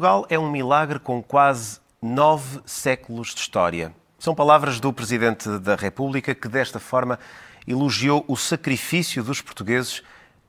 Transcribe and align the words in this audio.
Portugal 0.00 0.26
é 0.30 0.38
um 0.38 0.50
milagre 0.50 0.98
com 0.98 1.22
quase 1.22 1.78
nove 2.00 2.60
séculos 2.64 3.34
de 3.34 3.40
história. 3.42 3.94
São 4.18 4.34
palavras 4.34 4.80
do 4.80 4.90
Presidente 4.94 5.46
da 5.58 5.74
República 5.74 6.34
que, 6.34 6.48
desta 6.48 6.80
forma, 6.80 7.18
elogiou 7.68 8.24
o 8.26 8.34
sacrifício 8.34 9.22
dos 9.22 9.42
portugueses 9.42 10.02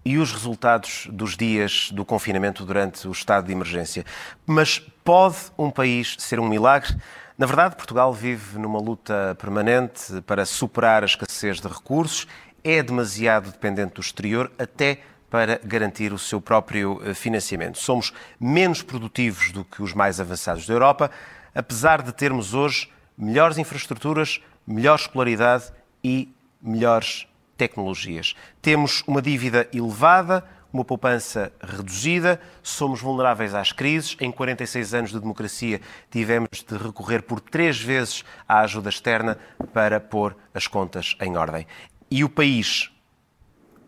e 0.06 0.18
os 0.18 0.32
resultados 0.32 1.06
dos 1.12 1.36
dias 1.36 1.92
do 1.92 2.06
confinamento 2.06 2.66
durante 2.66 3.06
o 3.10 3.12
estado 3.12 3.48
de 3.48 3.52
emergência. 3.52 4.06
Mas 4.46 4.80
pode 4.80 5.36
um 5.58 5.70
país 5.70 6.16
ser 6.18 6.40
um 6.40 6.48
milagre? 6.48 6.96
Na 7.38 7.46
verdade, 7.46 7.76
Portugal 7.76 8.14
vive 8.14 8.58
numa 8.58 8.80
luta 8.80 9.36
permanente 9.38 10.22
para 10.26 10.46
superar 10.46 11.04
a 11.04 11.08
escassez 11.08 11.60
de 11.60 11.68
recursos, 11.68 12.26
é 12.64 12.82
demasiado 12.82 13.52
dependente 13.52 13.96
do 13.96 14.02
exterior, 14.02 14.50
até 14.58 15.00
para 15.32 15.62
garantir 15.64 16.12
o 16.12 16.20
seu 16.20 16.42
próprio 16.42 17.02
eh, 17.06 17.14
financiamento. 17.14 17.80
Somos 17.80 18.14
menos 18.38 18.84
produtivos 18.84 19.54
do 19.54 19.64
que 19.64 19.82
os 19.82 19.94
mais 19.94 20.20
avançados 20.20 20.68
da 20.68 20.74
Europa, 20.74 21.10
apesar 21.56 22.02
de 22.02 22.12
termos 22.12 22.54
hoje 22.54 22.92
melhores 23.18 23.58
infraestruturas, 23.58 24.42
melhor 24.68 25.00
escolaridade 25.00 25.72
e 26.04 26.36
melhores 26.62 27.26
tecnologias. 27.56 28.36
Temos 28.62 29.04
uma 29.08 29.22
dívida 29.22 29.70
elevada, 29.74 30.44
uma 30.74 30.84
poupança 30.84 31.52
reduzida, 31.62 32.40
somos 32.62 33.00
vulneráveis 33.02 33.54
às 33.54 33.72
crises. 33.72 34.18
Em 34.20 34.32
46 34.32 34.94
anos 34.94 35.12
de 35.12 35.20
democracia, 35.20 35.80
tivemos 36.10 36.50
de 36.68 36.78
recorrer 36.78 37.22
por 37.22 37.40
três 37.40 37.80
vezes 37.80 38.26
à 38.48 38.60
ajuda 38.60 38.90
externa 38.90 39.38
para 39.74 40.00
pôr 40.00 40.36
as 40.54 40.68
contas 40.68 41.16
em 41.22 41.38
ordem. 41.38 41.66
E 42.10 42.24
o 42.24 42.30
país, 42.30 42.92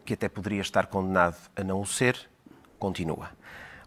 que 0.06 0.14
até 0.14 0.28
poderia 0.28 0.62
estar 0.62 0.88
condenado 0.88 1.38
a 1.56 1.64
não 1.64 1.82
o 1.82 1.86
ser, 1.86 2.30
continua. 2.78 3.30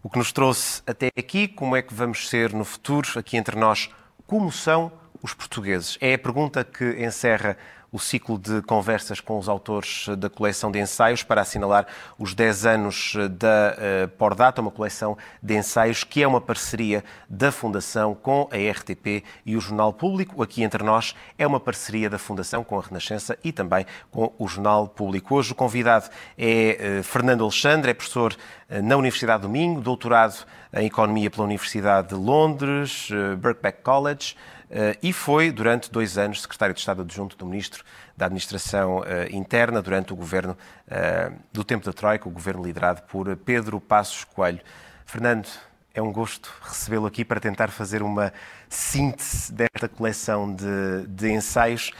O 0.02 0.08
que 0.08 0.18
nos 0.18 0.32
trouxe 0.32 0.82
até 0.86 1.10
aqui, 1.18 1.48
como 1.48 1.74
é 1.76 1.82
que 1.82 1.92
vamos 1.92 2.28
ser 2.28 2.52
no 2.52 2.64
futuro, 2.64 3.18
aqui 3.18 3.36
entre 3.36 3.56
nós, 3.56 3.90
como 4.26 4.50
são 4.52 4.92
os 5.22 5.34
portugueses? 5.34 5.98
É 6.00 6.14
a 6.14 6.18
pergunta 6.18 6.64
que 6.64 7.04
encerra 7.04 7.56
o 7.90 7.98
ciclo 7.98 8.38
de 8.38 8.62
conversas 8.62 9.20
com 9.20 9.38
os 9.38 9.48
autores 9.48 10.06
da 10.18 10.28
coleção 10.28 10.70
de 10.70 10.78
ensaios 10.78 11.22
para 11.22 11.40
assinalar 11.40 11.86
os 12.18 12.34
10 12.34 12.66
anos 12.66 13.14
da 13.30 13.76
uh, 13.76 14.08
Pordata, 14.16 14.60
uma 14.60 14.70
coleção 14.70 15.16
de 15.42 15.56
ensaios 15.56 16.04
que 16.04 16.22
é 16.22 16.26
uma 16.26 16.40
parceria 16.40 17.04
da 17.28 17.52
Fundação 17.52 18.14
com 18.14 18.48
a 18.50 18.56
RTP 18.56 19.24
e 19.44 19.56
o 19.56 19.60
Jornal 19.60 19.92
Público. 19.92 20.42
Aqui 20.42 20.62
entre 20.62 20.82
nós 20.82 21.14
é 21.38 21.46
uma 21.46 21.60
parceria 21.60 22.10
da 22.10 22.18
Fundação 22.18 22.64
com 22.64 22.78
a 22.78 22.82
Renascença 22.82 23.38
e 23.42 23.52
também 23.52 23.86
com 24.10 24.32
o 24.38 24.48
Jornal 24.48 24.88
Público. 24.88 25.34
Hoje 25.34 25.52
o 25.52 25.54
convidado 25.54 26.08
é 26.36 26.98
uh, 27.00 27.02
Fernando 27.02 27.42
Alexandre, 27.42 27.90
é 27.90 27.94
professor 27.94 28.32
uh, 28.34 28.82
na 28.82 28.96
Universidade 28.96 29.42
do 29.42 29.48
Minho, 29.48 29.80
doutorado 29.80 30.44
em 30.74 30.86
Economia 30.86 31.30
pela 31.30 31.44
Universidade 31.44 32.08
de 32.08 32.14
Londres, 32.14 33.08
Birkbeck 33.38 33.82
College. 33.82 34.36
Eh, 34.70 34.98
e 35.02 35.12
foi, 35.12 35.50
durante 35.52 35.90
dois 35.90 36.18
anos, 36.18 36.42
secretário 36.42 36.74
de 36.74 36.80
Estado 36.80 37.02
adjunto 37.02 37.36
do 37.36 37.46
Ministro 37.46 37.84
da 38.16 38.26
Administração 38.26 39.02
eh, 39.04 39.28
Interna 39.30 39.80
durante 39.80 40.12
o 40.12 40.16
governo 40.16 40.56
eh, 40.88 41.30
do 41.52 41.62
tempo 41.62 41.84
da 41.84 41.92
Troika, 41.92 42.28
o 42.28 42.32
governo 42.32 42.64
liderado 42.64 43.02
por 43.02 43.34
Pedro 43.36 43.80
Passos 43.80 44.24
Coelho. 44.24 44.60
Fernando, 45.04 45.48
é 45.94 46.02
um 46.02 46.12
gosto 46.12 46.52
recebê-lo 46.62 47.06
aqui 47.06 47.24
para 47.24 47.40
tentar 47.40 47.68
fazer 47.68 48.02
uma 48.02 48.32
síntese 48.68 49.52
desta 49.52 49.88
coleção 49.88 50.52
de, 50.52 51.06
de 51.08 51.30
ensaios. 51.30 51.90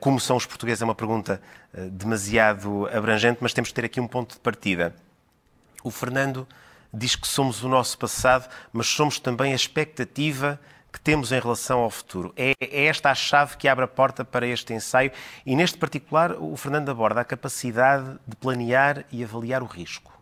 como 0.00 0.18
são 0.18 0.36
os 0.36 0.44
portugueses 0.44 0.82
é 0.82 0.84
uma 0.84 0.94
pergunta 0.94 1.40
demasiado 1.92 2.88
abrangente, 2.92 3.38
mas 3.40 3.52
temos 3.52 3.68
de 3.68 3.74
ter 3.74 3.84
aqui 3.84 4.00
um 4.00 4.08
ponto 4.08 4.34
de 4.34 4.40
partida. 4.40 4.92
O 5.84 5.90
Fernando 5.90 6.48
diz 6.92 7.14
que 7.14 7.28
somos 7.28 7.62
o 7.62 7.68
nosso 7.68 7.96
passado, 7.96 8.48
mas 8.72 8.88
somos 8.88 9.20
também 9.20 9.52
a 9.52 9.56
expectativa 9.56 10.58
que 10.92 11.00
temos 11.00 11.32
em 11.32 11.40
relação 11.40 11.80
ao 11.80 11.90
futuro. 11.90 12.32
É, 12.36 12.52
é, 12.60 12.86
esta 12.86 13.10
a 13.10 13.14
chave 13.14 13.56
que 13.56 13.68
abre 13.68 13.84
a 13.84 13.88
porta 13.88 14.24
para 14.24 14.46
este 14.46 14.72
ensaio 14.72 15.12
e, 15.44 15.54
neste 15.54 15.76
particular, 15.76 16.32
o 16.32 16.56
Fernando 16.56 16.90
aborda 16.90 17.20
a 17.20 17.24
capacidade 17.24 18.18
de 18.26 18.36
planear 18.36 19.04
e 19.12 19.22
avaliar 19.22 19.62
o 19.62 19.66
risco. 19.66 20.16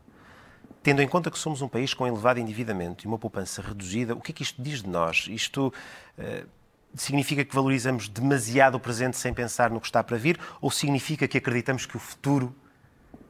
Tendo 0.82 1.02
em 1.02 1.08
conta 1.08 1.30
que 1.30 1.38
somos 1.38 1.62
um 1.62 1.68
país 1.68 1.94
com 1.94 2.06
elevado 2.06 2.38
endividamento 2.38 3.04
e 3.04 3.08
uma 3.08 3.18
poupança 3.18 3.60
reduzida, 3.60 4.14
o 4.14 4.20
que 4.20 4.32
é 4.32 4.34
que 4.34 4.42
isto 4.42 4.62
diz 4.62 4.82
de 4.82 4.88
nós? 4.88 5.26
Isto 5.28 5.72
uh, 6.18 6.48
significa 6.94 7.44
que 7.44 7.54
valorizamos 7.54 8.08
demasiado 8.08 8.76
o 8.76 8.80
presente 8.80 9.16
sem 9.16 9.34
pensar 9.34 9.70
no 9.70 9.80
que 9.80 9.86
está 9.86 10.02
para 10.02 10.16
vir 10.16 10.38
ou 10.60 10.70
significa 10.70 11.26
que 11.26 11.38
acreditamos 11.38 11.86
que 11.86 11.96
o 11.96 12.00
futuro 12.00 12.54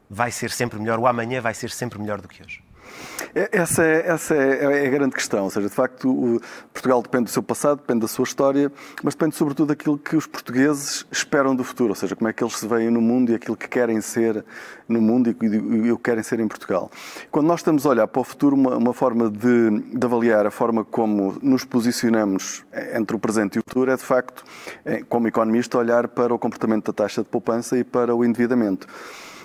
vai 0.08 0.30
ser 0.30 0.50
sempre 0.50 0.78
melhor, 0.78 0.98
o 0.98 1.06
amanhã 1.06 1.40
vai 1.40 1.54
ser 1.54 1.70
sempre 1.70 1.98
melhor 1.98 2.20
do 2.20 2.28
que 2.28 2.42
hoje? 2.42 2.65
É, 3.34 3.48
essa 3.52 3.84
é, 3.84 4.08
essa 4.08 4.34
é, 4.34 4.84
é 4.84 4.86
a 4.86 4.90
grande 4.90 5.14
questão. 5.14 5.44
Ou 5.44 5.50
seja, 5.50 5.68
de 5.68 5.74
facto, 5.74 6.40
Portugal 6.72 7.02
depende 7.02 7.24
do 7.24 7.30
seu 7.30 7.42
passado, 7.42 7.78
depende 7.78 8.00
da 8.00 8.08
sua 8.08 8.24
história, 8.24 8.72
mas 9.02 9.14
depende 9.14 9.36
sobretudo 9.36 9.68
daquilo 9.68 9.98
que 9.98 10.16
os 10.16 10.26
portugueses 10.26 11.06
esperam 11.10 11.54
do 11.54 11.64
futuro. 11.64 11.90
Ou 11.90 11.94
seja, 11.94 12.16
como 12.16 12.28
é 12.28 12.32
que 12.32 12.42
eles 12.42 12.56
se 12.56 12.66
veem 12.66 12.90
no 12.90 13.00
mundo 13.00 13.32
e 13.32 13.34
aquilo 13.34 13.56
que 13.56 13.68
querem 13.68 14.00
ser 14.00 14.44
no 14.88 15.00
mundo 15.00 15.28
e 15.28 15.92
o 15.92 15.96
que 15.96 16.02
querem 16.04 16.22
ser 16.22 16.40
em 16.40 16.48
Portugal. 16.48 16.90
Quando 17.30 17.46
nós 17.46 17.60
estamos 17.60 17.84
a 17.84 17.90
olhar 17.90 18.06
para 18.06 18.20
o 18.20 18.24
futuro, 18.24 18.54
uma, 18.54 18.76
uma 18.76 18.94
forma 18.94 19.28
de, 19.28 19.80
de, 19.92 20.06
avaliar 20.06 20.46
a 20.46 20.50
forma 20.50 20.84
como 20.84 21.36
nos 21.42 21.64
posicionamos 21.64 22.64
entre 22.94 23.16
o 23.16 23.18
presente 23.18 23.56
e 23.56 23.58
o 23.58 23.62
futuro 23.66 23.90
é, 23.90 23.96
de 23.96 24.02
facto, 24.02 24.44
é, 24.84 25.02
como 25.08 25.26
economista, 25.26 25.76
olhar 25.78 26.08
para 26.08 26.32
o 26.32 26.38
comportamento 26.38 26.86
da 26.86 26.92
taxa 26.92 27.22
de 27.22 27.28
poupança 27.28 27.76
e 27.76 27.84
para 27.84 28.14
o 28.14 28.24
endividamento. 28.24 28.86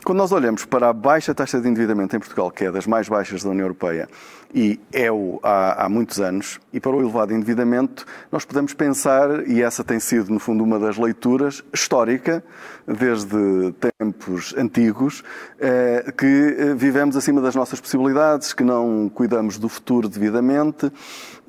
Quando 0.03 0.17
nós 0.17 0.31
olhamos 0.31 0.65
para 0.65 0.89
a 0.89 0.93
baixa 0.93 1.33
taxa 1.33 1.61
de 1.61 1.69
endividamento 1.69 2.15
em 2.15 2.19
Portugal, 2.19 2.49
que 2.49 2.65
é 2.65 2.71
das 2.71 2.87
mais 2.87 3.07
baixas 3.07 3.43
da 3.43 3.51
União 3.51 3.65
Europeia, 3.65 4.09
e 4.53 4.79
é-o 4.91 5.39
há, 5.43 5.85
há, 5.85 5.89
muitos 5.89 6.19
anos, 6.19 6.59
e 6.73 6.79
para 6.79 6.91
o 6.91 6.99
elevado 6.99 7.33
endividamento, 7.35 8.03
nós 8.31 8.43
podemos 8.43 8.73
pensar, 8.73 9.47
e 9.47 9.61
essa 9.61 9.83
tem 9.83 9.99
sido, 9.99 10.33
no 10.33 10.39
fundo, 10.39 10.63
uma 10.63 10.79
das 10.79 10.97
leituras 10.97 11.63
histórica, 11.71 12.43
desde 12.87 13.73
tempos 13.99 14.55
antigos, 14.57 15.23
eh, 15.59 16.11
que 16.17 16.25
eh, 16.25 16.73
vivemos 16.73 17.15
acima 17.15 17.39
das 17.39 17.53
nossas 17.53 17.79
possibilidades, 17.79 18.53
que 18.53 18.63
não 18.63 19.07
cuidamos 19.07 19.59
do 19.59 19.69
futuro 19.69 20.09
devidamente, 20.09 20.91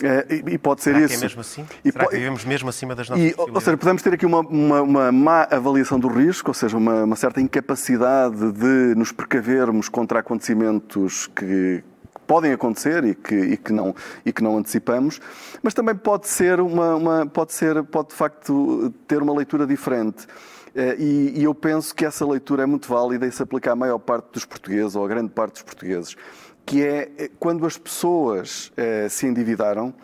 eh, 0.02 0.42
e 0.46 0.58
pode 0.58 0.82
ser 0.82 0.94
Será 0.94 1.04
isso. 1.04 1.08
Que 1.08 1.14
é 1.14 1.20
mesmo 1.20 1.40
assim? 1.40 1.66
E 1.84 1.92
Será 1.92 2.06
que 2.06 2.16
vivemos 2.16 2.44
mesmo 2.44 2.68
acima 2.68 2.94
das 2.94 3.08
nossas 3.08 3.24
e? 3.24 3.34
Ou 3.36 3.60
seja, 3.60 3.76
podemos 3.76 4.02
ter 4.02 4.14
aqui 4.14 4.26
uma, 4.26 4.40
uma, 4.40 4.82
uma 4.82 5.12
má 5.12 5.46
avaliação 5.50 5.98
do 5.98 6.08
risco, 6.08 6.50
ou 6.50 6.54
seja, 6.54 6.76
uma, 6.76 7.04
uma 7.04 7.16
certa 7.16 7.40
incapacidade 7.40 8.52
de 8.52 8.94
nos 8.96 9.12
precavermos 9.12 9.88
contra 9.88 10.20
acontecimentos 10.20 11.26
que, 11.28 11.82
podem 12.26 12.52
acontecer 12.52 13.04
e 13.04 13.14
que, 13.14 13.34
e 13.34 13.56
que, 13.56 13.72
não, 13.72 13.94
e 14.24 14.32
que 14.32 14.42
não 14.42 14.56
antecipamos, 14.56 15.20
mas 15.62 15.74
também 15.74 15.94
pode 15.94 16.28
ser 16.28 16.60
uma, 16.60 16.94
uma 16.94 17.26
pode 17.26 17.52
ser, 17.52 17.82
pode 17.84 18.08
de 18.08 18.14
facto 18.14 18.92
ter 19.06 19.20
uma 19.20 19.34
leitura 19.34 19.66
diferente. 19.66 20.26
Eh, 20.74 20.96
e, 20.98 21.40
e, 21.40 21.44
eu 21.44 21.54
penso 21.54 21.94
que 21.94 22.04
essa 22.04 22.26
leitura 22.26 22.62
é 22.62 22.66
muito 22.66 22.88
válida 22.88 23.26
e 23.26 23.32
se 23.32 23.42
aplica 23.42 23.72
à 23.72 23.76
maior 23.76 23.98
parte 23.98 24.32
dos 24.32 24.44
portugueses, 24.46 24.96
ou 24.96 25.04
à 25.04 25.08
grande 25.08 25.28
parte 25.28 25.54
dos 25.54 25.62
portugueses, 25.62 26.16
que 26.64 26.82
é 26.82 27.10
eh, 27.18 27.30
quando 27.38 27.66
as 27.66 27.76
pessoas 27.78 28.72
eh, 28.76 29.08
se 29.08 29.26
endividaram, 29.26 29.94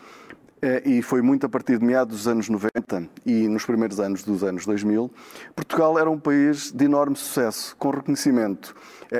e 0.84 1.02
foi 1.02 1.22
muito 1.22 1.46
a 1.46 1.48
partir 1.48 1.78
de 1.78 1.84
meados 1.84 2.16
dos 2.16 2.26
anos 2.26 2.48
90 2.48 3.08
e 3.24 3.46
nos 3.46 3.64
primeiros 3.64 4.00
anos 4.00 4.24
dos 4.24 4.42
anos 4.42 4.66
2000, 4.66 5.08
Portugal 5.54 5.96
era 5.96 6.10
um 6.10 6.18
país 6.18 6.72
de 6.72 6.84
enorme 6.84 7.14
sucesso, 7.14 7.76
com 7.76 7.90
reconhecimento 7.90 8.74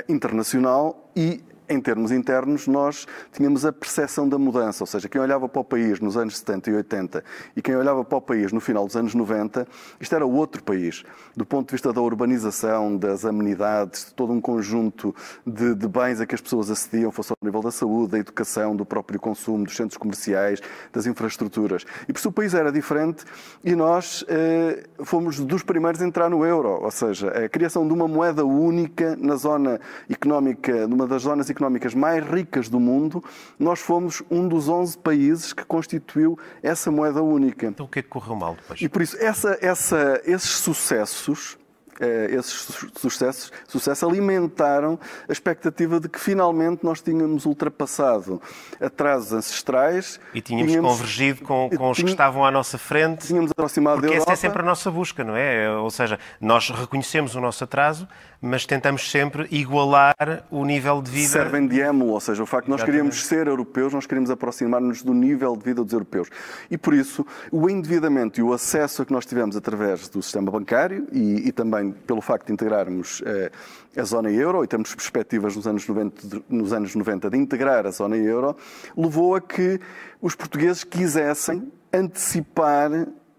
internacional 0.09 1.09
e 1.15 1.41
em 1.69 1.79
termos 1.79 2.11
internos, 2.11 2.67
nós 2.67 3.05
tínhamos 3.31 3.63
a 3.63 3.71
percepção 3.71 4.27
da 4.27 4.39
mudança, 4.39 4.83
ou 4.83 4.87
seja, 4.87 5.07
quem 5.07 5.21
olhava 5.21 5.47
para 5.47 5.61
o 5.61 5.63
país 5.63 5.99
nos 5.99 6.17
anos 6.17 6.39
70 6.39 6.71
e 6.71 6.73
80 6.73 7.23
e 7.55 7.61
quem 7.61 7.75
olhava 7.75 8.03
para 8.03 8.17
o 8.17 8.21
país 8.21 8.51
no 8.51 8.59
final 8.59 8.87
dos 8.87 8.95
anos 8.95 9.13
90, 9.13 9.67
isto 9.99 10.15
era 10.15 10.25
outro 10.25 10.63
país, 10.63 11.03
do 11.35 11.45
ponto 11.45 11.67
de 11.67 11.73
vista 11.73 11.93
da 11.93 12.01
urbanização, 12.01 12.97
das 12.97 13.23
amenidades, 13.23 14.05
de 14.05 14.13
todo 14.15 14.33
um 14.33 14.41
conjunto 14.41 15.15
de, 15.45 15.75
de 15.75 15.87
bens 15.87 16.19
a 16.19 16.25
que 16.25 16.33
as 16.33 16.41
pessoas 16.41 16.71
acediam, 16.71 17.11
fosse 17.11 17.31
ao 17.31 17.37
nível 17.43 17.61
da 17.61 17.71
saúde, 17.71 18.13
da 18.13 18.17
educação, 18.17 18.75
do 18.75 18.85
próprio 18.85 19.19
consumo, 19.19 19.63
dos 19.63 19.75
centros 19.75 19.97
comerciais, 19.97 20.59
das 20.91 21.05
infraestruturas. 21.05 21.85
E 22.07 22.13
por 22.13 22.19
isso 22.19 22.29
o 22.29 22.31
país 22.31 22.55
era 22.55 22.71
diferente 22.71 23.23
e 23.63 23.75
nós 23.75 24.25
eh, 24.27 24.85
fomos 25.03 25.39
dos 25.39 25.61
primeiros 25.61 26.01
a 26.01 26.05
entrar 26.05 26.29
no 26.29 26.43
euro, 26.43 26.81
ou 26.81 26.91
seja, 26.91 27.29
a 27.29 27.47
criação 27.47 27.87
de 27.87 27.93
uma 27.93 28.07
moeda 28.07 28.43
única 28.43 29.15
na 29.15 29.35
zona 29.35 29.79
económica, 30.09 30.87
numa 30.87 31.05
das 31.05 31.21
zonas 31.21 31.47
económicas 31.49 31.58
económicas 31.59 31.93
mais 31.93 32.25
ricas 32.25 32.69
do 32.69 32.79
mundo, 32.79 33.21
nós 33.59 33.79
fomos 33.79 34.23
um 34.31 34.47
dos 34.47 34.69
11 34.69 34.97
países 34.97 35.51
que 35.51 35.65
constituiu 35.65 36.39
essa 36.63 36.89
moeda 36.89 37.21
única. 37.21 37.67
Então 37.67 37.85
o 37.85 37.89
que 37.89 37.99
é 37.99 38.01
que 38.01 38.07
correu 38.07 38.35
mal 38.35 38.55
depois? 38.55 38.81
E 38.81 38.87
por 38.87 39.01
isso, 39.01 39.17
essa, 39.19 39.57
essa, 39.61 40.21
esses 40.25 40.49
sucessos 40.49 41.57
esses 42.05 42.89
sucessos, 42.95 43.51
sucessos 43.67 44.07
alimentaram 44.07 44.99
a 45.27 45.31
expectativa 45.31 45.99
de 45.99 46.07
que 46.07 46.19
finalmente 46.19 46.83
nós 46.83 47.01
tínhamos 47.01 47.45
ultrapassado 47.45 48.41
atrasos 48.79 49.33
ancestrais. 49.33 50.19
E 50.33 50.41
tínhamos, 50.41 50.71
tínhamos 50.71 50.91
convergido 50.91 51.41
com, 51.41 51.69
com 51.69 51.89
os 51.89 51.97
que 51.97 52.09
estavam 52.09 52.45
à 52.45 52.51
nossa 52.51 52.77
frente. 52.77 53.27
Tínhamos 53.27 53.51
aproximado 53.51 53.97
porque 53.97 54.07
da 54.07 54.13
Europa. 54.15 54.31
essa 54.31 54.45
é 54.45 54.47
sempre 54.47 54.61
a 54.61 54.65
nossa 54.65 54.89
busca, 54.89 55.23
não 55.23 55.35
é? 55.35 55.69
Ou 55.71 55.91
seja, 55.91 56.19
nós 56.39 56.69
reconhecemos 56.69 57.35
o 57.35 57.41
nosso 57.41 57.63
atraso, 57.63 58.07
mas 58.41 58.65
tentamos 58.65 59.09
sempre 59.09 59.47
igualar 59.51 60.45
o 60.49 60.63
nível 60.63 61.01
de 61.01 61.11
vida. 61.11 61.29
Servem 61.29 61.67
de 61.67 61.81
émulo, 61.81 62.13
ou 62.13 62.19
seja, 62.19 62.41
o 62.41 62.45
facto 62.45 62.65
de 62.65 62.71
nós 62.71 62.83
queríamos 62.83 63.25
ser 63.25 63.47
europeus, 63.47 63.93
nós 63.93 64.05
queríamos 64.05 64.29
aproximar-nos 64.29 65.01
do 65.01 65.13
nível 65.13 65.57
de 65.57 65.63
vida 65.63 65.83
dos 65.83 65.91
europeus. 65.91 66.29
E 66.71 66.77
por 66.77 66.93
isso, 66.93 67.25
o 67.51 67.69
endividamento 67.69 68.39
e 68.39 68.43
o 68.43 68.53
acesso 68.53 69.01
a 69.01 69.05
que 69.05 69.11
nós 69.11 69.25
tivemos 69.25 69.55
através 69.55 70.07
do 70.07 70.21
sistema 70.21 70.51
bancário 70.51 71.07
e, 71.11 71.47
e 71.47 71.51
também 71.51 71.88
pelo 71.91 72.21
facto 72.21 72.47
de 72.47 72.53
integrarmos 72.53 73.21
eh, 73.25 73.51
a 73.97 74.03
zona 74.03 74.31
euro 74.31 74.63
e 74.63 74.67
temos 74.67 74.93
perspectivas 74.93 75.55
nos 75.55 75.67
anos, 75.67 75.87
90, 75.87 76.41
nos 76.49 76.73
anos 76.73 76.95
90 76.95 77.29
de 77.29 77.37
integrar 77.37 77.85
a 77.85 77.91
zona 77.91 78.17
euro, 78.17 78.55
levou 78.95 79.35
a 79.35 79.41
que 79.41 79.79
os 80.21 80.35
portugueses 80.35 80.83
quisessem 80.83 81.71
antecipar 81.91 82.91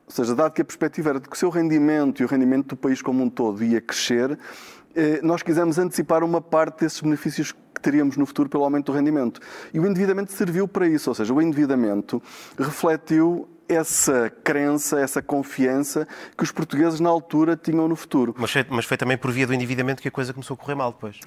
ou 0.06 0.12
seja, 0.12 0.34
dado 0.34 0.52
que 0.52 0.60
a 0.60 0.64
perspectiva 0.64 1.10
era 1.10 1.20
de 1.20 1.28
que 1.28 1.36
o 1.36 1.38
seu 1.38 1.50
rendimento 1.50 2.20
e 2.20 2.24
o 2.24 2.28
rendimento 2.28 2.70
do 2.70 2.76
país 2.76 3.00
como 3.00 3.22
um 3.22 3.30
todo 3.30 3.62
ia 3.62 3.80
crescer, 3.80 4.36
eh, 4.92 5.20
nós 5.22 5.40
quisemos 5.40 5.78
antecipar 5.78 6.24
uma 6.24 6.40
parte 6.40 6.80
desses 6.80 7.00
benefícios 7.00 7.52
que 7.52 7.80
teríamos 7.80 8.16
no 8.16 8.26
futuro 8.26 8.48
pelo 8.48 8.64
aumento 8.64 8.86
do 8.86 8.92
rendimento. 8.92 9.40
E 9.72 9.78
o 9.78 9.86
endividamento 9.86 10.32
serviu 10.32 10.66
para 10.66 10.88
isso, 10.88 11.10
ou 11.10 11.14
seja, 11.14 11.32
o 11.32 11.40
endividamento 11.40 12.20
refletiu 12.58 13.48
essa 13.70 14.30
crença, 14.42 15.00
essa 15.00 15.22
confiança 15.22 16.06
que 16.36 16.42
os 16.42 16.50
portugueses 16.50 17.00
na 17.00 17.08
altura 17.08 17.56
tinham 17.56 17.86
no 17.86 17.96
futuro. 17.96 18.34
Mas 18.36 18.50
foi, 18.50 18.66
mas 18.68 18.84
foi 18.84 18.96
também 18.96 19.16
por 19.16 19.30
via 19.30 19.46
do 19.46 19.54
endividamento 19.54 20.02
que 20.02 20.08
a 20.08 20.10
coisa 20.10 20.32
começou 20.32 20.54
a 20.54 20.56
correr 20.56 20.74
mal 20.74 20.92
depois. 20.92 21.18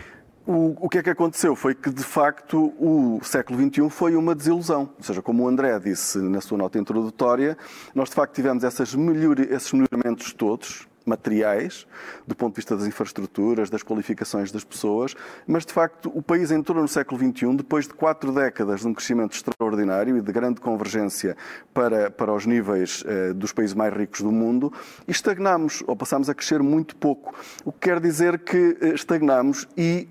O, 0.45 0.75
o, 0.85 0.89
que 0.89 0.97
é 0.97 1.03
que 1.03 1.09
aconteceu? 1.09 1.55
Foi 1.55 1.73
que, 1.73 1.89
de 1.89 2.03
facto, 2.03 2.73
o 2.77 3.21
século 3.23 3.57
XXI 3.57 3.89
foi 3.89 4.15
uma 4.17 4.35
desilusão. 4.35 4.89
Ou 4.97 5.03
seja, 5.03 5.21
como 5.21 5.43
o 5.43 5.47
André 5.47 5.79
disse 5.79 6.17
na 6.17 6.41
sua 6.41 6.57
nota 6.57 6.77
introdutória, 6.77 7.57
nós, 7.95 8.09
de 8.09 8.15
facto, 8.15 8.35
tivemos 8.35 8.63
melhor, 8.95 9.39
esses 9.39 9.71
melhoramentos 9.71 10.33
todos, 10.33 10.85
materiais, 11.05 11.87
do 12.27 12.35
ponto 12.35 12.53
de 12.53 12.57
vista 12.57 12.75
das 12.75 12.87
infraestruturas, 12.87 13.69
das 13.69 13.83
qualificações 13.83 14.51
das 14.51 14.63
pessoas, 14.63 15.15
mas 15.45 15.65
de 15.65 15.73
facto 15.73 16.11
o 16.13 16.21
país 16.21 16.51
entrou 16.51 16.81
no 16.81 16.87
século 16.87 17.19
XXI, 17.19 17.55
depois 17.57 17.87
de 17.87 17.93
quatro 17.93 18.31
décadas 18.31 18.81
de 18.81 18.87
um 18.87 18.93
crescimento 18.93 19.33
extraordinário 19.33 20.17
e 20.17 20.21
de 20.21 20.31
grande 20.31 20.61
convergência 20.61 21.35
para, 21.73 22.09
para 22.09 22.33
os 22.33 22.45
níveis 22.45 23.03
eh, 23.05 23.33
dos 23.33 23.51
países 23.51 23.73
mais 23.73 23.93
ricos 23.93 24.21
do 24.21 24.31
mundo, 24.31 24.71
e 25.07 25.11
estagnámos, 25.11 25.83
ou 25.87 25.95
passámos 25.95 26.29
a 26.29 26.33
crescer 26.33 26.61
muito 26.61 26.95
pouco. 26.95 27.33
O 27.65 27.71
que 27.71 27.89
quer 27.89 27.99
dizer 27.99 28.39
que 28.39 28.77
eh, 28.81 28.93
estagnámos 28.93 29.67
e 29.77 30.07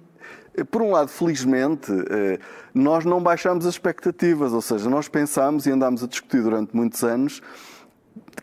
eh, 0.55 0.65
por 0.65 0.83
um 0.83 0.91
lado, 0.93 1.09
felizmente, 1.09 1.91
eh, 2.11 2.39
nós 2.75 3.05
não 3.05 3.23
baixámos 3.23 3.67
as 3.67 3.75
expectativas, 3.75 4.53
ou 4.53 4.63
seja, 4.63 4.89
nós 4.89 5.09
pensámos 5.09 5.67
e 5.67 5.71
andámos 5.71 6.03
a 6.03 6.07
discutir 6.07 6.43
durante 6.43 6.75
muitos 6.75 7.03
anos 7.03 7.43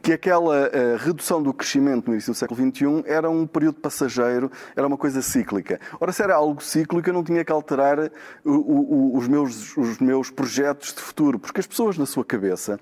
que 0.01 0.13
aquela 0.13 0.67
uh, 0.67 0.97
redução 0.97 1.41
do 1.41 1.53
crescimento 1.53 2.07
no 2.07 2.13
início 2.13 2.33
do 2.33 2.37
século 2.37 2.59
XXI 2.59 3.03
era 3.05 3.29
um 3.29 3.45
período 3.45 3.79
passageiro, 3.79 4.51
era 4.75 4.87
uma 4.87 4.97
coisa 4.97 5.21
cíclica. 5.21 5.79
Ora, 5.99 6.11
se 6.11 6.21
era 6.21 6.35
algo 6.35 6.61
cíclico, 6.61 7.09
eu 7.09 7.13
não 7.13 7.23
tinha 7.23 7.43
que 7.43 7.51
alterar 7.51 7.99
o, 8.45 8.51
o, 8.51 9.17
os, 9.17 9.27
meus, 9.27 9.75
os 9.77 9.99
meus 9.99 10.29
projetos 10.29 10.93
de 10.93 11.01
futuro, 11.01 11.39
porque 11.39 11.59
as 11.59 11.67
pessoas 11.67 11.97
na 11.97 12.05
sua 12.05 12.23
cabeça 12.23 12.79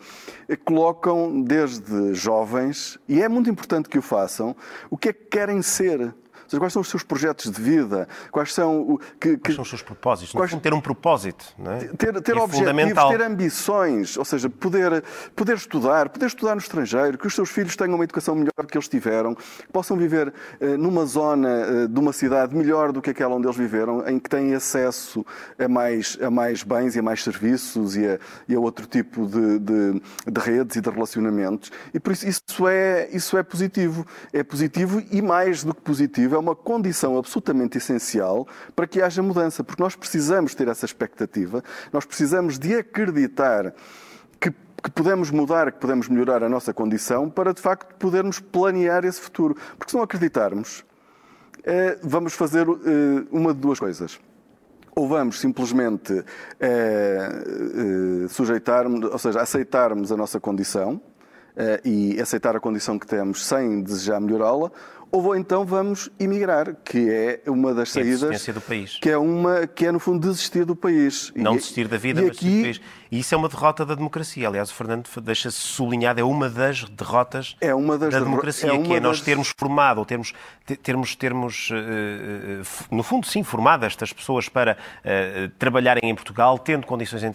colocam 0.66 1.42
desde 1.42 2.14
jovens, 2.14 3.00
e 3.08 3.22
é 3.22 3.28
muito 3.28 3.50
importante 3.50 3.90
que 3.90 3.98
o 3.98 4.02
façam, 4.02 4.56
o 4.90 4.98
que 4.98 5.10
é 5.10 5.14
que 5.14 5.26
querem 5.26 5.62
ser 5.62 6.14
seja, 6.50 6.60
quais 6.60 6.74
são 6.74 6.82
os 6.82 6.90
seus 6.90 7.04
projetos 7.04 7.52
de 7.52 7.62
vida? 7.62 8.08
Quais 8.32 8.54
são, 8.54 8.82
o, 8.82 9.00
que, 9.20 9.38
quais 9.38 9.56
são 9.56 9.64
os 9.64 9.70
seus 9.70 9.82
propósitos? 9.82 10.32
Quais... 10.32 10.54
ter 10.56 10.74
um 10.74 10.82
propósito, 10.82 11.46
não 11.58 11.72
é? 11.72 11.80
Ter, 11.80 12.22
ter 12.22 12.38
é 12.38 12.40
objetivos, 12.40 13.10
ter 13.10 13.22
ambições, 13.22 14.18
ou 14.18 14.26
seja, 14.26 14.50
poder, 14.50 15.04
poder 15.36 15.56
estudar, 15.58 16.10
poder 16.10 16.28
estudar 16.28 16.56
no 16.56 16.62
estrangeiro, 16.62 17.18
que 17.18 17.28
os 17.28 17.36
seus 17.36 17.50
filhos 17.50 17.76
tenham 17.76 17.96
uma 17.96 18.04
educação 18.04 18.36
melhor 18.36 18.54
do 18.58 18.68
que 18.68 18.78
eles 18.78 18.88
tiveram, 18.88 19.36
que 19.36 19.44
possam 19.72 19.98
viver 19.98 20.30
uh, 20.30 20.78
numa 20.78 21.06
zona 21.06 21.50
uh, 21.50 21.88
de 21.88 22.00
uma 22.00 22.14
cidade 22.14 22.56
melhor 22.56 22.92
do 22.92 23.02
que 23.02 23.10
aquela 23.10 23.36
onde 23.36 23.48
eles 23.48 23.58
viveram, 23.58 24.08
em 24.08 24.20
que 24.20 24.30
têm 24.30 24.54
acesso 24.54 25.26
a 25.60 25.68
mais, 25.68 26.18
a 26.22 26.30
mais 26.30 26.64
bens 26.64 26.96
e 26.96 27.00
a 27.00 27.04
mais 27.04 27.24
serviços 27.24 27.96
e 27.96 28.08
a, 28.08 28.20
e 28.48 28.56
a 28.56 28.60
outro 28.60 28.86
tipo 28.86 29.26
de, 29.26 29.60
de, 29.60 30.02
de 30.28 30.40
redes 30.40 30.76
e 30.78 30.82
de 30.82 30.90
relacionamentos. 30.90 31.72
E 31.94 32.00
por 32.00 32.14
isso 32.14 32.28
isso 32.28 32.68
é, 32.68 33.10
isso 33.12 33.38
é 33.38 33.44
positivo. 33.44 34.06
É 34.32 34.44
positivo 34.44 35.02
e 35.12 35.22
mais 35.22 35.64
do 35.64 35.74
que 35.74 35.82
positivo 35.82 36.37
é 36.38 36.40
uma 36.40 36.56
condição 36.56 37.18
absolutamente 37.18 37.78
essencial 37.78 38.48
para 38.76 38.88
que 38.88 39.02
haja 39.02 39.22
mudança, 39.22 39.64
porque 39.64 39.82
nós 39.82 39.96
precisamos 39.96 40.56
ter 40.56 40.68
essa 40.68 40.86
expectativa, 40.86 41.64
nós 41.92 42.06
precisamos 42.06 42.58
de 42.58 42.76
acreditar 42.76 43.74
que, 44.40 44.52
que 44.52 44.92
podemos 44.92 45.32
mudar, 45.32 45.72
que 45.72 45.80
podemos 45.80 46.08
melhorar 46.08 46.44
a 46.44 46.50
nossa 46.50 46.74
condição 46.74 47.30
para 47.30 47.54
de 47.54 47.62
facto 47.62 47.96
podermos 47.96 48.40
planear 48.40 49.04
esse 49.04 49.20
futuro. 49.20 49.56
Porque 49.78 49.92
se 49.92 49.98
não 49.98 50.04
acreditarmos, 50.04 50.86
eh, 51.70 52.00
vamos 52.02 52.34
fazer 52.34 52.66
eh, 52.66 53.26
uma 53.30 53.54
de 53.54 53.60
duas 53.60 53.78
coisas 53.78 54.18
ou 54.96 55.06
vamos 55.06 55.40
simplesmente 55.40 56.24
eh, 56.62 57.30
sujeitarmos, 58.30 59.12
ou 59.12 59.20
seja, 59.20 59.42
aceitarmos 59.42 60.12
a 60.12 60.18
nossa 60.18 60.40
condição 60.40 61.00
e 61.84 62.22
aceitar 62.22 62.56
a 62.56 62.60
condição 62.60 63.00
que 63.00 63.08
temos 63.08 63.46
sem 63.46 63.82
desejar 63.82 64.20
melhorá-la, 64.20 64.72
ou 65.12 65.36
então 65.36 65.66
vamos 65.66 66.10
emigrar, 66.20 66.76
que 66.84 67.10
é 67.10 67.42
uma 67.50 67.74
das 67.74 67.92
saídas. 67.92 68.48
É 68.48 68.52
a 68.52 68.54
do 68.54 68.62
país. 68.62 68.98
Que 69.02 69.10
é, 69.10 69.18
uma, 69.18 69.68
que 69.68 69.86
é, 69.86 69.92
no 69.92 70.00
fundo, 70.00 70.28
desistir 70.28 70.66
do 70.66 70.76
país. 70.76 71.32
Não 71.36 71.54
e, 71.54 71.58
desistir 71.58 71.88
da 71.88 71.98
vida, 71.98 72.22
mas 72.22 72.32
aqui... 72.32 72.58
do 72.58 72.64
país. 72.64 72.82
E 73.10 73.20
isso 73.20 73.34
é 73.34 73.38
uma 73.38 73.48
derrota 73.48 73.86
da 73.86 73.96
democracia. 73.96 74.48
Aliás, 74.48 74.70
o 74.70 74.74
Fernando 74.74 75.08
deixa-se 75.22 75.58
sublinhado, 75.58 76.20
é 76.20 76.24
uma 76.24 76.50
das 76.50 76.84
derrotas 76.84 77.56
é 77.62 77.74
uma 77.74 77.98
das 77.98 78.14
da 78.14 78.20
democracia, 78.20 78.74
é 78.74 78.78
que 78.78 78.94
é 78.94 79.00
nós 79.00 79.22
termos 79.22 79.54
formado, 79.58 80.00
ou 80.00 80.06
termos, 80.06 80.34
termos, 80.84 81.16
termos 81.16 81.70
uh, 81.72 82.94
no 82.94 83.04
fundo, 83.04 83.26
sim, 83.26 83.44
formado 83.44 83.86
estas 83.86 84.12
pessoas 84.12 84.50
para 84.50 84.74
uh, 84.74 85.50
trabalharem 85.58 86.10
em 86.10 86.16
Portugal, 86.16 86.60
tendo 86.60 86.86
condições 86.86 87.24
em, 87.24 87.32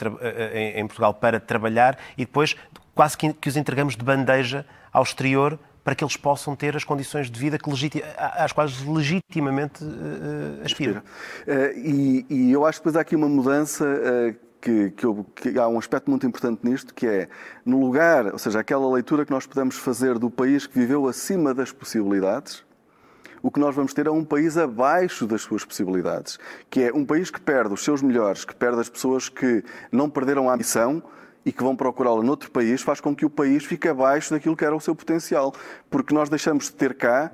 em, 0.79 0.87
Portugal 0.87 1.15
para 1.15 1.41
trabalhar 1.41 1.99
e 2.19 2.27
depois 2.27 2.55
quase 2.95 3.17
que 3.17 3.49
os 3.49 3.57
entregamos 3.57 3.97
de 3.97 4.05
bandeja 4.05 4.67
ao 4.93 5.03
exterior 5.03 5.59
para 5.85 5.95
que 5.95 6.05
eles 6.05 6.17
possam 6.17 6.55
ter 6.55 6.77
as 6.77 6.85
condições 6.85 7.31
de 7.31 7.39
vida 7.39 7.59
que 7.59 7.71
às 8.17 8.53
quais 8.53 8.81
legitimamente 8.87 9.85
uh, 9.85 10.65
aspiram. 10.65 11.01
Uh, 11.01 11.77
e, 11.77 12.27
e, 12.31 12.53
eu 12.53 12.65
acho 12.65 12.79
que 12.79 12.85
depois 12.85 12.97
há 12.97 13.01
aqui 13.01 13.17
uma 13.17 13.29
mudança. 13.29 13.85
Uh, 13.85 14.53
que, 14.63 14.91
que, 14.93 15.05
eu, 15.05 15.27
que, 15.35 15.59
há 15.59 15.67
um 15.67 15.77
aspecto 15.77 16.09
muito 16.09 16.25
importante 16.25 16.61
nisto, 16.63 16.95
que 16.95 17.05
é, 17.05 17.29
no 17.67 17.81
lugar, 17.81 18.27
ou 18.27 18.39
seja, 18.39 18.61
aquela 18.61 18.89
leitura 18.89 19.27
que 19.27 19.33
nós 19.33 19.45
podemos 19.45 19.77
fazer 19.77 20.21
do 20.21 20.31
país 20.31 20.69
que 20.69 20.79
viveu 20.79 21.09
acima 21.09 21.53
das 21.53 21.73
possibilidades, 21.73 22.65
o 23.43 23.51
que 23.51 23.59
nós 23.59 23.75
vamos 23.75 23.93
ter 23.93 24.07
é 24.07 24.11
um 24.11 24.25
país 24.25 24.57
abaixo 24.57 25.27
das 25.27 25.43
suas 25.43 25.65
possibilidades, 25.65 26.39
que 26.71 26.81
é 26.81 26.93
um 26.93 27.05
país 27.05 27.29
que 27.29 27.41
perde 27.41 27.75
os 27.75 27.83
seus 27.83 28.01
melhores, 28.01 28.45
que 28.45 28.55
perde 28.55 28.81
as 28.81 28.89
pessoas 28.89 29.29
que 29.29 29.65
não 29.91 30.09
perderam 30.09 30.49
a 30.49 30.55
ambição, 30.55 31.03
e 31.45 31.53
que 31.53 31.63
vão 31.63 31.75
procurá-la 31.77 32.23
noutro 32.23 32.51
país 32.51 32.83
faz 32.83 33.01
com 33.01 33.15
que 33.15 33.25
o 33.25 33.31
país 33.31 33.65
fique 33.65 33.89
abaixo 33.89 34.31
daquilo 34.31 34.57
que 34.57 34.65
era 34.65 34.75
o 34.75 34.81
seu 34.81 34.95
potencial, 34.95 35.55
porque 35.91 36.15
nós 36.15 36.29
deixamos 36.29 36.67
de 36.67 36.73
ter 36.73 36.95
cá 36.95 37.33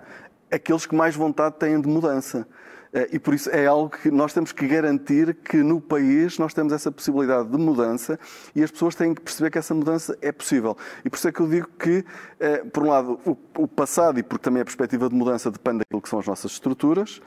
aqueles 0.51 0.87
que 0.87 0.95
mais 0.95 1.15
vontade 1.15 1.57
têm 1.59 1.81
de 1.81 1.89
mudança. 1.89 2.47
Eh, 2.93 3.11
e 3.13 3.19
por 3.19 3.35
isso 3.35 3.51
é 3.51 3.67
algo 3.67 3.91
que 3.91 4.11
nós 4.11 4.33
temos 4.33 4.53
que 4.53 4.67
garantir 4.67 5.35
que 5.35 5.59
no 5.59 5.81
país 5.81 6.39
nós 6.39 6.55
temos 6.55 6.73
essa 6.73 6.91
possibilidade 6.91 7.49
de 7.49 7.59
mudança 7.59 8.19
e 8.55 8.63
as 8.63 8.71
pessoas 8.71 8.95
têm 8.95 9.15
que 9.15 9.21
perceber 9.21 9.51
que 9.51 9.59
essa 9.59 9.75
mudança 9.75 10.17
é 10.23 10.33
possível. 10.33 10.77
E 11.05 11.11
por 11.11 11.17
isso 11.17 11.29
é 11.29 11.33
que 11.33 11.41
eu 11.41 11.49
digo 11.49 11.69
que, 11.79 12.05
eh, 12.41 12.65
por 12.65 12.85
um 12.85 12.89
lado, 12.89 13.21
o 13.57 13.69
passado 13.69 14.19
e 14.19 14.23
porque 14.23 14.45
também 14.45 14.63
a 14.63 14.65
perspectiva 14.65 15.09
de 15.09 15.15
mudança 15.15 15.51
depende 15.51 15.79
daquilo 15.81 16.01
que 16.01 16.09
são 16.09 16.19
as 16.19 16.27
nossas 16.27 16.53
estruturas, 16.53 17.21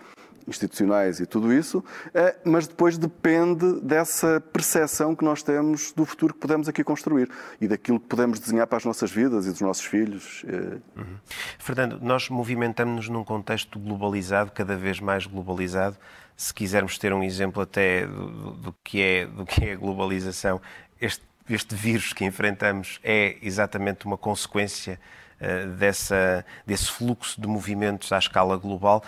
institucionais 0.48 1.20
e 1.20 1.26
tudo 1.26 1.54
isso, 1.54 1.84
eh, 2.14 2.36
mas 2.44 2.68
depois 2.68 2.98
depende 2.98 3.80
dessa 3.82 4.42
percepção 4.54 5.16
que 5.16 5.24
nós 5.24 5.44
temos 5.44 5.92
do 5.92 6.06
futuro 6.06 6.34
que 6.34 6.40
podemos 6.40 6.68
aqui 6.68 6.84
construir 6.84 7.30
e 7.60 7.68
daquilo 7.68 8.00
que 8.00 8.08
podemos 8.08 8.40
desenhar 8.40 8.68
para 8.68 8.78
as 8.78 8.86
nossas 8.86 9.12
vidas 9.12 9.46
e 9.46 9.52
dos 9.52 9.62
nossos 9.62 9.86
filhos. 9.86 10.44
Eh. 10.48 10.78
Uhum. 10.98 11.18
Fernando, 11.60 12.00
nós 12.02 12.30
movimentamos-nos 12.30 13.10
num 13.10 13.24
contexto 13.24 13.80
globalizado, 13.80 14.52
cada 14.52 14.76
vez 14.76 15.00
mais 15.00 15.26
globalizado. 15.26 15.98
Se 16.36 16.54
quisermos 16.54 16.98
ter 16.98 17.14
um 17.14 17.24
exemplo 17.24 17.62
até 17.62 18.08
do, 18.08 18.52
do 18.52 18.76
que, 18.84 19.02
é, 19.02 19.26
do 19.26 19.46
que 19.46 19.66
é 19.66 19.74
a 19.74 19.76
globalização, 19.76 20.62
este, 21.00 21.24
este 21.50 21.76
vírus 21.76 22.14
que 22.14 22.26
enfrentamos 22.26 23.00
é 23.04 23.38
exatamente 23.42 24.06
uma 24.06 24.18
consequência 24.18 25.00
uh, 25.40 25.68
dessa, 25.72 26.46
desse 26.66 26.92
fluxo 26.92 27.40
de 27.40 27.48
movimentos 27.48 28.12
à 28.12 28.18
escala 28.18 28.58
global. 28.58 29.04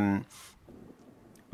Um, 0.00 0.22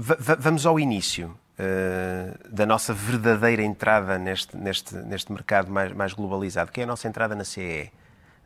vamos 0.00 0.64
ao 0.66 0.80
início 0.80 1.36
uh, 1.58 2.48
da 2.48 2.64
nossa 2.64 2.94
verdadeira 2.94 3.62
entrada 3.62 4.18
neste, 4.18 4.56
neste, 4.56 4.94
neste 4.96 5.30
mercado 5.32 5.70
mais, 5.70 5.92
mais 5.92 6.12
globalizado, 6.12 6.72
que 6.72 6.80
é 6.80 6.84
a 6.84 6.86
nossa 6.86 7.06
entrada 7.06 7.34
na 7.34 7.44
CE. 7.44 7.90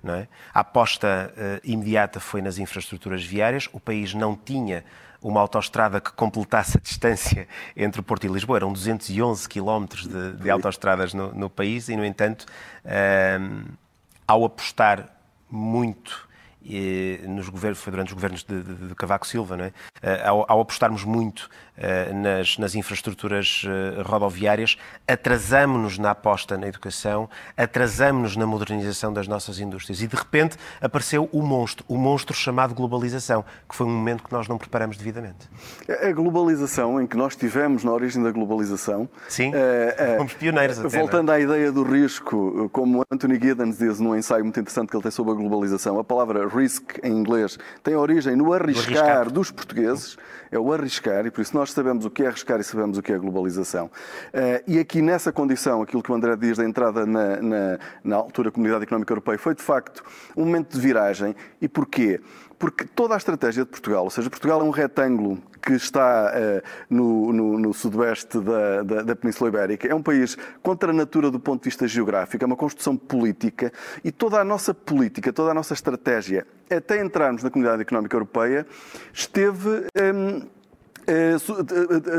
Não 0.03 0.15
é? 0.15 0.29
A 0.53 0.61
aposta 0.61 1.33
uh, 1.35 1.61
imediata 1.65 2.21
foi 2.21 2.43
nas 2.43 2.59
infraestruturas 2.59 3.25
viárias. 3.25 3.69
O 3.73 3.81
país 3.81 4.13
não 4.13 4.37
tinha 4.37 4.85
uma 5.23 5.41
autoestrada 5.41 5.99
que 5.99 6.13
completasse 6.13 6.77
a 6.77 6.81
distância 6.81 7.49
entre 7.75 8.03
Porto 8.03 8.25
e 8.25 8.29
Lisboa. 8.29 8.59
Eram 8.59 8.73
211 8.73 9.49
quilómetros 9.49 10.07
de, 10.07 10.33
de 10.33 10.51
autoestradas 10.51 11.15
no, 11.15 11.33
no, 11.33 11.49
país 11.49 11.89
e, 11.89 11.97
no 11.97 12.05
entanto, 12.05 12.45
uh, 12.85 13.73
ao 14.29 14.45
apostar 14.45 15.09
muito 15.51 16.24
nos 17.29 17.49
governos, 17.49 17.79
foi 17.79 17.91
durante 17.91 18.09
os 18.09 18.15
governos 18.15 18.43
de, 18.43 18.63
de, 18.63 18.89
de 18.89 18.95
Cavaco 18.95 19.27
Silva, 19.27 19.57
não 19.57 19.65
é? 19.65 19.69
Uh, 19.69 20.29
ao, 20.29 20.53
ao, 20.53 20.61
apostarmos 20.61 21.05
muito 21.05 21.49
nas, 22.15 22.59
nas, 22.59 22.75
infraestruturas 22.75 23.65
uh, 23.65 24.03
rodoviárias, 24.03 24.77
atrasamos-nos 25.07 25.99
na 25.99 26.11
aposta 26.11 26.57
na 26.57 26.69
educação, 26.69 27.29
atrasamos-nos 27.57 28.37
na 28.37 28.47
modernização 28.47 29.13
das 29.13 29.27
nossas 29.27 29.59
indústrias 29.59 30.01
e 30.01 30.07
de 30.07 30.17
repente 30.17 30.57
apareceu 30.81 31.29
o 31.33 31.43
monstro, 31.43 31.85
o 31.89 31.97
monstro 31.97 32.37
chamado 32.37 32.75
globalização, 32.75 33.45
que 33.69 33.75
foi 33.75 33.87
um 33.87 33.91
momento 33.91 34.23
que 34.23 34.33
nós 34.33 34.47
não 34.47 34.57
preparamos 34.57 34.97
devidamente. 34.97 35.49
A 35.89 36.13
globalização 36.13 37.01
em 37.01 37.07
que 37.07 37.17
nós 37.17 37.35
tivemos 37.35 37.83
na 37.83 37.93
origem 37.93 38.23
da 38.23 38.31
globalização. 38.31 39.09
Sim, 39.29 39.53
fomos 40.17 40.35
pioneiros 40.35 40.79
até, 40.79 40.97
é? 40.97 41.01
Voltando 41.01 41.31
à 41.31 41.41
ideia 41.41 41.73
do 41.73 41.83
risco, 41.83 42.69
como 42.73 43.03
Anthony 43.11 43.35
Giddens 43.35 43.79
diz 43.79 43.99
num 43.99 44.15
ensaio 44.17 44.45
muito 44.45 44.61
interessante 44.61 44.91
que 44.91 44.97
ele 44.97 45.03
tem 45.03 45.11
sobre 45.11 45.33
a 45.33 45.37
globalização, 45.37 45.99
a 45.99 46.05
palavra 46.05 46.47
risk 46.49 46.99
em 47.03 47.13
inglês 47.13 47.59
tem 47.83 47.95
origem 47.97 48.37
no 48.37 48.53
arriscar 48.53 49.31
dos 49.31 49.51
portugueses, 49.51 50.17
é 50.51 50.59
o 50.59 50.73
arriscar, 50.73 51.27
e 51.27 51.31
por 51.31 51.41
isso 51.41 51.57
nós 51.57 51.64
sabemos 51.73 52.05
o 52.05 52.11
que 52.11 52.23
é 52.23 52.27
arriscar 52.27 52.61
e 52.61 52.65
sabemos 52.65 52.99
o 52.99 53.03
que 53.03 53.13
é 53.13 53.19
globalização. 53.19 53.91
Eh, 54.33 54.63
e 54.67 54.79
aqui 54.79 55.03
nessa 55.03 55.33
condição, 55.33 55.83
aquilo 55.83 56.03
que 56.03 56.11
o 56.11 56.15
André 56.15 56.37
diz 56.37 56.57
da 56.57 56.65
entrada 56.65 57.07
na, 57.07 57.41
na, 57.41 57.79
na 58.03 58.17
altura 58.17 58.51
Comunidade 58.51 58.85
Económica 58.85 59.13
Europeia 59.13 59.39
foi 59.39 59.55
de 59.55 59.63
facto 59.63 60.03
um 60.37 60.45
momento 60.45 60.73
de 60.73 60.81
viragem. 60.81 61.35
E 61.61 61.69
porquê? 61.69 62.21
Porque 62.59 62.85
toda 62.85 63.15
a 63.15 63.17
estratégia 63.17 63.65
de 63.65 63.71
Portugal, 63.71 64.05
ou 64.05 64.11
seja, 64.11 64.31
Portugal 64.31 64.61
é 64.61 64.65
um 64.65 64.71
retângulo 64.71 65.39
que 65.61 65.73
está 65.73 66.33
uh, 66.33 66.63
no, 66.89 67.33
no, 67.33 67.59
no, 67.59 67.75
sudoeste 67.75 68.39
da, 68.39 68.83
da, 68.83 69.03
da, 69.03 69.17
Península 69.17 69.49
Ibérica. 69.49 69.89
É 69.89 69.95
um 69.95 70.03
país 70.03 70.37
contra 70.63 70.91
a 70.91 70.93
natura 70.93 71.31
do 71.31 71.41
ponto 71.41 71.63
de 71.63 71.71
vista 71.71 71.89
geográfico, 71.89 72.45
é 72.45 72.47
uma 72.47 72.57
construção 72.57 72.97
política 72.97 73.73
e 74.05 74.13
toda 74.13 74.39
a 74.39 74.45
nossa 74.45 74.75
política, 74.75 75.33
toda 75.33 75.51
a 75.51 75.55
nossa 75.55 75.73
estratégia, 75.73 76.47
até 76.71 77.03
entrarmos 77.03 77.43
na 77.43 77.51
Comunidade 77.51 77.83
Económica 77.83 78.15
Europeia, 78.15 78.67
esteve. 79.13 79.69
Um, 79.69 79.83
ehm, 79.97 80.37
eh, 80.37 80.43
eh, 80.43 80.43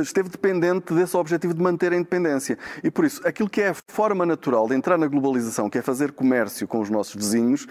esteve 0.02 0.30
dependente 0.30 0.94
desse 0.94 1.16
objetivo 1.18 1.54
de 1.54 1.62
manter 1.62 1.92
a 1.94 1.96
independência. 1.96 2.58
E 2.84 2.92
por 2.92 3.06
isso, 3.06 3.26
aquilo 3.28 3.50
que 3.50 3.62
é 3.62 3.70
a 3.70 3.76
forma 3.88 4.26
natural 4.26 4.68
de 4.68 4.76
entrar 4.76 4.98
na 4.98 5.08
globalização, 5.08 5.70
que 5.70 5.78
é 5.78 5.82
fazer 5.82 6.12
comércio 6.12 6.68
com 6.68 6.80
os 6.80 6.90
nossos 6.90 7.16
vizinhos, 7.16 7.68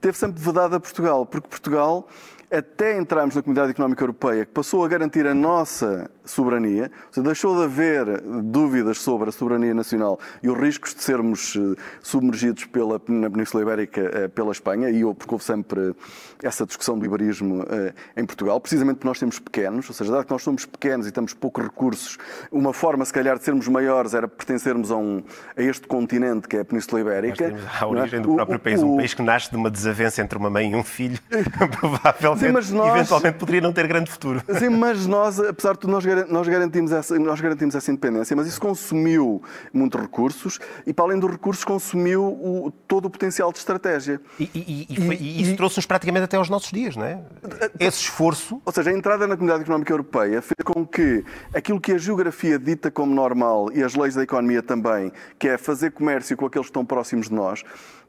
teve 0.00 0.16
sempre 0.16 0.42
vedado 0.42 0.76
a 0.76 0.80
Portugal, 0.80 1.26
porque 1.26 1.48
Portugal 1.48 2.08
até 2.50 2.96
entrarmos 2.98 3.34
na 3.34 3.42
Comunidade 3.42 3.70
Económica 3.70 4.02
Europeia, 4.02 4.44
que 4.44 4.52
passou 4.52 4.84
a 4.84 4.88
garantir 4.88 5.26
a 5.26 5.34
nossa 5.34 6.10
soberania, 6.24 6.90
ou 7.06 7.12
seja, 7.12 7.24
deixou 7.24 7.56
de 7.56 7.64
haver 7.64 8.20
dúvidas 8.42 8.98
sobre 8.98 9.28
a 9.28 9.32
soberania 9.32 9.74
nacional 9.74 10.18
e 10.42 10.48
os 10.48 10.58
riscos 10.58 10.94
de 10.94 11.02
sermos 11.02 11.56
eh, 11.56 11.80
submergidos 12.02 12.64
pela, 12.66 13.00
na 13.08 13.30
Península 13.30 13.62
Ibérica 13.62 14.00
eh, 14.00 14.28
pela 14.28 14.52
Espanha, 14.52 14.90
e 14.90 15.02
porque 15.14 15.34
houve 15.34 15.44
sempre 15.44 15.94
essa 16.42 16.66
discussão 16.66 16.98
do 16.98 17.04
iberismo 17.04 17.64
eh, 17.68 17.94
em 18.16 18.24
Portugal, 18.24 18.60
precisamente 18.60 18.96
porque 18.96 19.08
nós 19.08 19.18
temos 19.18 19.38
pequenos, 19.38 19.88
ou 19.88 19.94
seja, 19.94 20.12
dado 20.12 20.24
que 20.24 20.30
nós 20.30 20.42
somos 20.42 20.64
pequenos 20.64 21.06
e 21.06 21.12
temos 21.12 21.34
poucos 21.34 21.64
recursos, 21.64 22.18
uma 22.52 22.72
forma, 22.72 23.04
se 23.04 23.12
calhar, 23.12 23.38
de 23.38 23.44
sermos 23.44 23.68
maiores 23.68 24.14
era 24.14 24.28
pertencermos 24.28 24.90
a, 24.90 24.96
um, 24.96 25.22
a 25.56 25.62
este 25.62 25.86
continente 25.86 26.46
que 26.48 26.56
é 26.56 26.60
a 26.60 26.64
Península 26.64 27.00
Ibérica. 27.00 27.54
A 27.80 27.86
origem 27.86 28.20
é? 28.20 28.22
do 28.22 28.34
próprio 28.34 28.56
o, 28.56 28.60
país, 28.60 28.82
um 28.82 28.96
país 28.96 29.14
que 29.14 29.22
nasce 29.22 29.50
de 29.50 29.56
uma 29.56 29.70
desavença 29.70 30.22
entre 30.22 30.38
uma 30.38 30.50
mãe 30.50 30.72
e 30.72 30.74
um 30.74 30.84
filho, 30.84 31.18
provável 31.80 32.37
Sim, 32.38 32.52
mas 32.52 32.70
nós, 32.70 32.94
eventualmente 32.94 33.38
poderia 33.38 33.60
não 33.60 33.72
ter 33.72 33.86
grande 33.86 34.10
futuro. 34.10 34.42
Sim, 34.58 34.68
mas 34.70 35.06
nós, 35.06 35.40
apesar 35.40 35.72
de 35.72 35.80
tudo, 35.80 35.90
nós, 35.90 36.04
nós, 36.28 36.48
garantimos 36.48 36.92
essa, 36.92 37.18
nós 37.18 37.40
garantimos 37.40 37.74
essa 37.74 37.90
independência, 37.90 38.36
mas 38.36 38.46
isso 38.46 38.60
consumiu 38.60 39.42
muitos 39.72 40.00
recursos 40.00 40.58
e, 40.86 40.92
para 40.92 41.06
além 41.06 41.18
dos 41.18 41.30
recursos, 41.30 41.64
consumiu 41.64 42.22
o, 42.24 42.72
todo 42.86 43.06
o 43.06 43.10
potencial 43.10 43.52
de 43.52 43.58
estratégia. 43.58 44.20
E, 44.38 44.50
e, 44.54 44.86
e, 44.88 45.06
foi, 45.06 45.16
e 45.16 45.42
isso 45.42 45.56
trouxe-nos 45.56 45.86
praticamente 45.86 46.24
até 46.24 46.36
aos 46.36 46.48
nossos 46.48 46.70
dias, 46.70 46.96
não 46.96 47.04
é? 47.04 47.20
Esse 47.78 48.02
esforço. 48.02 48.60
Ou 48.64 48.72
seja, 48.72 48.90
a 48.90 48.92
entrada 48.92 49.26
na 49.26 49.36
Comunidade 49.36 49.62
Económica 49.62 49.92
Europeia 49.92 50.40
fez 50.40 50.64
com 50.64 50.86
que 50.86 51.24
aquilo 51.54 51.80
que 51.80 51.92
a 51.92 51.98
geografia 51.98 52.58
dita 52.58 52.90
como 52.90 53.14
normal 53.14 53.70
e 53.72 53.82
as 53.82 53.94
leis 53.94 54.14
da 54.14 54.22
economia 54.22 54.62
também, 54.62 55.12
que 55.38 55.48
é 55.48 55.58
fazer 55.58 55.90
comércio 55.92 56.36
com 56.36 56.46
aqueles 56.46 56.66
que 56.66 56.70
estão 56.70 56.84
próximos 56.84 57.28
de 57.28 57.34
nós, 57.34 57.64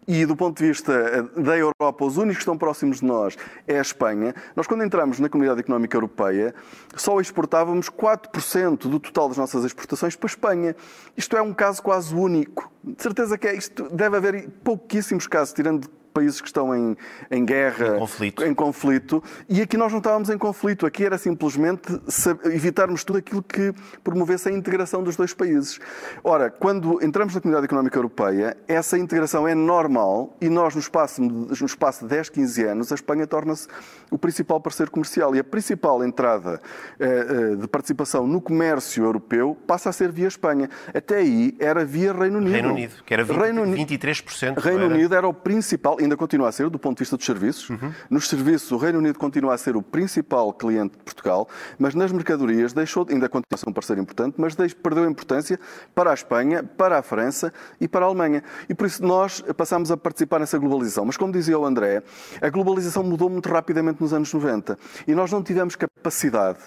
e 0.07 0.25
do 0.25 0.35
ponto 0.35 0.57
de 0.57 0.67
vista 0.67 0.91
eh, 0.91 1.41
da 1.41 1.57
Europa, 1.57 2.05
os 2.05 2.17
únicos 2.17 2.37
que 2.37 2.41
estão 2.41 2.57
próximos 2.57 2.99
de 2.99 3.05
nós 3.05 3.37
é 3.67 3.77
a 3.77 3.81
Espanha. 3.81 4.33
Nós, 4.55 4.65
quando 4.65 4.83
entramos 4.83 5.19
na 5.19 5.29
Comunidade 5.29 5.59
Económica 5.59 5.95
Europeia, 5.95 6.53
só 6.95 7.19
exportávamos 7.19 7.89
4% 7.89 8.87
do 8.87 8.99
total 8.99 9.27
das 9.29 9.37
nossas 9.37 9.63
exportações 9.63 10.15
para 10.15 10.27
a 10.27 10.31
Espanha. 10.31 10.75
Isto 11.15 11.37
é 11.37 11.41
um 11.41 11.53
caso 11.53 11.81
quase 11.83 12.13
único. 12.13 12.71
De 12.83 13.01
certeza 13.01 13.37
que 13.37 13.47
é 13.47 13.55
isto. 13.55 13.87
Deve 13.91 14.17
haver 14.17 14.49
pouquíssimos 14.63 15.27
casos, 15.27 15.53
tirando 15.53 15.89
países 16.09 16.41
que 16.41 16.47
estão 16.47 16.75
em, 16.75 16.97
em 17.31 17.45
guerra, 17.45 17.95
em 17.95 17.99
conflito. 17.99 18.43
em 18.43 18.53
conflito. 18.53 19.23
E 19.47 19.61
aqui 19.61 19.77
nós 19.77 19.91
não 19.91 19.99
estávamos 19.99 20.29
em 20.29 20.37
conflito. 20.37 20.85
Aqui 20.85 21.05
era 21.05 21.17
simplesmente 21.17 21.99
evitarmos 22.45 23.03
tudo 23.03 23.19
aquilo 23.19 23.41
que 23.41 23.73
promovesse 24.03 24.49
a 24.49 24.51
integração 24.51 25.03
dos 25.03 25.15
dois 25.15 25.33
países. 25.33 25.79
Ora, 26.23 26.49
quando 26.49 27.03
entramos 27.03 27.33
na 27.35 27.41
Comunidade 27.41 27.65
Económica 27.65 27.97
Europeia, 27.97 28.57
essa 28.67 28.97
integração 28.97 29.47
é 29.47 29.55
normal 29.55 30.35
e 30.41 30.49
nós, 30.49 30.75
no 30.75 30.81
espaço, 30.81 31.21
no 31.21 31.65
espaço 31.65 32.03
de 32.03 32.09
10, 32.09 32.29
15 32.29 32.63
anos, 32.63 32.91
a 32.91 32.95
Espanha 32.95 33.27
torna-se 33.27 33.67
o 34.09 34.17
principal 34.17 34.59
parceiro 34.59 34.91
comercial. 34.91 35.35
E 35.35 35.39
a 35.39 35.43
principal 35.43 36.03
entrada 36.03 36.61
eh, 36.99 37.05
eh, 37.07 37.55
de 37.55 37.67
participação 37.67 38.27
no 38.27 38.41
comércio 38.41 39.03
europeu 39.03 39.57
passa 39.67 39.89
a 39.89 39.93
ser 39.93 40.11
via 40.11 40.27
Espanha. 40.27 40.69
Até 40.93 41.17
aí 41.17 41.55
era 41.59 41.85
via 41.85 42.13
Reino 42.13 42.37
Unido. 42.37 42.53
Reino 42.53 42.69
Unido, 42.69 43.03
que 43.05 43.13
era 43.13 43.23
20, 43.23 43.37
Reino, 43.37 43.63
23%. 43.63 44.57
Reino 44.57 44.85
era... 44.85 44.93
Unido 44.93 45.15
era 45.15 45.27
o 45.27 45.33
principal, 45.33 45.98
ainda 45.99 46.17
continua 46.17 46.49
a 46.49 46.51
ser, 46.51 46.69
do 46.69 46.79
ponto 46.79 46.97
de 46.97 47.01
vista 47.01 47.17
dos 47.17 47.25
serviços. 47.25 47.69
Uhum. 47.69 47.91
Nos 48.09 48.27
serviços, 48.27 48.71
o 48.71 48.77
Reino 48.77 48.99
Unido 48.99 49.19
continua 49.19 49.53
a 49.53 49.57
ser 49.57 49.75
o 49.75 49.81
principal 49.81 50.53
cliente 50.53 50.97
de 50.97 51.03
Portugal, 51.03 51.47
mas 51.77 51.93
nas 51.93 52.11
mercadorias 52.11 52.73
deixou, 52.73 53.05
ainda 53.09 53.27
continua 53.27 53.53
a 53.53 53.57
ser 53.57 53.69
um 53.69 53.73
parceiro 53.73 54.01
importante, 54.01 54.35
mas 54.37 54.55
perdeu 54.73 55.09
importância 55.09 55.59
para 55.93 56.11
a 56.11 56.13
Espanha, 56.13 56.63
para 56.63 56.97
a 56.97 57.01
França 57.01 57.53
e 57.79 57.87
para 57.87 58.05
a 58.05 58.07
Alemanha. 58.07 58.43
E 58.67 58.73
por 58.73 58.87
isso 58.87 59.03
nós 59.03 59.41
passamos 59.55 59.91
a 59.91 59.97
participar 59.97 60.39
nessa 60.39 60.57
globalização. 60.57 61.05
Mas 61.05 61.17
como 61.17 61.31
dizia 61.31 61.57
o 61.57 61.65
André, 61.65 62.03
a 62.41 62.49
globalização 62.49 63.03
mudou 63.03 63.29
muito 63.29 63.49
rapidamente 63.49 64.01
nos 64.01 64.13
anos 64.13 64.33
90 64.33 64.77
e 65.07 65.13
nós 65.13 65.31
não 65.31 65.43
tivemos 65.43 65.75
capacidade 65.75 66.59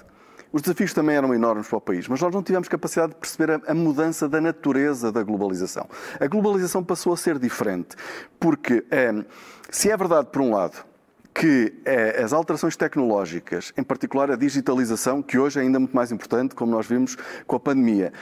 os 0.52 0.60
desafios 0.62 0.92
também 0.92 1.16
eram 1.16 1.34
enormes 1.34 1.66
para 1.66 1.78
o 1.78 1.80
país, 1.80 2.06
mas 2.06 2.20
nós 2.20 2.34
não 2.34 2.42
tivemos 2.42 2.68
capacidade 2.68 3.12
de 3.12 3.18
perceber 3.18 3.62
a, 3.66 3.74
mudança 3.74 4.28
da 4.28 4.40
natureza 4.40 5.10
da 5.10 5.22
globalização. 5.22 5.88
A 6.20 6.26
globalização 6.26 6.84
passou 6.84 7.12
a 7.12 7.16
ser 7.16 7.38
diferente, 7.38 7.96
porque 8.38 8.84
é, 8.90 9.12
se 9.70 9.90
é 9.90 9.96
verdade, 9.96 10.28
por 10.30 10.42
um 10.42 10.52
lado, 10.52 10.84
que 11.34 11.72
é, 11.84 12.22
as 12.22 12.32
alterações 12.32 12.76
tecnológicas, 12.76 13.72
em 13.76 13.82
particular 13.82 14.30
a 14.30 14.36
digitalização, 14.36 15.22
que 15.22 15.38
hoje 15.38 15.58
é 15.58 15.62
ainda 15.62 15.78
muito 15.78 15.96
mais 15.96 16.12
importante, 16.12 16.54
como 16.54 16.70
nós 16.70 16.86
vimos 16.86 17.16
com 17.46 17.56
a 17.56 17.60
pandemia, 17.60 18.12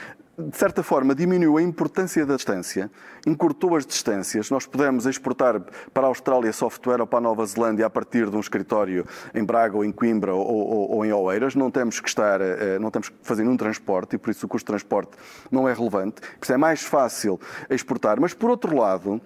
de 0.41 0.57
certa 0.57 0.83
forma, 0.83 1.13
diminuiu 1.15 1.57
a 1.57 1.61
importância 1.61 2.25
da 2.25 2.35
distância, 2.35 2.89
encurtou 3.25 3.75
as 3.75 3.85
distâncias. 3.85 4.49
Nós 4.49 4.65
podemos 4.65 5.05
exportar 5.05 5.61
para 5.93 6.07
a 6.07 6.09
Austrália 6.09 6.51
software 6.51 7.01
ou 7.01 7.07
para 7.07 7.19
a 7.19 7.21
Nova 7.21 7.45
Zelândia 7.45 7.85
a 7.85 7.89
partir 7.89 8.29
de 8.29 8.35
um 8.35 8.39
escritório 8.39 9.05
em 9.33 9.43
Braga 9.43 9.77
ou 9.77 9.85
em 9.85 9.91
Coimbra 9.91 10.33
ou, 10.33 10.45
ou, 10.45 10.91
ou 10.91 11.05
em 11.05 11.13
Oeiras. 11.13 11.55
Não 11.55 11.69
temos 11.69 11.99
que 11.99 12.07
estar, 12.07 12.41
eh, 12.41 12.79
não 12.79 12.89
temos 12.91 13.09
que 13.09 13.15
fazer 13.21 13.43
nenhum 13.43 13.57
transporte 13.57 14.15
e 14.15 14.17
por 14.17 14.31
isso 14.31 14.45
o 14.45 14.49
custo 14.49 14.65
de 14.65 14.77
transporte 14.77 15.11
não 15.49 15.67
é 15.67 15.73
relevante. 15.73 16.21
Por 16.21 16.43
isso 16.43 16.53
é 16.53 16.57
mais 16.57 16.81
fácil 16.81 17.39
exportar. 17.69 18.19
Mas, 18.19 18.33
por 18.33 18.49
outro 18.49 18.75
lado, 18.75 19.21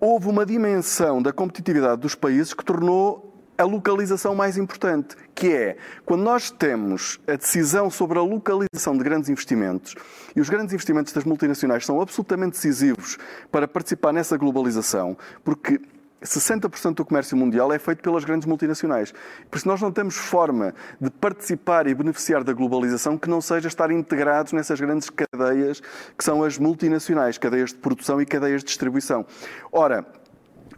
houve 0.00 0.28
uma 0.28 0.44
dimensão 0.44 1.22
da 1.22 1.32
competitividade 1.32 2.00
dos 2.00 2.14
países 2.14 2.52
que 2.52 2.64
tornou 2.64 3.31
a 3.62 3.64
localização 3.64 4.34
mais 4.34 4.58
importante, 4.58 5.16
que 5.34 5.52
é 5.52 5.76
quando 6.04 6.22
nós 6.22 6.50
temos 6.50 7.18
a 7.26 7.36
decisão 7.36 7.90
sobre 7.90 8.18
a 8.18 8.22
localização 8.22 8.96
de 8.96 9.04
grandes 9.04 9.30
investimentos, 9.30 9.94
e 10.34 10.40
os 10.40 10.50
grandes 10.50 10.74
investimentos 10.74 11.12
das 11.12 11.24
multinacionais 11.24 11.86
são 11.86 12.00
absolutamente 12.00 12.52
decisivos 12.52 13.18
para 13.50 13.66
participar 13.66 14.12
nessa 14.12 14.36
globalização, 14.36 15.16
porque 15.44 15.80
60% 16.22 16.94
do 16.94 17.04
comércio 17.04 17.36
mundial 17.36 17.72
é 17.72 17.78
feito 17.78 18.02
pelas 18.02 18.24
grandes 18.24 18.46
multinacionais. 18.46 19.12
Por 19.50 19.56
isso, 19.56 19.66
nós 19.66 19.80
não 19.80 19.90
temos 19.90 20.14
forma 20.14 20.74
de 21.00 21.10
participar 21.10 21.86
e 21.86 21.94
beneficiar 21.94 22.44
da 22.44 22.52
globalização 22.52 23.18
que 23.18 23.28
não 23.28 23.40
seja 23.40 23.68
estar 23.68 23.90
integrados 23.90 24.52
nessas 24.52 24.80
grandes 24.80 25.10
cadeias 25.10 25.80
que 26.16 26.24
são 26.24 26.44
as 26.44 26.58
multinacionais, 26.58 27.38
cadeias 27.38 27.70
de 27.70 27.76
produção 27.76 28.20
e 28.20 28.26
cadeias 28.26 28.60
de 28.60 28.66
distribuição. 28.66 29.26
Ora, 29.72 30.06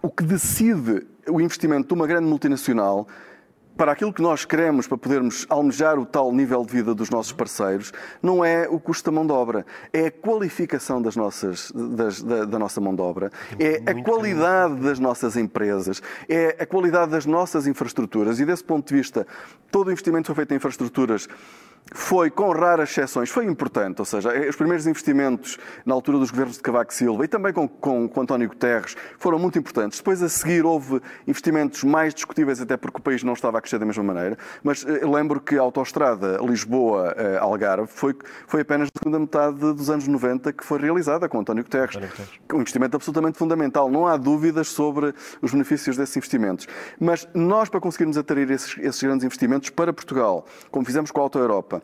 o 0.00 0.10
que 0.10 0.24
decide 0.24 1.06
o 1.28 1.40
investimento 1.40 1.88
de 1.88 1.94
uma 1.94 2.06
grande 2.06 2.26
multinacional 2.26 3.06
para 3.76 3.92
aquilo 3.92 4.12
que 4.12 4.22
nós 4.22 4.44
queremos, 4.44 4.86
para 4.86 4.96
podermos 4.96 5.46
almejar 5.48 5.98
o 5.98 6.06
tal 6.06 6.32
nível 6.32 6.64
de 6.64 6.72
vida 6.72 6.94
dos 6.94 7.10
nossos 7.10 7.32
parceiros, 7.32 7.92
não 8.22 8.44
é 8.44 8.68
o 8.68 8.78
custo 8.78 9.10
da 9.10 9.14
mão 9.14 9.26
de 9.26 9.32
obra, 9.32 9.66
é 9.92 10.06
a 10.06 10.10
qualificação 10.10 11.02
das 11.02 11.16
nossas, 11.16 11.72
das, 11.72 12.22
da, 12.22 12.44
da, 12.44 12.58
nossa 12.58 12.80
mão 12.80 12.94
de 12.94 13.02
obra, 13.02 13.32
é 13.58 13.82
a 13.90 14.02
qualidade 14.02 14.76
das 14.76 14.98
nossas 14.98 15.36
empresas, 15.36 16.00
é 16.28 16.56
a 16.60 16.66
qualidade 16.66 17.10
das 17.10 17.26
nossas 17.26 17.66
infraestruturas. 17.66 18.38
E 18.38 18.44
desse 18.44 18.62
ponto 18.62 18.88
de 18.88 18.94
vista, 18.94 19.26
todo 19.70 19.88
o 19.88 19.90
investimento 19.90 20.26
foi 20.26 20.36
feito 20.36 20.52
em 20.52 20.56
infraestruturas 20.56 21.28
foi, 21.92 22.28
com 22.28 22.50
raras 22.50 22.90
exceções, 22.90 23.30
foi 23.30 23.44
importante. 23.44 24.00
Ou 24.00 24.04
seja, 24.04 24.30
os 24.48 24.56
primeiros 24.56 24.86
investimentos 24.86 25.58
na 25.86 25.94
altura 25.94 26.18
dos 26.18 26.30
governos 26.30 26.56
de 26.56 26.62
Cavaco 26.62 26.92
Silva 26.92 27.24
e 27.24 27.28
também 27.28 27.52
com, 27.52 27.68
com, 27.68 28.08
com 28.08 28.20
António 28.20 28.48
Guterres 28.48 28.96
foram 29.16 29.38
muito 29.38 29.58
importantes. 29.58 29.98
Depois, 29.98 30.22
a 30.22 30.28
seguir, 30.28 30.64
houve 30.64 31.00
investimentos 31.26 31.84
mais 31.84 32.12
discutíveis, 32.12 32.60
até 32.60 32.76
porque 32.76 32.98
o 32.98 33.00
país 33.00 33.22
não 33.22 33.32
estava 33.32 33.58
a 33.58 33.60
crescer 33.60 33.78
da 33.78 33.86
mesma 33.86 34.02
maneira. 34.02 34.36
Mas 34.62 34.84
eh, 34.84 35.06
lembro 35.06 35.40
que 35.40 35.56
a 35.56 35.60
autoestrada 35.60 36.38
Lisboa-Algarve 36.42 37.86
foi, 37.86 38.16
foi 38.48 38.62
apenas 38.62 38.88
na 38.92 38.98
segunda 38.98 39.18
metade 39.20 39.58
dos 39.58 39.88
anos 39.88 40.08
90 40.08 40.52
que 40.52 40.64
foi 40.64 40.80
realizada 40.80 41.28
com 41.28 41.38
António 41.38 41.62
Guterres. 41.62 41.96
António 41.96 42.10
Guterres. 42.10 42.40
Um 42.52 42.60
investimento 42.60 42.96
absolutamente 42.96 43.38
fundamental. 43.38 43.88
Não 43.88 44.06
há 44.06 44.16
dúvidas 44.16 44.68
sobre 44.68 45.14
os 45.40 45.52
benefícios 45.52 45.96
desses 45.96 46.16
investimentos. 46.16 46.66
Mas 46.98 47.28
nós, 47.34 47.68
para 47.68 47.80
conseguirmos 47.80 48.18
atrair 48.18 48.50
esses, 48.50 48.76
esses 48.78 49.02
grandes 49.02 49.24
investimentos 49.24 49.70
para 49.70 49.92
Portugal, 49.92 50.44
como 50.72 50.84
fizemos 50.84 51.12
com 51.12 51.20
a 51.20 51.24
Auto 51.24 51.38
Europa, 51.38 51.83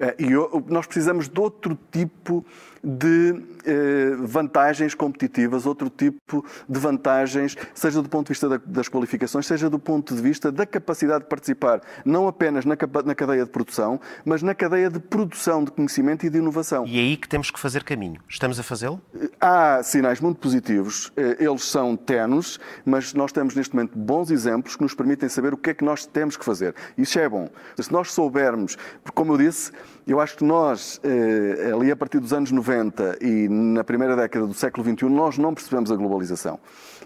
Eh, 0.00 0.16
e 0.18 0.72
nós 0.72 0.86
precisamos 0.86 1.28
de 1.28 1.38
outro 1.38 1.78
tipo 1.92 2.44
de 2.82 3.42
eh, 3.66 4.16
vantagens 4.20 4.94
competitivas, 4.94 5.66
outro 5.66 5.90
tipo 5.90 6.44
de 6.66 6.80
vantagens, 6.80 7.54
seja 7.74 8.00
do 8.00 8.08
ponto 8.08 8.28
de 8.28 8.32
vista 8.32 8.58
das 8.58 8.88
qualificações, 8.88 9.46
seja 9.46 9.68
do 9.68 9.78
ponto 9.78 10.14
de 10.14 10.22
vista 10.22 10.50
da 10.50 10.64
capacidade 10.64 11.24
de 11.24 11.28
participar, 11.28 11.82
não 12.04 12.26
apenas 12.26 12.64
na 12.64 12.76
cadeia 12.76 13.44
de 13.44 13.50
produção, 13.50 14.00
mas 14.24 14.42
na 14.42 14.54
cadeia 14.54 14.88
de 14.88 14.98
produção 14.98 15.62
de 15.62 15.70
conhecimento 15.70 16.24
e 16.24 16.30
de 16.30 16.38
inovação. 16.38 16.86
E 16.86 16.98
é 16.98 17.02
aí 17.02 17.16
que 17.18 17.28
temos 17.28 17.50
que 17.50 17.60
fazer 17.60 17.84
caminho. 17.84 18.20
Estamos 18.26 18.58
a 18.58 18.62
fazê-lo? 18.62 19.00
Eh, 19.14 19.28
há 19.38 19.82
sinais 19.82 20.20
muito 20.20 20.38
positivos, 20.38 21.12
eles 21.38 21.64
são 21.64 21.96
tenos, 21.96 22.58
mas 22.84 23.12
nós 23.12 23.30
temos 23.30 23.54
neste 23.54 23.74
momento 23.74 23.98
bons 23.98 24.30
exemplos 24.30 24.74
que 24.76 24.82
nos 24.82 24.94
permitem 24.94 25.28
saber 25.28 25.52
o 25.52 25.56
que 25.56 25.70
é 25.70 25.74
que 25.74 25.84
nós 25.84 26.06
temos 26.06 26.36
que 26.36 26.44
fazer. 26.44 26.74
Isso 26.96 27.18
é 27.18 27.28
bom. 27.28 27.50
Se 27.78 27.92
nós 27.92 28.12
soubermos, 28.12 28.78
como 29.14 29.34
eu 29.34 29.38
disse, 29.38 29.72
eu 30.06 30.20
acho 30.20 30.36
que 30.36 30.44
nós, 30.44 31.00
eh, 31.04 31.70
ali 31.72 31.90
a 31.90 31.96
partir 31.96 32.18
dos 32.18 32.32
anos 32.32 32.50
90 32.50 33.18
e 33.20 33.48
na 33.48 33.84
primeira 33.84 34.16
década 34.16 34.46
do 34.46 34.54
século 34.54 34.84
XXI, 34.84 35.08
nós 35.08 35.38
não 35.38 35.54
percebemos 35.54 35.92
a 35.92 35.96
globalização. 35.96 36.58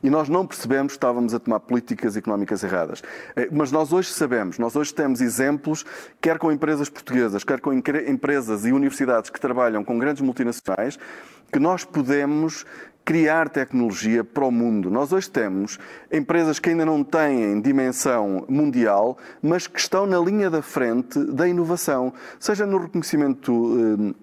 E 0.02 0.08
nós 0.08 0.28
não 0.28 0.46
percebemos 0.46 0.92
que 0.92 0.96
estávamos 0.96 1.34
a 1.34 1.38
tomar 1.38 1.60
políticas 1.60 2.16
económicas 2.16 2.62
erradas. 2.62 3.02
Eh, 3.36 3.48
mas 3.52 3.70
nós 3.70 3.92
hoje 3.92 4.10
sabemos, 4.10 4.58
nós 4.58 4.74
hoje 4.76 4.94
temos 4.94 5.20
exemplos, 5.20 5.84
quer 6.20 6.38
com 6.38 6.50
empresas 6.50 6.88
portuguesas, 6.88 7.44
quer 7.44 7.60
com 7.60 7.72
empresas 7.72 8.64
e 8.64 8.72
universidades 8.72 9.28
que 9.28 9.40
trabalham 9.40 9.84
com 9.84 9.98
grandes 9.98 10.22
multinacionais, 10.22 10.98
que 11.54 11.60
nós 11.60 11.84
podemos 11.84 12.66
criar 13.04 13.48
tecnologia 13.48 14.24
para 14.24 14.44
o 14.44 14.50
mundo. 14.50 14.90
Nós 14.90 15.12
hoje 15.12 15.30
temos 15.30 15.78
empresas 16.10 16.58
que 16.58 16.70
ainda 16.70 16.84
não 16.84 17.04
têm 17.04 17.60
dimensão 17.60 18.44
mundial, 18.48 19.16
mas 19.40 19.68
que 19.68 19.78
estão 19.78 20.04
na 20.04 20.18
linha 20.18 20.50
da 20.50 20.60
frente 20.60 21.16
da 21.26 21.46
inovação, 21.46 22.12
seja 22.40 22.66
no 22.66 22.76
reconhecimento 22.78 23.52
eh, 24.10 24.14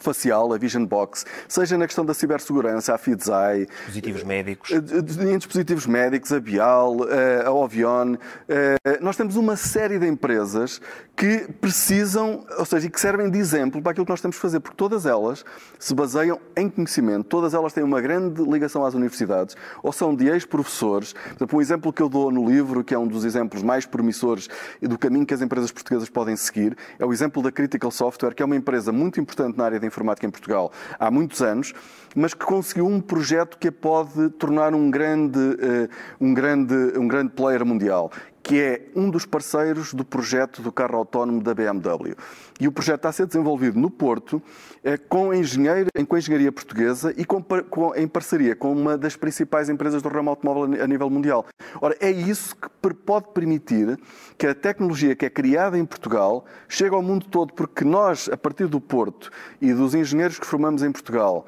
facial, 0.00 0.52
a 0.52 0.58
Vision 0.58 0.84
Box, 0.84 1.24
seja 1.48 1.76
na 1.76 1.86
questão 1.86 2.04
da 2.04 2.14
cibersegurança, 2.14 2.94
a 2.94 2.98
FIDSAI, 2.98 3.66
dispositivos 3.86 4.24
médicos, 4.24 4.70
eh, 4.70 5.32
em 5.32 5.38
dispositivos 5.38 5.86
médicos, 5.86 6.32
a 6.32 6.40
Bial, 6.40 6.96
eh, 7.08 7.44
a 7.46 7.52
Ovion. 7.52 8.16
Eh, 8.48 8.76
nós 9.00 9.16
temos 9.16 9.36
uma 9.36 9.56
série 9.56 9.98
de 9.98 10.06
empresas 10.06 10.80
que 11.16 11.46
precisam, 11.60 12.44
ou 12.58 12.64
seja, 12.64 12.88
que 12.88 13.00
servem 13.00 13.30
de 13.30 13.38
exemplo 13.38 13.82
para 13.82 13.92
aquilo 13.92 14.06
que 14.06 14.12
nós 14.12 14.20
temos 14.20 14.36
que 14.36 14.42
fazer, 14.42 14.60
porque 14.60 14.76
todas 14.76 15.06
elas 15.06 15.44
se 15.78 15.94
baseiam 15.94 16.40
em 16.56 16.68
conhecimento, 16.68 17.24
todas 17.24 17.54
elas 17.54 17.72
têm 17.72 17.84
uma 17.84 18.00
grande 18.00 18.42
ligação 18.42 18.84
às 18.84 18.94
universidades, 18.94 19.56
ou 19.82 19.92
são 19.92 20.14
de 20.14 20.28
ex-professores. 20.28 21.14
Por 21.38 21.56
um 21.56 21.60
exemplo 21.60 21.92
que 21.92 22.02
eu 22.02 22.08
dou 22.08 22.30
no 22.30 22.48
livro, 22.48 22.82
que 22.82 22.94
é 22.94 22.98
um 22.98 23.06
dos 23.06 23.24
exemplos 23.24 23.62
mais 23.62 23.84
promissores 23.84 24.48
do 24.80 24.98
caminho 24.98 25.26
que 25.26 25.34
as 25.34 25.42
empresas 25.42 25.70
portuguesas 25.70 26.08
podem 26.08 26.34
seguir, 26.34 26.76
é 26.98 27.04
o 27.04 27.12
exemplo 27.12 27.42
da 27.42 27.52
Critical 27.52 27.90
Software, 27.90 28.34
que 28.34 28.42
é 28.42 28.46
uma 28.46 28.56
empresa 28.56 28.90
muito 28.90 29.20
importante 29.20 29.56
na 29.56 29.64
área 29.64 29.78
de 29.82 29.88
informática 29.88 30.26
em 30.26 30.30
Portugal 30.30 30.72
há 30.98 31.10
muitos 31.10 31.42
anos, 31.42 31.72
mas 32.14 32.34
que 32.34 32.44
conseguiu 32.44 32.86
um 32.86 33.00
projeto 33.00 33.58
que 33.58 33.68
a 33.68 33.72
pode 33.72 34.30
tornar 34.30 34.74
um 34.74 34.90
grande, 34.90 35.38
uh, 35.38 35.88
um 36.20 36.32
grande, 36.34 36.74
um 36.98 37.06
grande 37.06 37.32
player 37.32 37.64
mundial, 37.64 38.10
que 38.42 38.60
é 38.60 38.88
um 38.96 39.08
dos 39.08 39.24
parceiros 39.24 39.94
do 39.94 40.04
projeto 40.04 40.60
do 40.60 40.72
carro 40.72 40.96
autónomo 40.96 41.42
da 41.42 41.54
BMW. 41.54 42.16
E 42.60 42.66
o 42.66 42.72
projeto 42.72 42.96
está 42.96 43.08
a 43.10 43.12
ser 43.12 43.26
desenvolvido 43.26 43.78
no 43.78 43.90
Porto 43.90 44.42
eh, 44.82 44.96
com, 44.96 45.32
engenheiro, 45.32 45.88
com 46.06 46.16
a 46.16 46.18
engenharia 46.18 46.50
portuguesa 46.50 47.14
e 47.16 47.24
com, 47.24 47.42
com, 47.42 47.94
em 47.94 48.08
parceria 48.08 48.56
com 48.56 48.72
uma 48.72 48.98
das 48.98 49.16
principais 49.16 49.68
empresas 49.68 50.02
do 50.02 50.08
ramo 50.08 50.30
automóvel 50.30 50.82
a 50.82 50.86
nível 50.86 51.08
mundial. 51.08 51.46
Ora, 51.80 51.96
é 52.00 52.10
isso 52.10 52.56
que 52.56 52.68
pode 52.94 53.28
permitir 53.32 53.98
que 54.36 54.46
a 54.46 54.54
tecnologia 54.54 55.14
que 55.14 55.24
é 55.24 55.30
criada 55.30 55.78
em 55.78 55.84
Portugal 55.84 56.44
chegue 56.68 56.94
ao 56.94 57.02
mundo 57.02 57.26
todo, 57.26 57.52
porque 57.52 57.84
nós, 57.84 58.28
a 58.28 58.36
partir 58.36 58.66
do 58.66 58.80
Porto 58.80 59.30
e 59.60 59.72
dos 59.72 59.94
engenheiros 59.94 60.38
que 60.38 60.46
formamos 60.46 60.82
em 60.82 60.90
Portugal, 60.90 61.46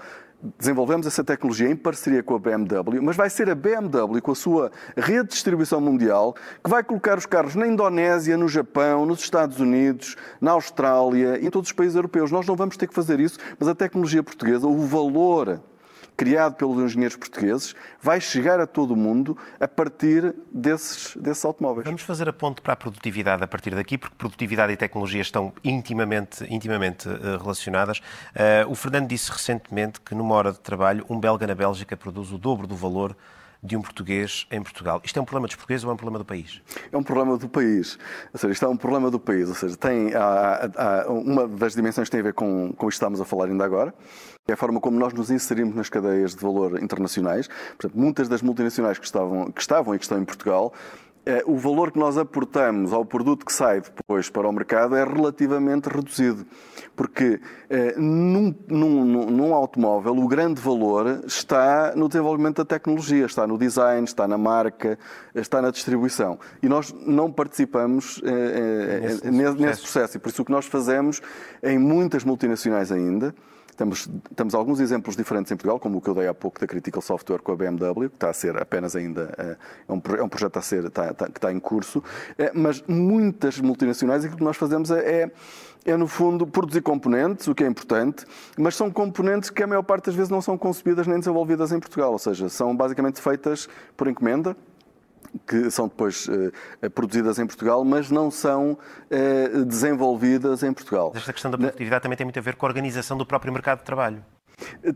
desenvolvemos 0.58 1.06
essa 1.06 1.24
tecnologia 1.24 1.68
em 1.68 1.76
parceria 1.76 2.22
com 2.22 2.34
a 2.34 2.38
BMW, 2.38 3.00
mas 3.02 3.16
vai 3.16 3.30
ser 3.30 3.48
a 3.48 3.54
BMW, 3.54 4.20
com 4.20 4.32
a 4.32 4.34
sua 4.34 4.70
rede 4.96 5.24
de 5.24 5.28
distribuição 5.30 5.80
mundial, 5.80 6.34
que 6.62 6.70
vai 6.70 6.82
colocar 6.82 7.16
os 7.16 7.26
carros 7.26 7.54
na 7.54 7.66
Indonésia, 7.66 8.36
no 8.36 8.48
Japão, 8.48 9.06
nos 9.06 9.20
Estados 9.20 9.60
Unidos, 9.60 10.16
na 10.40 10.52
Austrália 10.52 11.38
em 11.44 11.50
todos 11.50 11.70
os 11.70 11.72
países 11.72 11.96
europeus. 11.96 12.30
Nós 12.30 12.46
não 12.46 12.56
vamos 12.56 12.76
ter 12.76 12.86
que 12.86 12.94
fazer 12.94 13.20
isso, 13.20 13.38
mas 13.58 13.68
a 13.68 13.74
tecnologia 13.74 14.22
portuguesa, 14.22 14.66
o 14.66 14.86
valor 14.86 15.60
criado 16.16 16.54
pelos 16.54 16.82
engenheiros 16.82 17.16
portugueses, 17.16 17.74
vai 18.00 18.20
chegar 18.20 18.60
a 18.60 18.66
todo 18.66 18.92
o 18.92 18.96
mundo 18.96 19.36
a 19.58 19.66
partir 19.66 20.34
desses, 20.52 21.16
desses 21.16 21.44
automóveis. 21.44 21.84
Vamos 21.84 22.02
fazer 22.02 22.28
a 22.28 22.32
ponte 22.32 22.60
para 22.60 22.72
a 22.72 22.76
produtividade 22.76 23.42
a 23.42 23.46
partir 23.46 23.74
daqui, 23.74 23.98
porque 23.98 24.14
produtividade 24.16 24.72
e 24.72 24.76
tecnologia 24.76 25.22
estão 25.22 25.52
intimamente, 25.62 26.44
intimamente 26.48 27.08
uh, 27.08 27.38
relacionadas. 27.40 27.98
Uh, 27.98 28.70
o 28.70 28.74
Fernando 28.74 29.08
disse 29.08 29.30
recentemente 29.30 30.00
que 30.00 30.14
numa 30.14 30.34
hora 30.34 30.52
de 30.52 30.60
trabalho, 30.60 31.04
um 31.08 31.18
belga 31.18 31.46
na 31.46 31.54
Bélgica 31.54 31.96
produz 31.96 32.32
o 32.32 32.38
dobro 32.38 32.66
do 32.66 32.76
valor 32.76 33.16
de 33.64 33.76
um 33.76 33.80
português 33.80 34.46
em 34.50 34.62
Portugal. 34.62 35.00
Isto 35.02 35.18
é 35.18 35.22
um 35.22 35.24
problema 35.24 35.46
dos 35.46 35.56
portugueses 35.56 35.84
ou 35.84 35.90
é 35.90 35.94
um 35.94 35.96
problema 35.96 36.18
do 36.18 36.24
país? 36.24 36.60
É 36.92 36.96
um 36.96 37.02
problema 37.02 37.38
do 37.38 37.48
país. 37.48 37.98
Ou 38.32 38.38
seja, 38.38 38.52
isto 38.52 38.64
é 38.66 38.68
um 38.68 38.76
problema 38.76 39.10
do 39.10 39.18
país. 39.18 39.48
Ou 39.48 39.54
seja, 39.54 39.74
tem, 39.76 40.14
há, 40.14 40.70
há, 40.76 41.10
uma 41.10 41.48
das 41.48 41.74
dimensões 41.74 42.10
tem 42.10 42.20
a 42.20 42.22
ver 42.22 42.34
com, 42.34 42.72
com 42.72 42.88
isto 42.88 42.98
que 42.98 43.04
estamos 43.04 43.20
a 43.20 43.24
falar 43.24 43.46
ainda 43.46 43.64
agora, 43.64 43.94
é 44.46 44.52
a 44.52 44.56
forma 44.56 44.78
como 44.80 44.98
nós 44.98 45.14
nos 45.14 45.30
inserimos 45.30 45.74
nas 45.74 45.88
cadeias 45.88 46.34
de 46.34 46.42
valor 46.42 46.82
internacionais. 46.82 47.48
Portanto, 47.78 47.98
muitas 47.98 48.28
das 48.28 48.42
multinacionais 48.42 48.98
que 48.98 49.06
estavam, 49.06 49.50
que 49.50 49.60
estavam 49.62 49.94
e 49.94 49.98
que 49.98 50.04
estão 50.04 50.18
em 50.18 50.24
Portugal 50.24 50.74
o 51.46 51.56
valor 51.56 51.90
que 51.90 51.98
nós 51.98 52.18
aportamos 52.18 52.92
ao 52.92 53.04
produto 53.04 53.46
que 53.46 53.52
sai 53.52 53.80
depois 53.80 54.28
para 54.28 54.48
o 54.48 54.52
mercado 54.52 54.94
é 54.94 55.04
relativamente 55.04 55.88
reduzido. 55.88 56.46
Porque 56.94 57.40
é, 57.68 57.94
num, 57.96 58.54
num, 58.68 59.30
num, 59.30 59.54
automóvel 59.54 60.16
o 60.16 60.28
grande 60.28 60.60
valor 60.60 61.22
está 61.26 61.94
no 61.96 62.08
desenvolvimento 62.08 62.58
da 62.58 62.64
tecnologia, 62.64 63.26
está 63.26 63.46
no 63.46 63.58
design, 63.58 64.04
está 64.04 64.28
na 64.28 64.38
marca, 64.38 64.98
está 65.34 65.62
na 65.62 65.70
distribuição. 65.70 66.38
E 66.62 66.68
nós 66.68 66.94
não 67.06 67.32
participamos 67.32 68.20
nesse, 68.22 69.30
nesse, 69.30 69.60
nesse 69.60 69.82
processo. 69.82 70.16
E 70.16 70.20
por 70.20 70.28
isso 70.28 70.42
o 70.42 70.44
que 70.44 70.52
nós 70.52 70.66
fazemos 70.66 71.20
em 71.62 71.78
muitas 71.78 72.22
multinacionais 72.22 72.92
ainda 72.92 73.34
temos, 73.76 74.08
temos 74.34 74.54
alguns 74.54 74.80
exemplos 74.80 75.16
diferentes 75.16 75.50
em 75.52 75.56
Portugal, 75.56 75.78
como 75.78 75.98
o 75.98 76.00
que 76.00 76.08
eu 76.08 76.14
dei 76.14 76.26
há 76.26 76.34
pouco 76.34 76.60
da 76.60 76.66
Critical 76.66 77.02
Software 77.02 77.40
com 77.40 77.52
a 77.52 77.56
BMW, 77.56 78.08
que 78.08 78.16
está 78.16 78.30
a 78.30 78.32
ser 78.32 78.60
apenas 78.60 78.96
ainda, 78.96 79.34
eh, 79.38 79.56
é 79.88 79.92
um, 79.92 80.00
é 80.18 80.22
um 80.22 80.28
projeto 80.28 80.58
a 80.58 80.62
ser, 80.62 80.84
está, 80.84 81.10
está, 81.10 81.26
que 81.26 81.38
está 81.38 81.52
em 81.52 81.58
curso, 81.58 82.02
é, 82.38 82.52
mas 82.54 82.82
muitas 82.86 83.58
multinacionais, 83.58 84.24
aquilo 84.24 84.38
que 84.38 84.44
nós 84.44 84.56
fazemos 84.56 84.90
é, 84.90 85.22
é 85.22 85.30
é, 85.84 85.96
no 85.96 86.06
fundo, 86.06 86.46
produzir 86.46 86.80
componentes, 86.80 87.46
o 87.46 87.54
que 87.54 87.62
é 87.62 87.66
importante, 87.66 88.24
mas 88.56 88.74
são 88.74 88.90
componentes 88.90 89.50
que 89.50 89.62
a 89.62 89.66
maior 89.66 89.82
parte 89.82 90.06
das 90.06 90.14
vezes 90.14 90.30
não 90.30 90.40
são 90.40 90.56
concebidas 90.56 91.06
nem 91.06 91.18
desenvolvidas 91.18 91.72
em 91.72 91.78
Portugal, 91.78 92.12
ou 92.12 92.18
seja, 92.18 92.48
são 92.48 92.74
basicamente 92.74 93.20
feitas 93.20 93.68
por 93.94 94.08
encomenda, 94.08 94.56
que 95.46 95.70
são 95.70 95.88
depois 95.88 96.28
uh, 96.28 96.90
produzidas 96.90 97.38
em 97.38 97.46
Portugal, 97.46 97.84
mas 97.84 98.10
não 98.10 98.30
são 98.30 98.72
uh, 98.72 99.64
desenvolvidas 99.64 100.62
em 100.62 100.72
Portugal. 100.72 101.12
Esta 101.14 101.32
questão 101.32 101.50
da 101.50 101.58
produtividade 101.58 102.02
também 102.02 102.16
tem 102.16 102.24
muito 102.24 102.38
a 102.38 102.42
ver 102.42 102.56
com 102.56 102.66
a 102.66 102.68
organização 102.68 103.16
do 103.16 103.26
próprio 103.26 103.52
mercado 103.52 103.78
de 103.78 103.84
trabalho. 103.84 104.24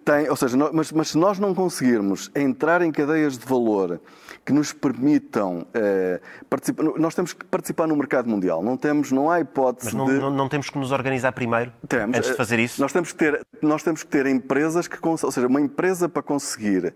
Tem, 0.05 0.29
ou 0.29 0.37
seja, 0.37 0.57
mas, 0.73 0.93
mas, 0.93 1.09
se 1.09 1.19
nós 1.19 1.39
não 1.39 1.55
conseguirmos 1.55 2.31
entrar 2.35 2.83
em 2.83 2.93
cadeias 2.93 3.39
de 3.39 3.47
valor 3.47 4.01
que 4.45 4.53
nos 4.53 4.73
permitam 4.73 5.67
eh, 5.75 6.21
participar, 6.49 6.85
nós 6.99 7.15
temos 7.15 7.33
que 7.33 7.45
participar 7.45 7.87
no 7.87 7.97
mercado 7.97 8.29
mundial. 8.29 8.63
Não 8.63 8.77
temos, 8.77 9.11
não 9.13 9.31
há 9.31 9.41
hipótese 9.41 9.87
mas 9.87 9.95
não, 9.95 10.07
de... 10.07 10.19
não, 10.19 10.31
não 10.31 10.49
temos 10.49 10.71
que 10.71 10.79
nos 10.79 10.93
organizar 10.93 11.33
primeiro 11.33 11.73
temos, 11.87 12.17
antes 12.17 12.31
de 12.31 12.37
fazer 12.37 12.59
isso. 12.59 12.81
Nós 12.81 12.93
temos 12.93 13.13
que 13.13 13.19
ter, 13.19 13.47
nós 13.63 13.83
temos 13.83 14.03
que 14.03 14.09
ter 14.09 14.27
empresas 14.27 14.87
que, 14.89 14.99
ou 15.07 15.33
seja, 15.33 15.47
uma 15.47 15.61
empresa 15.61 16.09
para 16.09 16.23
conseguir 16.23 16.95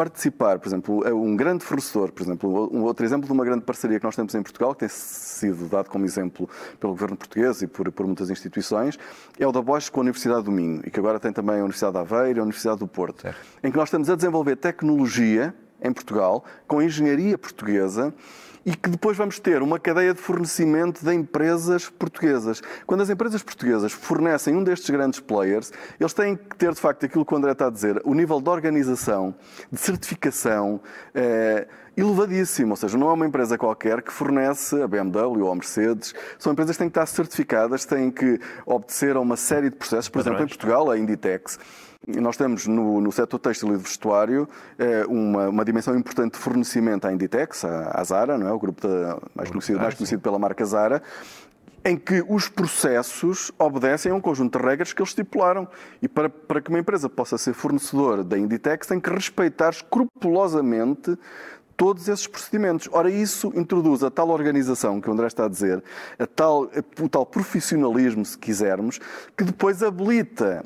participar, 0.00 0.58
por 0.58 0.66
exemplo, 0.66 1.14
um 1.14 1.36
grande 1.36 1.62
fornecedor, 1.62 2.10
por 2.10 2.22
exemplo, 2.22 2.70
um 2.72 2.84
outro 2.84 3.04
exemplo 3.04 3.26
de 3.26 3.32
uma 3.32 3.44
grande 3.44 3.64
parceria 3.64 3.98
que 3.98 4.04
nós 4.04 4.16
temos 4.16 4.34
em 4.34 4.42
Portugal, 4.42 4.72
que 4.72 4.80
tem 4.80 4.88
sido 4.88 5.68
dado 5.68 5.90
como 5.90 6.06
exemplo 6.06 6.48
pelo 6.78 6.94
governo 6.94 7.16
português 7.16 7.60
e 7.60 7.66
por, 7.66 7.90
por 7.92 8.06
muitas 8.06 8.30
instituições, 8.30 8.98
é 9.38 9.46
o 9.46 9.52
da 9.52 9.60
Bosch 9.60 9.90
com 9.90 10.00
a 10.00 10.02
Universidade 10.02 10.44
do 10.44 10.50
Minho 10.50 10.80
e 10.86 10.90
que 10.90 10.98
agora 10.98 11.20
tem 11.20 11.32
também 11.32 11.56
a 11.56 11.58
Universidade 11.58 11.94
de 11.94 11.99
Aveiro 12.00 12.40
a 12.40 12.42
Universidade 12.42 12.80
do 12.80 12.86
Porto, 12.86 13.22
certo. 13.22 13.38
em 13.62 13.70
que 13.70 13.76
nós 13.76 13.88
estamos 13.88 14.08
a 14.10 14.14
desenvolver 14.14 14.56
tecnologia 14.56 15.54
em 15.82 15.92
Portugal, 15.92 16.44
com 16.66 16.82
engenharia 16.82 17.38
portuguesa, 17.38 18.12
e 18.64 18.76
que 18.76 18.90
depois 18.90 19.16
vamos 19.16 19.38
ter 19.38 19.62
uma 19.62 19.78
cadeia 19.78 20.12
de 20.12 20.20
fornecimento 20.20 21.04
de 21.04 21.14
empresas 21.14 21.88
portuguesas. 21.88 22.62
Quando 22.86 23.00
as 23.00 23.10
empresas 23.10 23.42
portuguesas 23.42 23.92
fornecem 23.92 24.54
um 24.54 24.62
destes 24.62 24.90
grandes 24.90 25.18
players, 25.18 25.72
eles 25.98 26.12
têm 26.12 26.36
que 26.36 26.56
ter, 26.56 26.72
de 26.72 26.80
facto, 26.80 27.06
aquilo 27.06 27.24
que 27.24 27.32
o 27.32 27.36
André 27.36 27.52
está 27.52 27.68
a 27.68 27.70
dizer, 27.70 28.00
o 28.04 28.14
nível 28.14 28.40
de 28.40 28.50
organização, 28.50 29.34
de 29.72 29.80
certificação, 29.80 30.80
é, 31.14 31.66
elevadíssimo. 31.96 32.72
Ou 32.72 32.76
seja, 32.76 32.98
não 32.98 33.08
é 33.08 33.12
uma 33.12 33.26
empresa 33.26 33.56
qualquer 33.56 34.02
que 34.02 34.12
fornece 34.12 34.80
a 34.82 34.86
BMW 34.86 35.42
ou 35.42 35.50
a 35.50 35.54
Mercedes. 35.54 36.14
São 36.38 36.52
empresas 36.52 36.76
que 36.76 36.82
têm 36.82 36.88
que 36.88 36.98
estar 36.98 37.06
certificadas, 37.06 37.84
têm 37.84 38.10
que 38.10 38.38
obedecer 38.66 39.16
a 39.16 39.20
uma 39.20 39.36
série 39.36 39.70
de 39.70 39.76
processos. 39.76 40.08
Por 40.08 40.20
exemplo, 40.20 40.42
em 40.42 40.46
Portugal, 40.46 40.90
a 40.90 40.98
Inditex 40.98 41.58
nós 42.06 42.36
temos 42.36 42.66
no, 42.66 43.00
no 43.00 43.12
setor 43.12 43.38
têxtil 43.38 43.74
e 43.74 43.76
de 43.76 43.82
vestuário 43.82 44.48
eh, 44.78 45.04
uma, 45.06 45.48
uma, 45.48 45.64
dimensão 45.64 45.96
importante 45.96 46.32
de 46.32 46.38
fornecimento 46.38 47.06
à 47.06 47.12
Inditex, 47.12 47.64
à, 47.64 47.90
à 48.00 48.04
Zara, 48.04 48.38
não 48.38 48.48
é? 48.48 48.52
o 48.52 48.58
grupo 48.58 48.86
da, 48.86 49.18
mais, 49.34 49.50
conhecido, 49.50 49.78
mais 49.78 49.94
conhecido 49.94 50.22
pela 50.22 50.38
marca 50.38 50.64
Zara, 50.64 51.02
em 51.84 51.96
que 51.96 52.24
os 52.26 52.48
processos 52.48 53.52
obedecem 53.58 54.12
a 54.12 54.14
um 54.14 54.20
conjunto 54.20 54.58
de 54.58 54.64
regras 54.64 54.92
que 54.92 55.00
eles 55.00 55.10
estipularam. 55.10 55.68
E 56.00 56.08
para, 56.08 56.28
para 56.28 56.60
que 56.60 56.70
uma 56.70 56.78
empresa 56.78 57.08
possa 57.08 57.36
ser 57.36 57.52
fornecedora 57.52 58.24
da 58.24 58.38
Inditex, 58.38 58.86
tem 58.86 58.98
que 58.98 59.10
respeitar 59.10 59.70
escrupulosamente 59.70 61.18
todos 61.76 62.08
esses 62.08 62.26
procedimentos. 62.26 62.88
Ora, 62.92 63.10
isso 63.10 63.52
introduz 63.54 64.02
a 64.02 64.10
tal 64.10 64.28
organização 64.28 65.00
que 65.00 65.08
o 65.08 65.12
André 65.12 65.26
está 65.26 65.46
a 65.46 65.48
dizer, 65.48 65.82
a 66.18 66.26
tal, 66.26 66.70
o 67.00 67.08
tal 67.08 67.24
profissionalismo, 67.24 68.24
se 68.24 68.36
quisermos, 68.36 69.00
que 69.36 69.44
depois 69.44 69.82
habilita 69.82 70.64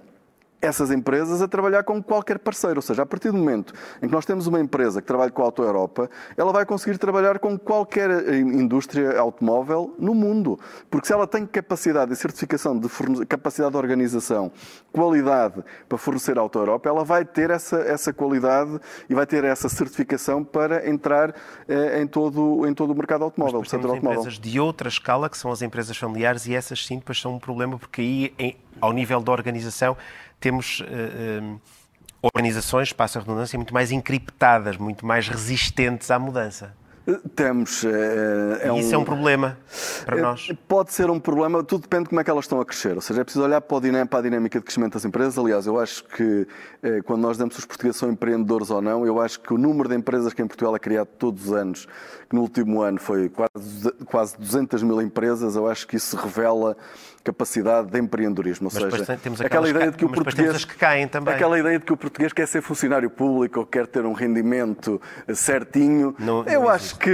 essas 0.66 0.90
empresas 0.90 1.42
a 1.42 1.48
trabalhar 1.48 1.83
com 1.85 2.03
qualquer 2.03 2.38
parceiro. 2.38 2.77
Ou 2.79 2.83
seja, 2.83 3.03
a 3.03 3.07
partir 3.07 3.31
do 3.31 3.38
momento 3.38 3.72
em 4.03 4.07
que 4.07 4.12
nós 4.12 4.24
temos 4.24 4.46
uma 4.46 4.61
empresa 4.61 5.00
que 5.00 5.07
trabalha 5.07 5.31
com 5.31 5.42
a 5.42 5.44
Auto 5.46 5.62
Europa, 5.62 6.09
ela 6.37 6.53
vai 6.53 6.64
conseguir 6.64 6.98
trabalhar 6.98 7.38
com 7.38 7.59
qualquer 7.59 8.11
indústria 8.35 9.18
automóvel 9.18 9.94
no 9.98 10.14
mundo. 10.14 10.59
Porque 10.90 11.07
se 11.07 11.12
ela 11.12 11.27
tem 11.27 11.46
capacidade 11.46 12.11
de 12.11 12.16
certificação, 12.16 12.79
de 12.79 12.88
capacidade 13.27 13.72
de 13.72 13.77
organização, 13.77 14.50
qualidade 14.92 15.62
para 15.88 15.98
fornecer 15.98 16.38
a 16.38 16.40
Auto 16.40 16.59
Europa, 16.59 16.88
ela 16.88 17.05
vai 17.05 17.24
ter 17.24 17.50
essa, 17.50 17.79
essa 17.79 18.12
qualidade 18.12 18.79
e 19.09 19.14
vai 19.14 19.27
ter 19.27 19.44
essa 19.44 19.68
certificação 19.68 20.44
para 20.44 20.88
entrar 20.88 21.35
eh, 21.68 22.00
em, 22.00 22.07
todo, 22.07 22.66
em 22.66 22.74
todo 22.74 22.90
o 22.90 22.94
mercado 22.94 23.24
automóvel. 23.24 23.61
Mas 23.61 23.70
temos 23.70 23.87
automóvel. 23.87 24.20
empresas 24.20 24.38
de 24.38 24.61
outra 24.61 24.88
escala, 24.88 25.29
que 25.29 25.37
são 25.37 25.50
as 25.50 25.62
empresas 25.62 25.96
familiares, 25.96 26.46
e 26.46 26.55
essas 26.55 26.85
sim 26.85 26.98
depois 26.98 27.20
são 27.20 27.35
um 27.35 27.38
problema, 27.38 27.79
porque 27.79 28.00
aí, 28.00 28.35
em, 28.38 28.57
ao 28.81 28.92
nível 28.92 29.20
da 29.20 29.33
organização, 29.33 29.96
temos 30.44 30.80
uh, 30.80 31.61
organizações, 32.20 32.92
passa 32.92 33.18
a 33.18 33.22
redundância, 33.22 33.59
muito 33.59 33.72
mais 33.72 33.90
encriptadas, 33.90 34.76
muito 34.76 35.07
mais 35.07 35.26
resistentes 35.26 36.11
à 36.11 36.18
mudança. 36.18 36.74
Temos. 37.35 37.85
É, 37.85 38.68
é 38.68 38.78
isso 38.78 38.90
um, 38.90 38.94
é 38.94 38.98
um 38.98 39.04
problema 39.04 39.59
para 40.04 40.16
nós? 40.16 40.48
Pode 40.66 40.92
ser 40.92 41.11
um 41.11 41.20
problema, 41.20 41.62
tudo 41.62 41.83
depende 41.83 42.04
de 42.04 42.09
como 42.11 42.20
é 42.20 42.24
que 42.24 42.30
elas 42.30 42.44
estão 42.44 42.61
a 42.61 42.64
crescer. 42.64 42.94
Ou 42.94 43.00
seja, 43.00 43.22
é 43.22 43.24
preciso 43.24 43.44
olhar 43.44 43.61
para 43.61 44.18
a 44.18 44.22
dinâmica 44.22 44.59
de 44.59 44.64
crescimento 44.64 44.94
das 44.94 45.04
empresas. 45.04 45.38
Aliás, 45.38 45.66
eu 45.66 45.78
acho 45.78 46.04
que 46.04 46.46
quando 47.04 47.20
nós 47.20 47.37
damos 47.37 47.54
se 47.54 47.61
os 47.61 47.66
portugueses 47.66 47.98
são 47.98 48.11
empreendedores 48.11 48.70
ou 48.70 48.80
não, 48.80 49.04
eu 49.04 49.20
acho 49.20 49.38
que 49.40 49.52
o 49.52 49.59
número 49.59 49.87
de 49.87 49.96
empresas 49.96 50.33
que 50.33 50.40
em 50.40 50.46
Portugal 50.46 50.74
é 50.76 50.78
criado 50.78 51.09
todos 51.18 51.48
os 51.48 51.52
anos, 51.52 51.87
que 52.28 52.35
no 52.35 52.40
último 52.40 52.80
ano 52.80 52.98
foi 52.98 53.28
quase, 53.28 53.92
quase 54.07 54.38
200 54.38 54.83
mil 54.83 55.02
empresas, 55.02 55.57
eu 55.57 55.68
acho 55.68 55.87
que 55.87 55.96
isso 55.96 56.16
revela 56.16 56.74
capacidade 57.24 57.90
de 57.90 57.98
empreendedorismo. 57.98 58.68
Ou 58.68 58.80
mas 58.80 58.92
seja, 58.92 59.16
temos 59.16 59.40
aquela 59.40 59.68
ideia 59.68 59.90
de 59.90 59.96
que 59.96 60.04
o 60.04 60.08
português 60.10 60.64
que 60.64 60.74
caem 60.76 61.08
também. 61.08 61.34
Aquela 61.34 61.58
ideia 61.58 61.78
de 61.78 61.84
que 61.84 61.92
o 61.92 61.96
português 61.96 62.32
quer 62.32 62.46
ser 62.46 62.60
funcionário 62.60 63.08
público 63.08 63.60
ou 63.60 63.66
quer 63.66 63.87
ter 63.87 64.04
um 64.04 64.12
rendimento 64.12 65.00
certinho. 65.34 66.14
Não, 66.18 66.44
eu 66.44 66.60
não 66.60 66.68
acho 66.68 66.98
que, 66.98 67.10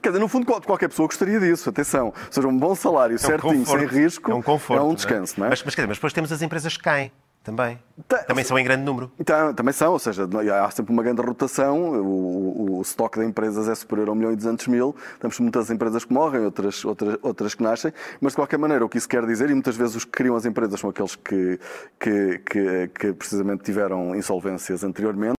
quer 0.00 0.10
dizer, 0.10 0.20
no 0.20 0.28
fundo, 0.28 0.44
qualquer 0.44 0.88
pessoa 0.88 1.08
gostaria 1.08 1.40
disso. 1.40 1.70
Atenção, 1.70 2.08
ou 2.08 2.14
seja, 2.30 2.46
um 2.46 2.56
bom 2.56 2.74
salário 2.74 3.14
é 3.14 3.16
um 3.16 3.18
certinho, 3.18 3.58
conforto, 3.60 3.88
sem 3.88 4.02
risco, 4.02 4.30
é 4.30 4.34
um, 4.34 4.42
conforto, 4.42 4.80
é 4.80 4.84
um 4.84 4.94
descanso, 4.94 5.34
não 5.38 5.46
é? 5.46 5.48
Não 5.48 5.54
é? 5.54 5.56
Mas, 5.64 5.64
mas, 5.64 5.86
mas 5.86 5.96
depois 5.96 6.12
temos 6.12 6.30
as 6.30 6.42
empresas 6.42 6.76
que 6.76 6.82
caem. 6.82 7.10
Também. 7.42 7.78
Tá, 8.08 8.18
também 8.18 8.44
são 8.44 8.58
em 8.58 8.64
grande 8.64 8.84
número. 8.84 9.10
Então, 9.18 9.52
também 9.52 9.72
são, 9.72 9.92
ou 9.92 9.98
seja, 9.98 10.28
há 10.64 10.70
sempre 10.70 10.92
uma 10.92 11.02
grande 11.02 11.20
rotação, 11.20 11.92
o, 12.00 12.06
o, 12.06 12.78
o 12.78 12.82
estoque 12.82 13.20
de 13.20 13.26
empresas 13.26 13.68
é 13.68 13.74
superior 13.74 14.08
a 14.08 14.12
1 14.12 14.14
milhão 14.14 14.32
e 14.32 14.36
200 14.36 14.66
mil, 14.68 14.96
temos 15.20 15.38
muitas 15.40 15.70
empresas 15.70 16.04
que 16.04 16.12
morrem, 16.12 16.44
outras, 16.44 16.84
outras, 16.84 17.18
outras 17.22 17.54
que 17.54 17.62
nascem, 17.62 17.92
mas 18.20 18.32
de 18.32 18.36
qualquer 18.36 18.58
maneira 18.58 18.84
o 18.84 18.88
que 18.88 18.96
isso 18.96 19.08
quer 19.08 19.26
dizer, 19.26 19.50
e 19.50 19.52
muitas 19.52 19.76
vezes 19.76 19.96
os 19.96 20.04
que 20.04 20.10
criam 20.10 20.36
as 20.36 20.46
empresas 20.46 20.80
são 20.80 20.90
aqueles 20.90 21.16
que, 21.16 21.58
que, 21.98 22.38
que, 22.38 22.88
que 22.88 23.12
precisamente 23.12 23.62
tiveram 23.62 24.14
insolvências 24.14 24.84
anteriormente, 24.84 25.36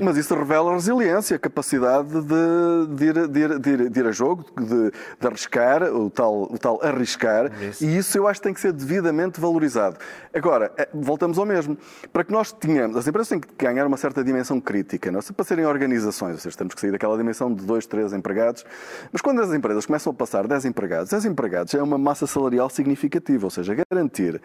mas 0.00 0.16
isso 0.16 0.34
revela 0.34 0.72
resiliência, 0.72 1.38
capacidade 1.38 2.08
de, 2.08 2.94
de, 2.94 3.04
ir, 3.04 3.28
de, 3.28 3.40
ir, 3.40 3.58
de, 3.58 3.70
ir, 3.70 3.90
de 3.90 4.00
ir 4.00 4.06
a 4.06 4.12
jogo, 4.12 4.46
de, 4.56 4.90
de 5.20 5.26
arriscar, 5.26 5.82
o 5.84 6.08
tal, 6.08 6.42
o 6.44 6.58
tal 6.58 6.80
arriscar, 6.82 7.52
isso. 7.62 7.84
e 7.84 7.98
isso 7.98 8.16
eu 8.16 8.26
acho 8.26 8.40
que 8.40 8.44
tem 8.44 8.54
que 8.54 8.60
ser 8.60 8.72
devidamente 8.72 9.40
valorizado. 9.40 9.98
Agora, 10.32 10.72
eh, 10.76 10.88
voltamos 10.94 11.31
voltamos 11.32 11.38
ao 11.38 11.46
mesmo. 11.46 11.76
Para 12.12 12.24
que 12.24 12.32
nós 12.32 12.52
tenhamos, 12.52 12.96
as 12.96 13.06
empresas 13.06 13.28
têm 13.28 13.40
que 13.40 13.48
ganhar 13.56 13.86
uma 13.86 13.96
certa 13.96 14.22
dimensão 14.22 14.60
crítica, 14.60 15.10
não 15.10 15.18
é? 15.18 15.22
para 15.22 15.44
serem 15.44 15.64
organizações, 15.64 16.34
ou 16.34 16.38
seja, 16.38 16.56
temos 16.56 16.74
que 16.74 16.80
sair 16.80 16.90
daquela 16.90 17.16
dimensão 17.16 17.52
de 17.52 17.64
dois, 17.64 17.86
três 17.86 18.12
empregados. 18.12 18.64
Mas 19.10 19.22
quando 19.22 19.40
as 19.40 19.52
empresas 19.52 19.86
começam 19.86 20.12
a 20.12 20.14
passar 20.14 20.46
10 20.46 20.66
empregados, 20.66 21.10
10 21.10 21.24
empregados 21.26 21.74
é 21.74 21.82
uma 21.82 21.98
massa 21.98 22.26
salarial 22.26 22.68
significativa, 22.68 23.46
ou 23.46 23.50
seja, 23.50 23.74
garantir 23.90 24.40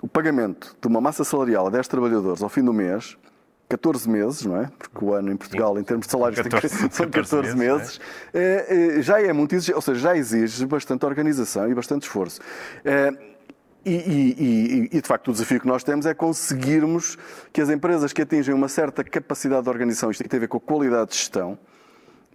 o 0.00 0.08
pagamento 0.08 0.74
de 0.80 0.88
uma 0.88 1.00
massa 1.00 1.24
salarial 1.24 1.66
a 1.66 1.70
10 1.70 1.88
trabalhadores 1.88 2.42
ao 2.42 2.48
fim 2.48 2.64
do 2.64 2.72
mês, 2.72 3.16
14 3.68 4.08
meses, 4.08 4.44
não 4.44 4.56
é? 4.56 4.68
Porque 4.78 5.02
o 5.02 5.14
ano 5.14 5.32
em 5.32 5.36
Portugal, 5.36 5.78
em 5.78 5.84
termos 5.84 6.06
de 6.06 6.12
salários, 6.12 6.40
14, 6.40 6.68
são 6.90 7.08
14, 7.08 7.10
14 7.10 7.56
meses, 7.56 8.00
é? 8.34 8.98
É, 8.98 9.02
já 9.02 9.20
é 9.20 9.32
muito 9.32 9.54
exigente, 9.54 9.76
ou 9.76 9.80
seja, 9.80 10.00
já 10.00 10.16
exige 10.16 10.66
bastante 10.66 11.06
organização 11.06 11.70
e 11.70 11.74
bastante 11.74 12.02
esforço. 12.02 12.40
É, 13.84 13.90
e, 13.90 14.34
e, 14.38 14.96
e, 14.96 15.00
de 15.00 15.08
facto, 15.08 15.28
o 15.28 15.32
desafio 15.32 15.60
que 15.60 15.66
nós 15.66 15.82
temos 15.82 16.06
é 16.06 16.14
conseguirmos 16.14 17.18
que 17.52 17.60
as 17.60 17.68
empresas 17.68 18.12
que 18.12 18.22
atingem 18.22 18.54
uma 18.54 18.68
certa 18.68 19.02
capacidade 19.02 19.64
de 19.64 19.68
organização, 19.68 20.10
isto 20.10 20.26
tem 20.28 20.38
a 20.38 20.40
ver 20.40 20.48
com 20.48 20.58
a 20.58 20.60
qualidade 20.60 21.10
de 21.10 21.16
gestão 21.16 21.58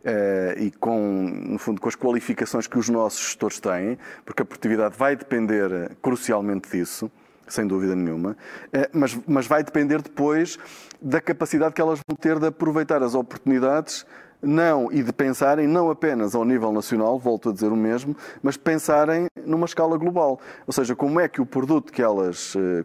eh, 0.03 0.55
e 0.57 0.71
com, 0.71 1.23
no 1.49 1.57
fundo, 1.57 1.81
com 1.81 1.87
as 1.89 1.95
qualificações 1.95 2.67
que 2.67 2.77
os 2.77 2.89
nossos 2.89 3.19
gestores 3.19 3.59
têm, 3.59 3.97
porque 4.25 4.41
a 4.41 4.45
produtividade 4.45 4.97
vai 4.97 5.15
depender 5.15 5.71
eh, 5.71 5.89
crucialmente 6.01 6.69
disso, 6.69 7.09
sem 7.47 7.65
dúvida 7.65 7.95
nenhuma, 7.95 8.37
eh, 8.71 8.89
mas, 8.93 9.17
mas 9.25 9.47
vai 9.47 9.63
depender 9.63 10.01
depois 10.01 10.57
da 11.01 11.19
capacidade 11.21 11.73
que 11.73 11.81
elas 11.81 11.99
vão 12.07 12.15
ter 12.15 12.39
de 12.39 12.47
aproveitar 12.47 13.01
as 13.01 13.15
oportunidades 13.15 14.05
não 14.41 14.91
e 14.91 15.01
de 15.01 15.11
pensarem 15.11 15.67
não 15.67 15.89
apenas 15.89 16.35
ao 16.35 16.45
nível 16.45 16.71
nacional, 16.71 17.17
volto 17.17 17.49
a 17.49 17.53
dizer 17.53 17.71
o 17.71 17.75
mesmo, 17.75 18.15
mas 18.41 18.57
pensarem 18.57 19.27
numa 19.45 19.65
escala 19.65 19.97
global. 19.97 20.39
Ou 20.65 20.73
seja, 20.73 20.95
como 20.95 21.19
é 21.19 21.27
que 21.27 21.41
o 21.41 21.45
produto 21.45 21.91
que 21.91 22.01
elas 22.01 22.53
eh, 22.55 22.83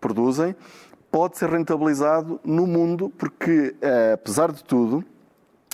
produzem 0.00 0.54
pode 1.10 1.38
ser 1.38 1.50
rentabilizado 1.50 2.40
no 2.44 2.66
mundo, 2.66 3.12
porque, 3.18 3.74
eh, 3.80 4.12
apesar 4.14 4.52
de 4.52 4.62
tudo, 4.64 5.04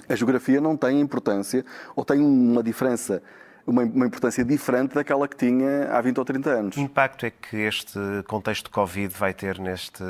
a 0.09 0.15
geografia 0.15 0.61
não 0.61 0.77
tem 0.77 1.01
importância 1.01 1.65
ou 1.95 2.05
tem 2.05 2.21
uma 2.21 2.63
diferença 2.63 3.23
uma, 3.67 3.83
importância 3.83 4.45
diferente 4.45 4.95
daquela 4.95 5.27
que 5.27 5.37
tinha 5.37 5.91
há 5.91 6.01
20 6.01 6.19
ou 6.19 6.25
30 6.25 6.51
anos. 6.51 6.75
Que 6.75 6.81
impacto 6.81 7.27
é 7.27 7.31
que 7.31 7.57
este 7.57 7.99
contexto 8.29 8.67
de 8.67 8.71
Covid 8.71 9.13
vai 9.13 9.35
ter 9.35 9.59
neste, 9.59 10.05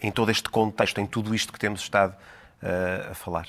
em 0.00 0.10
todo 0.10 0.30
este 0.30 0.48
contexto, 0.48 1.00
em 1.00 1.06
tudo 1.06 1.34
isto 1.34 1.52
que 1.52 1.58
temos 1.58 1.80
estado 1.80 2.12
uh, 2.62 3.10
a 3.10 3.14
falar? 3.14 3.46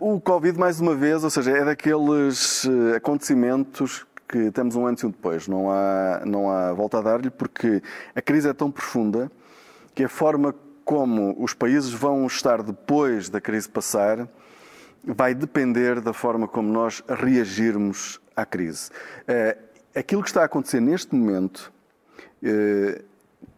O 0.00 0.20
Covid, 0.20 0.58
mais 0.58 0.80
uma 0.80 0.94
vez, 0.94 1.24
ou 1.24 1.30
seja, 1.30 1.50
é 1.50 1.64
daqueles 1.64 2.64
eh, 2.66 2.96
acontecimentos 2.96 4.06
que 4.28 4.50
temos 4.50 4.76
um 4.76 4.86
antes 4.86 5.02
e 5.02 5.06
um 5.06 5.10
depois. 5.10 5.48
Não 5.48 5.70
há, 5.70 6.22
não 6.24 6.50
há 6.50 6.72
volta 6.72 6.98
a 6.98 7.02
dar-lhe, 7.02 7.30
porque 7.30 7.82
a 8.14 8.22
crise 8.22 8.48
é 8.48 8.52
tão 8.52 8.70
profunda 8.70 9.30
que 9.94 10.04
a 10.04 10.08
forma 10.08 10.54
como 10.84 11.36
os 11.42 11.52
países 11.52 11.92
vão 11.92 12.26
estar 12.26 12.62
depois 12.62 13.28
da 13.28 13.40
crise 13.40 13.68
passar 13.68 14.28
vai 15.04 15.34
depender 15.34 16.00
da 16.00 16.12
forma 16.12 16.46
como 16.46 16.72
nós 16.72 17.02
reagirmos 17.08 18.20
à 18.36 18.46
crise. 18.46 18.90
Uh, 19.22 19.60
aquilo 19.94 20.22
que 20.22 20.28
está 20.28 20.42
a 20.42 20.44
acontecer 20.44 20.80
neste 20.80 21.14
momento 21.14 21.72
uh, 22.42 23.02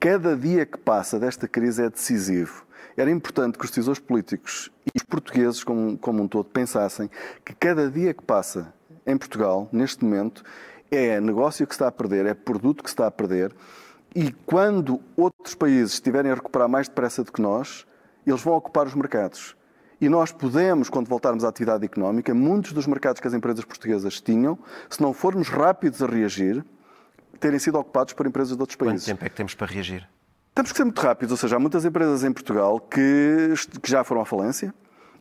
cada 0.01 0.37
dia 0.37 0.65
que 0.65 0.79
passa 0.79 1.19
desta 1.19 1.47
crise 1.47 1.83
é 1.83 1.91
decisivo. 1.91 2.65
Era 2.97 3.11
importante 3.11 3.59
que 3.59 3.65
os 3.65 3.71
decisores 3.71 3.99
políticos 3.99 4.71
e 4.87 4.91
os 4.97 5.03
portugueses, 5.03 5.65
como, 5.65 5.99
como 5.99 6.23
um 6.23 6.29
todo, 6.29 6.45
pensassem 6.45 7.11
que 7.45 7.55
cada 7.55 7.91
dia 7.91 8.15
que 8.15 8.23
passa 8.23 8.73
em 9.07 9.17
Portugal, 9.17 9.69
neste 9.73 10.05
momento, 10.05 10.43
é 10.91 11.21
negócio 11.21 11.67
que 11.67 11.75
se 11.75 11.77
está 11.77 11.89
a 11.89 11.93
perder, 11.93 12.27
é 12.27 12.35
produto 12.35 12.83
que 12.83 12.91
se 12.91 12.95
está 12.95 13.07
a 13.07 13.11
perder. 13.11 13.53
E 14.15 14.31
quando 14.47 15.01
outros 15.17 15.55
países 15.55 15.95
estiverem 15.95 16.31
a 16.31 16.35
recuperar 16.35 16.69
mais 16.69 16.89
depressa 16.89 17.25
do 17.25 17.33
que 17.33 17.43
nós, 17.43 17.85
eles 18.25 18.43
vão 18.43 18.55
ocupar 18.55 18.87
os 18.87 18.95
mercados. 18.95 19.57
E 20.01 20.09
nós 20.09 20.31
podemos, 20.31 20.89
quando 20.89 21.09
voltarmos 21.09 21.45
à 21.45 21.49
atividade 21.49 21.85
económica, 21.85 22.33
muitos 22.33 22.73
dos 22.73 22.87
mercados 22.87 23.21
que 23.21 23.27
as 23.27 23.35
empresas 23.35 23.65
portuguesas 23.65 24.21
tinham, 24.21 24.59
se 24.89 25.01
não 25.01 25.13
formos 25.13 25.49
rápidos 25.49 26.03
a 26.03 26.07
reagir, 26.07 26.65
terem 27.41 27.59
sido 27.59 27.79
ocupados 27.79 28.13
por 28.13 28.27
empresas 28.27 28.57
de 28.57 28.63
outros 28.63 28.77
países. 28.77 29.05
Quanto 29.05 29.17
tempo 29.17 29.25
é 29.25 29.29
que 29.29 29.37
temos 29.37 29.55
para 29.55 29.67
reagir? 29.67 30.09
Temos 30.55 30.71
que 30.71 30.77
ser 30.77 30.85
muito 30.85 31.01
rápidos, 31.01 31.33
ou 31.33 31.37
seja, 31.37 31.57
há 31.57 31.59
muitas 31.59 31.85
empresas 31.85 32.23
em 32.23 32.33
Portugal 32.33 32.79
que, 32.79 33.55
que 33.83 33.91
já 33.91 34.05
foram 34.05 34.21
à 34.21 34.25
falência, 34.25 34.73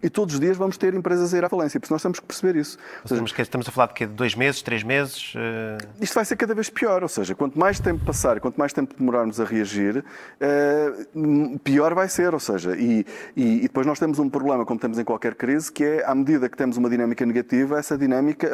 e 0.03 0.09
todos 0.09 0.35
os 0.35 0.39
dias 0.39 0.57
vamos 0.57 0.77
ter 0.77 0.93
empresas 0.93 1.33
a 1.33 1.37
ir 1.37 1.45
à 1.45 1.49
falência. 1.49 1.79
Por 1.79 1.85
isso 1.85 1.93
nós 1.93 2.01
temos 2.01 2.19
que 2.19 2.25
perceber 2.25 2.59
isso. 2.59 2.77
Seja, 3.05 3.23
estamos 3.39 3.67
a 3.67 3.71
falar 3.71 3.87
de 3.87 3.93
quê? 3.93 4.05
De 4.05 4.13
dois 4.13 4.35
meses, 4.35 4.61
três 4.61 4.83
meses? 4.83 5.33
Uh... 5.33 6.03
Isto 6.03 6.15
vai 6.15 6.25
ser 6.25 6.35
cada 6.35 6.53
vez 6.53 6.69
pior. 6.69 7.01
Ou 7.01 7.09
seja, 7.09 7.33
quanto 7.33 7.57
mais 7.57 7.79
tempo 7.79 8.03
passar, 8.03 8.41
quanto 8.41 8.57
mais 8.57 8.73
tempo 8.73 8.93
demorarmos 8.99 9.39
a 9.39 9.45
reagir, 9.45 10.03
uh, 10.03 11.59
pior 11.59 11.93
vai 11.93 12.09
ser. 12.09 12.33
Ou 12.33 12.39
seja, 12.39 12.75
e, 12.75 13.05
e, 13.35 13.59
e, 13.59 13.61
depois 13.61 13.87
nós 13.87 13.97
temos 13.97 14.19
um 14.19 14.29
problema, 14.29 14.65
como 14.65 14.77
temos 14.77 14.99
em 14.99 15.05
qualquer 15.05 15.35
crise, 15.35 15.71
que 15.71 15.85
é, 15.85 16.05
à 16.05 16.13
medida 16.13 16.49
que 16.49 16.57
temos 16.57 16.75
uma 16.75 16.89
dinâmica 16.89 17.25
negativa, 17.25 17.79
essa 17.79 17.97
dinâmica 17.97 18.53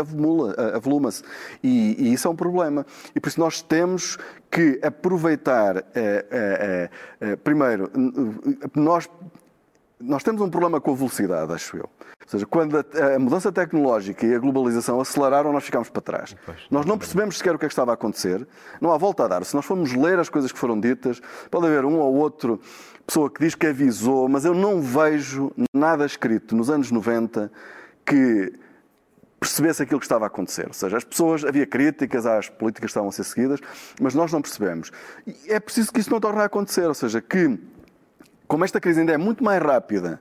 avoluma-se. 0.75 1.23
E, 1.63 1.95
e, 1.97 2.13
isso 2.13 2.27
é 2.27 2.31
um 2.31 2.35
problema. 2.35 2.85
E 3.15 3.19
por 3.19 3.27
isso 3.27 3.39
nós 3.39 3.59
temos 3.59 4.19
que 4.51 4.79
aproveitar, 4.83 5.77
uh, 5.77 7.37
primeiro, 7.43 7.89
nós 8.75 9.09
nós 9.99 10.23
temos 10.23 10.41
um 10.41 10.49
problema 10.49 10.79
com 10.79 10.91
a 10.91 10.95
velocidade, 10.95 11.51
acho 11.51 11.77
eu. 11.77 11.83
Ou 12.21 12.27
seja, 12.27 12.45
quando 12.45 12.77
a, 12.77 13.15
a 13.15 13.19
mudança 13.19 13.51
tecnológica 13.51 14.25
e 14.25 14.33
a 14.33 14.39
globalização 14.39 15.01
aceleraram, 15.01 15.51
nós 15.51 15.63
ficámos 15.63 15.89
para 15.89 16.01
trás. 16.01 16.35
Pois, 16.45 16.57
nós 16.71 16.85
não 16.85 16.97
percebemos 16.97 17.37
sequer 17.37 17.55
o 17.55 17.59
que 17.59 17.65
é 17.65 17.67
que 17.67 17.73
estava 17.73 17.91
a 17.91 17.95
acontecer. 17.95 18.47
Não 18.79 18.93
há 18.93 18.97
volta 18.97 19.25
a 19.25 19.27
dar. 19.27 19.43
Se 19.43 19.55
nós 19.55 19.65
formos 19.65 19.93
ler 19.93 20.19
as 20.19 20.29
coisas 20.29 20.51
que 20.51 20.57
foram 20.57 20.79
ditas, 20.79 21.21
pode 21.51 21.65
haver 21.65 21.85
um 21.85 21.97
ou 21.99 22.15
outro 22.15 22.59
pessoa 23.05 23.29
que 23.29 23.39
diz 23.39 23.55
que 23.55 23.65
avisou, 23.65 24.29
mas 24.29 24.45
eu 24.45 24.53
não 24.53 24.81
vejo 24.81 25.51
nada 25.73 26.05
escrito 26.05 26.55
nos 26.55 26.69
anos 26.69 26.91
90 26.91 27.51
que 28.05 28.53
percebesse 29.39 29.81
aquilo 29.81 29.99
que 29.99 30.05
estava 30.05 30.25
a 30.25 30.27
acontecer. 30.27 30.67
Ou 30.67 30.73
seja, 30.73 30.97
as 30.97 31.03
pessoas, 31.03 31.43
havia 31.43 31.65
críticas 31.65 32.25
às 32.25 32.49
políticas 32.49 32.87
que 32.87 32.91
estavam 32.91 33.09
a 33.09 33.11
ser 33.11 33.23
seguidas, 33.23 33.59
mas 33.99 34.13
nós 34.13 34.31
não 34.31 34.41
percebemos. 34.41 34.91
E 35.25 35.51
é 35.51 35.59
preciso 35.59 35.91
que 35.91 35.99
isso 35.99 36.11
não 36.11 36.19
torne 36.19 36.41
a 36.41 36.45
acontecer, 36.45 36.85
ou 36.85 36.93
seja, 36.93 37.21
que 37.21 37.57
como 38.49 38.65
esta 38.65 38.81
crise 38.81 38.99
ainda 38.99 39.13
é 39.13 39.17
muito 39.17 39.43
mais 39.43 39.61
rápida 39.61 40.19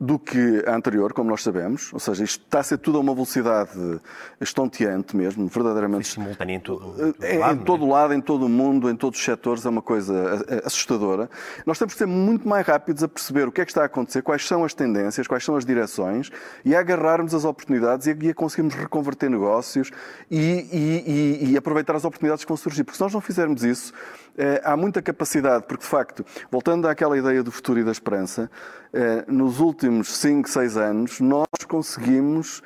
do 0.00 0.18
que 0.18 0.64
a 0.66 0.74
anterior, 0.74 1.12
como 1.12 1.28
nós 1.28 1.42
sabemos, 1.42 1.92
ou 1.92 2.00
seja, 2.00 2.24
isto 2.24 2.42
está 2.42 2.60
a 2.60 2.62
ser 2.62 2.78
tudo 2.78 2.96
a 2.96 3.02
uma 3.02 3.12
velocidade 3.12 4.00
estonteante 4.40 5.14
mesmo, 5.14 5.46
verdadeiramente. 5.46 6.08
Simultânea 6.08 6.56
em 6.56 6.60
todo, 6.60 7.14
é, 7.20 7.36
lado, 7.36 7.60
em 7.60 7.64
todo 7.64 7.84
é? 7.84 7.88
lado, 7.90 8.14
em 8.14 8.20
todo 8.22 8.46
o 8.46 8.48
mundo, 8.48 8.88
em 8.88 8.96
todos 8.96 9.18
os 9.18 9.24
setores, 9.24 9.66
é 9.66 9.68
uma 9.68 9.82
coisa 9.82 10.42
assustadora. 10.64 11.28
Nós 11.66 11.78
temos 11.78 11.92
que 11.92 11.98
ser 11.98 12.06
muito 12.06 12.48
mais 12.48 12.66
rápidos 12.66 13.02
a 13.02 13.08
perceber 13.08 13.46
o 13.46 13.52
que 13.52 13.60
é 13.60 13.64
que 13.66 13.70
está 13.72 13.82
a 13.82 13.84
acontecer, 13.84 14.22
quais 14.22 14.46
são 14.46 14.64
as 14.64 14.72
tendências, 14.72 15.28
quais 15.28 15.44
são 15.44 15.54
as 15.54 15.66
direções 15.66 16.32
e 16.64 16.74
a 16.74 16.80
agarrarmos 16.80 17.34
as 17.34 17.44
oportunidades 17.44 18.06
e 18.06 18.30
a, 18.30 18.34
conseguirmos 18.34 18.74
reconverter 18.74 19.28
negócios 19.28 19.90
e, 20.30 21.44
e, 21.44 21.50
e, 21.50 21.56
aproveitar 21.58 21.94
as 21.94 22.06
oportunidades 22.06 22.42
que 22.42 22.48
vão 22.48 22.56
surgir. 22.56 22.84
Porque 22.84 22.96
se 22.96 23.02
nós 23.02 23.12
não 23.12 23.20
fizermos 23.20 23.62
isso, 23.64 23.92
eh, 24.29 24.29
há 24.64 24.76
muita 24.76 25.02
capacidade, 25.02 25.64
porque 25.66 25.82
de 25.82 25.90
facto, 25.90 26.24
voltando 26.50 26.88
àquela 26.88 27.16
ideia 27.16 27.42
do 27.42 27.50
futuro 27.50 27.80
e 27.80 27.84
da 27.84 27.92
esperança, 27.92 28.50
eh, 28.92 29.24
nos 29.28 29.60
últimos 29.60 30.16
5, 30.16 30.48
6 30.48 30.76
anos, 30.76 31.20
nós 31.20 31.46
conseguimos 31.68 32.62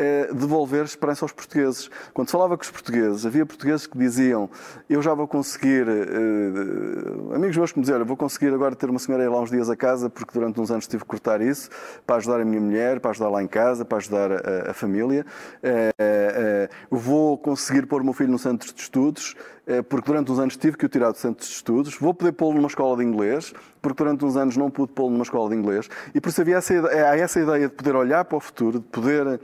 é 0.00 0.32
devolver 0.32 0.84
esperança 0.84 1.24
aos 1.24 1.32
portugueses. 1.32 1.90
Quando 2.14 2.30
falava 2.30 2.56
com 2.56 2.62
os 2.62 2.70
portugueses, 2.70 3.26
havia 3.26 3.44
portugueses 3.44 3.84
que 3.84 3.98
diziam 3.98 4.48
eu 4.88 5.02
já 5.02 5.12
vou 5.12 5.26
conseguir, 5.26 5.86
amigos 7.34 7.56
meus 7.56 7.72
que 7.72 7.80
me 7.80 7.84
diziam, 7.84 8.04
vou 8.04 8.16
conseguir 8.16 8.54
agora 8.54 8.76
ter 8.76 8.88
uma 8.88 9.00
senhora 9.00 9.24
aí 9.24 9.28
lá 9.28 9.40
uns 9.40 9.50
dias 9.50 9.68
a 9.68 9.74
casa 9.74 10.08
porque 10.08 10.32
durante 10.32 10.60
uns 10.60 10.70
anos 10.70 10.86
tive 10.86 11.02
que 11.02 11.08
cortar 11.08 11.40
isso 11.40 11.68
para 12.06 12.14
ajudar 12.14 12.40
a 12.40 12.44
minha 12.44 12.60
mulher, 12.60 13.00
para 13.00 13.10
ajudar 13.10 13.28
lá 13.28 13.42
em 13.42 13.48
casa, 13.48 13.84
para 13.84 13.98
ajudar 13.98 14.30
a, 14.30 14.70
a 14.70 14.72
família. 14.72 15.26
Vou 16.88 17.36
conseguir 17.36 17.84
pôr 17.86 18.00
o 18.00 18.04
meu 18.04 18.14
filho 18.14 18.30
no 18.30 18.38
centro 18.38 18.72
de 18.72 18.80
estudos 18.80 19.34
porque 19.88 20.06
durante 20.06 20.32
uns 20.32 20.38
anos 20.38 20.56
tive 20.56 20.76
que 20.76 20.86
o 20.86 20.88
tirar 20.88 21.10
do 21.10 21.18
centro 21.18 21.44
de 21.44 21.52
estudos. 21.52 21.96
Vou 21.96 22.14
poder 22.14 22.32
pô-lo 22.32 22.54
numa 22.54 22.68
escola 22.68 22.96
de 22.96 23.04
inglês 23.04 23.52
porque 23.82 24.02
durante 24.02 24.24
uns 24.24 24.36
anos 24.36 24.56
não 24.56 24.70
pude 24.70 24.92
pô-lo 24.92 25.10
numa 25.10 25.22
escola 25.22 25.50
de 25.50 25.56
inglês. 25.56 25.88
E 26.14 26.20
por 26.20 26.30
isso 26.30 26.40
havia 26.40 26.56
essa, 26.56 26.74
há 26.88 27.16
essa 27.16 27.40
ideia 27.40 27.68
de 27.68 27.74
poder 27.74 27.94
olhar 27.94 28.24
para 28.24 28.38
o 28.38 28.40
futuro, 28.40 28.80
de 28.80 28.86
poder 28.86 29.40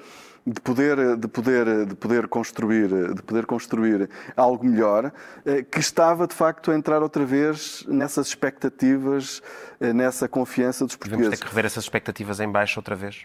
de 0.47 0.61
poder, 0.61 1.17
de 1.17 1.27
poder, 1.29 1.87
de 1.87 1.95
poder 1.95 2.29
construir, 2.29 2.89
de 2.89 3.23
poder 3.23 3.47
construir 3.47 4.11
algo 4.37 4.65
melhor, 4.67 5.11
eh, 5.45 5.63
que 5.63 5.81
estava 5.81 6.27
de 6.27 6.35
facto 6.35 6.71
a 6.71 6.75
entrar 6.75 7.03
outra 7.03 7.25
vez 7.25 7.85
nessas 7.89 8.27
expectativas, 8.27 9.43
eh, 9.81 9.93
nessa 9.95 10.29
confiança 10.29 10.85
dos 10.85 10.97
portugueses. 10.97 11.27
Vamos 11.27 11.39
ter 11.41 11.45
que 11.47 11.51
rever 11.51 11.65
essas 11.65 11.85
expectativas 11.85 12.41
em 12.41 12.51
baixo 12.51 12.79
outra 12.79 12.95
vez? 12.95 13.25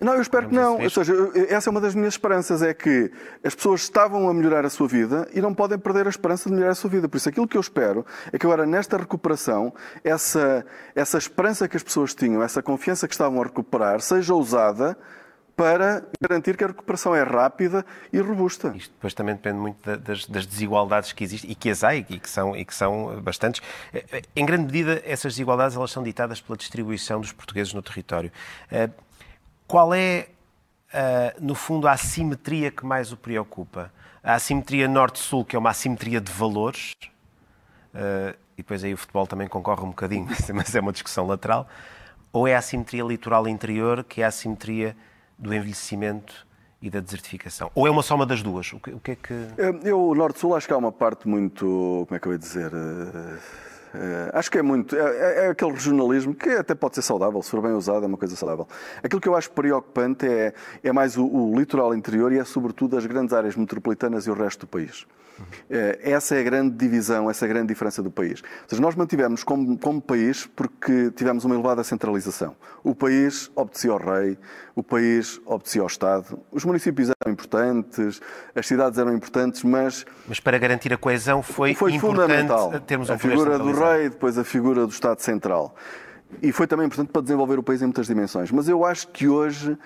Não, 0.00 0.14
eu 0.14 0.22
espero 0.22 0.48
que 0.48 0.54
não. 0.54 0.80
Ou 0.80 0.90
seja, 0.90 1.14
essa 1.48 1.68
é 1.68 1.70
uma 1.70 1.80
das 1.80 1.94
minhas 1.94 2.14
esperanças, 2.14 2.62
é 2.62 2.72
que 2.72 3.10
as 3.44 3.54
pessoas 3.54 3.82
estavam 3.82 4.28
a 4.28 4.34
melhorar 4.34 4.64
a 4.64 4.70
sua 4.70 4.88
vida 4.88 5.28
e 5.34 5.40
não 5.40 5.54
podem 5.54 5.78
perder 5.78 6.06
a 6.06 6.10
esperança 6.10 6.48
de 6.48 6.54
melhorar 6.54 6.72
a 6.72 6.74
sua 6.74 6.88
vida. 6.88 7.08
Por 7.08 7.16
isso, 7.16 7.28
aquilo 7.28 7.46
que 7.46 7.56
eu 7.56 7.60
espero 7.60 8.04
é 8.32 8.38
que 8.38 8.46
agora, 8.46 8.64
nesta 8.64 8.96
recuperação, 8.96 9.72
essa, 10.02 10.64
essa 10.94 11.18
esperança 11.18 11.68
que 11.68 11.76
as 11.76 11.82
pessoas 11.82 12.14
tinham, 12.14 12.42
essa 12.42 12.62
confiança 12.62 13.06
que 13.06 13.14
estavam 13.14 13.40
a 13.40 13.44
recuperar, 13.44 14.00
seja 14.00 14.34
usada 14.34 14.96
para 15.60 16.02
garantir 16.18 16.56
que 16.56 16.64
a 16.64 16.68
recuperação 16.68 17.14
é 17.14 17.22
rápida 17.22 17.84
e 18.10 18.18
robusta. 18.18 18.72
Isto 18.74 18.92
depois 18.94 19.12
também 19.12 19.34
depende 19.34 19.58
muito 19.58 19.98
das, 19.98 20.24
das, 20.24 20.46
desigualdades 20.46 21.12
que 21.12 21.22
existem 21.22 21.50
e 21.50 21.54
que 21.54 21.68
as 21.68 21.84
há 21.84 21.94
e 21.94 22.02
que 22.02 22.30
são, 22.30 22.56
e 22.56 22.64
que 22.64 22.74
são 22.74 23.20
bastantes. 23.20 23.60
Em 24.34 24.46
grande 24.46 24.64
medida, 24.64 25.02
essas 25.04 25.34
desigualdades 25.34 25.76
elas 25.76 25.90
são 25.90 26.02
ditadas 26.02 26.40
pela 26.40 26.56
distribuição 26.56 27.20
dos 27.20 27.32
portugueses 27.32 27.74
no 27.74 27.82
território. 27.82 28.32
Qual 29.70 29.94
é, 29.94 30.26
eh, 30.92 31.36
no 31.38 31.54
fundo, 31.54 31.86
a 31.86 31.92
assimetria 31.92 32.72
que 32.72 32.84
mais 32.84 33.12
o 33.12 33.16
preocupa? 33.16 33.92
A 34.20 34.34
assimetria 34.34 34.88
norte-sul, 34.88 35.44
que 35.44 35.54
é 35.54 35.58
uma 35.60 35.70
assimetria 35.70 36.20
de 36.20 36.32
valores, 36.32 36.90
eh, 37.94 38.34
e 38.54 38.62
depois 38.62 38.82
aí 38.82 38.92
o 38.92 38.96
futebol 38.96 39.28
também 39.28 39.46
concorre 39.46 39.84
um 39.84 39.90
bocadinho, 39.90 40.26
mas 40.52 40.74
é 40.74 40.80
uma 40.80 40.90
discussão 40.90 41.24
lateral, 41.24 41.68
ou 42.32 42.48
é 42.48 42.56
a 42.56 42.58
assimetria 42.58 43.04
litoral-interior, 43.04 44.02
que 44.02 44.22
é 44.22 44.24
a 44.24 44.28
assimetria 44.28 44.96
do 45.38 45.54
envelhecimento 45.54 46.44
e 46.82 46.90
da 46.90 46.98
desertificação? 46.98 47.70
Ou 47.72 47.86
é 47.86 47.90
uma 47.92 48.02
soma 48.02 48.26
das 48.26 48.42
duas? 48.42 48.72
O 48.72 48.80
que, 48.80 48.90
o 48.90 48.98
que 48.98 49.12
é 49.12 49.14
que... 49.14 49.46
Eu, 49.84 50.12
Norte-Sul, 50.16 50.56
acho 50.56 50.66
que 50.66 50.72
há 50.72 50.78
uma 50.78 50.90
parte 50.90 51.28
muito, 51.28 52.04
como 52.08 52.16
é 52.16 52.18
que 52.18 52.26
eu 52.26 52.32
ia 52.32 52.38
dizer... 52.38 52.74
Uh, 52.74 53.69
acho 54.32 54.50
que 54.50 54.58
é 54.58 54.62
muito. 54.62 54.96
É, 54.96 55.00
é, 55.00 55.46
é, 55.46 55.48
aquele 55.48 55.72
regionalismo 55.72 56.34
que 56.34 56.48
até 56.50 56.74
pode 56.74 56.94
ser 56.94 57.02
saudável, 57.02 57.42
se 57.42 57.50
for 57.50 57.60
bem 57.60 57.72
usado, 57.72 58.04
é 58.04 58.06
uma 58.06 58.18
coisa 58.18 58.36
saudável. 58.36 58.66
Aquilo 59.02 59.20
que 59.20 59.28
eu 59.28 59.34
acho 59.34 59.50
preocupante 59.50 60.26
é, 60.26 60.52
é 60.82 60.92
mais 60.92 61.16
o, 61.16 61.26
o 61.26 61.58
litoral 61.58 61.94
interior 61.94 62.32
e 62.32 62.38
é, 62.38 62.44
sobretudo, 62.44 62.96
as 62.96 63.06
grandes 63.06 63.32
áreas 63.32 63.56
metropolitanas 63.56 64.26
e 64.26 64.30
o 64.30 64.34
resto 64.34 64.60
do 64.60 64.66
país. 64.66 65.06
Eh, 65.68 65.98
essa 66.02 66.34
é 66.34 66.40
a 66.40 66.42
grande 66.42 66.76
divisão, 66.76 67.30
essa 67.30 67.44
é 67.44 67.46
a 67.46 67.52
grande 67.52 67.68
diferença 67.68 68.02
do 68.02 68.10
país. 68.10 68.42
Ou 68.42 68.68
seja, 68.68 68.82
nós 68.82 68.94
mantivemos 68.94 69.44
como, 69.44 69.76
como 69.78 70.00
país 70.00 70.46
porque 70.54 71.10
tivemos 71.12 71.44
uma 71.44 71.54
elevada 71.54 71.82
centralização. 71.84 72.56
O 72.82 72.94
país 72.94 73.50
obedecia 73.54 73.90
ao 73.90 73.98
rei, 73.98 74.38
o 74.74 74.82
país 74.82 75.40
obedecia 75.44 75.82
ao 75.82 75.86
Estado, 75.86 76.38
os 76.50 76.64
municípios 76.64 77.10
eram 77.20 77.32
importantes, 77.32 78.20
as 78.54 78.66
cidades 78.66 78.98
eram 78.98 79.14
importantes, 79.14 79.62
mas... 79.62 80.04
Mas 80.26 80.40
para 80.40 80.58
garantir 80.58 80.92
a 80.92 80.96
coesão 80.96 81.42
foi, 81.42 81.74
foi 81.74 81.98
fundamental. 81.98 82.72
termos 82.80 83.10
um 83.10 83.14
A 83.14 83.18
figura 83.18 83.58
do 83.58 83.72
rei, 83.72 84.08
depois 84.08 84.38
a 84.38 84.44
figura 84.44 84.86
do 84.86 84.92
Estado 84.92 85.20
Central. 85.20 85.74
E 86.42 86.52
foi 86.52 86.66
também 86.66 86.86
importante 86.86 87.10
para 87.10 87.22
desenvolver 87.22 87.58
o 87.58 87.62
país 87.62 87.82
em 87.82 87.86
muitas 87.86 88.06
dimensões. 88.06 88.50
Mas 88.50 88.68
eu 88.68 88.84
acho 88.84 89.08
que 89.08 89.28
hoje 89.28 89.76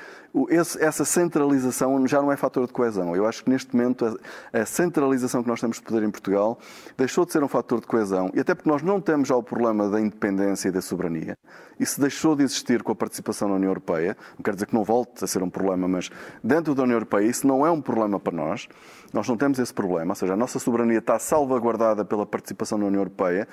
essa 0.80 1.04
centralização 1.04 2.07
já 2.07 2.20
não 2.20 2.30
é 2.30 2.37
fator 2.37 2.66
de 2.66 2.72
coesão. 2.72 3.14
Eu 3.14 3.26
acho 3.26 3.44
que 3.44 3.50
neste 3.50 3.74
momento 3.74 4.18
a 4.52 4.66
centralização 4.66 5.42
que 5.42 5.48
nós 5.48 5.61
temos 5.61 5.78
de 5.78 5.83
poder 5.83 6.02
em 6.02 6.11
Portugal 6.11 6.59
deixou 6.96 7.24
de 7.24 7.33
ser 7.33 7.42
um 7.42 7.48
fator 7.48 7.80
de 7.80 7.87
coesão. 7.87 8.30
E 8.35 8.40
até 8.40 8.54
porque 8.54 8.68
nós 8.68 8.83
não 8.83 9.00
temos 9.00 9.28
já 9.28 9.37
o 9.37 9.42
problema 9.42 9.88
da 9.88 10.00
independência 10.00 10.68
e 10.68 10.70
da 10.72 10.83
soberania. 10.83 11.37
Isso 11.78 12.00
deixou 12.00 12.37
de 12.37 12.42
existir 12.42 12.83
com 12.83 12.92
a 12.92 12.94
participação 12.94 13.48
na 13.48 13.54
União 13.54 13.70
Europeia. 13.70 14.16
Não 14.37 14.42
quer 14.42 14.54
dizer 14.54 14.66
que 14.66 14.74
não 14.74 14.85
volte 14.85 15.24
a 15.24 15.26
ser 15.26 15.42
um 15.42 15.50
problema, 15.50 15.88
mas 15.88 16.11
dentro 16.42 16.74
da 16.74 16.83
União 16.83 16.96
Europeia 16.96 17.26
isso 17.26 17.46
não 17.46 17.66
é 17.66 17.70
um 17.70 17.80
problema 17.80 18.20
para 18.20 18.37
nós. 18.37 18.68
Nós 19.12 19.28
não 19.28 19.37
temos 19.37 19.59
esse 19.59 19.72
problema. 19.72 20.12
Ou 20.12 20.16
seja, 20.16 20.35
a 20.35 20.37
nossa 20.37 20.59
soberania 20.59 20.98
está 20.98 21.18
salvaguardada 21.18 22.04
pela 22.04 22.26
participação 22.26 22.76
na 22.76 22.87
União 22.87 23.00
Europeia. 23.00 23.48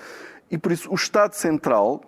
E 0.49 0.57
por 0.57 0.71
isso 0.71 0.91
o 0.91 0.95
Estado 0.95 1.33
Central 1.33 2.01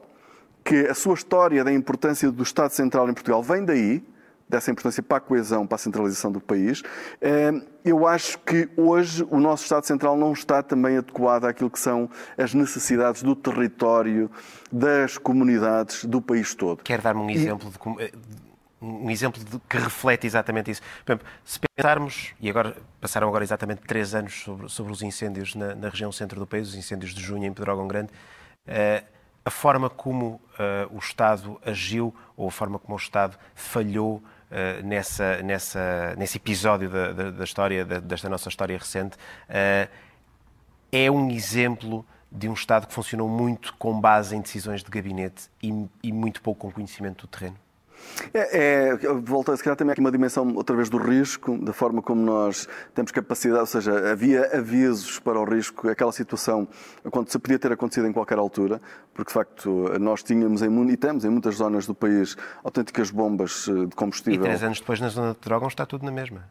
que 0.64 0.88
a 0.88 0.94
sua 0.94 1.14
história 1.14 1.64
da 1.64 1.72
importância 1.72 2.32
do 2.32 2.44
Estado 2.44 2.72
Central 2.72 3.10
em 3.10 3.14
Portugal 3.14 3.44
vem 3.44 3.66
daí, 3.66 4.04
dessa 4.48 4.70
importância 4.72 5.02
para 5.02 5.18
a 5.18 5.22
coesão, 5.22 5.66
para 5.66 5.76
a 5.76 5.80
centralização 5.80 6.32
do 6.32 6.40
país. 6.40 6.84
Eh, 7.20 7.52
eu 7.84 8.08
acho 8.08 8.38
que 8.40 8.70
hoje 8.78 9.26
o 9.30 9.40
nosso 9.40 9.64
Estado 9.64 9.86
Central 9.86 10.16
não 10.16 10.32
está 10.32 10.62
também 10.62 10.98
adequado 10.98 11.46
àquilo 11.46 11.70
que 11.70 11.80
são 11.80 12.10
as 12.38 12.54
necessidades 12.54 13.24
do 13.24 13.36
território, 13.36 14.30
das 14.72 15.18
comunidades, 15.18 16.06
do 16.06 16.22
país 16.22 16.54
todo. 16.54 16.84
Quer 16.84 17.02
dar-me 17.02 17.22
um 17.22 17.30
exemplo 17.30 17.70
de 17.70 17.78
um 18.84 19.10
exemplo 19.10 19.42
de, 19.42 19.60
que 19.70 19.78
reflete 19.78 20.28
exatamente 20.28 20.70
isso. 20.70 20.82
Por 21.06 21.14
exemplo, 21.14 21.28
se 21.46 21.60
pensarmos, 21.60 22.34
e 22.40 22.50
agora 22.50 22.76
passaram 23.00 23.30
agora 23.30 23.44
exatamente 23.44 23.82
três 23.88 24.14
anos 24.14 24.42
sobre, 24.44 24.70
sobre 24.70 24.92
os 24.92 25.02
incêndios 25.02 25.56
na, 25.56 25.74
na, 25.74 25.90
região 25.90 26.12
centro 26.12 26.38
do 26.38 26.46
país, 26.46 26.68
os 26.68 26.76
incêndios 26.76 27.14
de 27.14 27.22
junho 27.22 27.46
em 27.46 27.54
Pedrógão 27.54 27.88
Grande, 27.88 28.12
uh, 28.68 29.06
a 29.46 29.50
forma 29.50 29.90
como 29.90 30.42
uh, 30.60 30.96
o 30.96 31.00
Estado 31.00 31.60
agiu 31.66 32.14
ou 32.38 32.48
a 32.48 32.52
forma 32.52 32.80
como 32.80 32.96
o 32.96 33.00
Estado 33.00 33.38
falhou 33.54 34.18
uh, 34.18 34.86
nessa, 34.86 35.42
nessa, 35.44 36.16
nesse 36.18 36.38
episódio 36.38 36.90
da, 36.90 37.12
da, 37.12 37.32
da 37.32 37.44
história, 37.44 37.86
da, 37.86 38.00
desta 38.00 38.30
nossa 38.30 38.50
história 38.50 38.78
recente, 38.78 39.18
é 40.92 41.10
um 41.10 41.30
exemplo 41.32 42.06
de 42.32 42.48
um 42.48 42.54
Estado 42.54 42.88
que 42.88 42.94
funcionou 42.94 43.28
muito 43.28 43.74
com 43.76 44.00
base 44.00 44.36
em 44.36 44.42
decisões 44.42 44.84
de 44.84 44.90
gabinete 44.90 45.50
e, 45.62 45.88
e 46.02 46.12
muito 46.12 46.42
pouco 46.42 46.62
com 46.68 46.72
conhecimento 46.72 47.26
do 47.26 47.28
terreno. 47.28 47.58
É, 48.34 48.92
é, 48.92 49.14
volta 49.22 49.56
se 49.56 49.64
calhar 49.64 49.78
também 49.78 49.92
aqui 49.92 50.02
uma 50.02 50.12
dimensão 50.12 50.56
outra 50.56 50.76
vez 50.76 50.90
do 50.90 50.98
risco, 50.98 51.58
da 51.58 51.74
forma 51.74 52.02
como 52.02 52.22
nós 52.22 52.68
temos 52.94 53.12
capacidade, 53.12 53.62
ou 53.62 53.66
seja, 53.66 54.12
havia 54.12 54.58
avisos 54.58 55.20
para 55.20 55.40
o 55.40 55.46
risco, 55.46 55.90
aquela 55.90 56.12
situação 56.12 56.68
se 57.28 57.40
podia 57.40 57.60
ter 57.60 57.72
acontecido 57.72 58.08
em 58.08 58.14
qualquer 58.14 58.38
altura, 58.38 58.82
porque 59.14 59.30
de 59.30 59.34
facto 59.34 59.92
nós 60.00 60.24
tínhamos 60.24 60.62
em, 60.62 60.90
e 60.90 60.98
temos 60.98 61.26
em 61.26 61.30
muitas 61.30 61.56
zonas 61.56 61.86
do 61.86 61.94
país 61.94 62.36
autênticas 62.64 63.12
bombas 63.12 63.68
eh, 63.68 63.86
de 63.86 63.96
combustível. 63.96 64.42
E 64.42 64.44
três 64.44 64.64
anos 64.64 64.80
depois 64.80 65.00
na 65.00 65.10
zona 65.10 65.34
de 65.34 65.40
Drogão 65.42 65.68
está 65.68 65.86
tudo 65.86 66.06
na 66.06 66.12
mesma. 66.12 66.44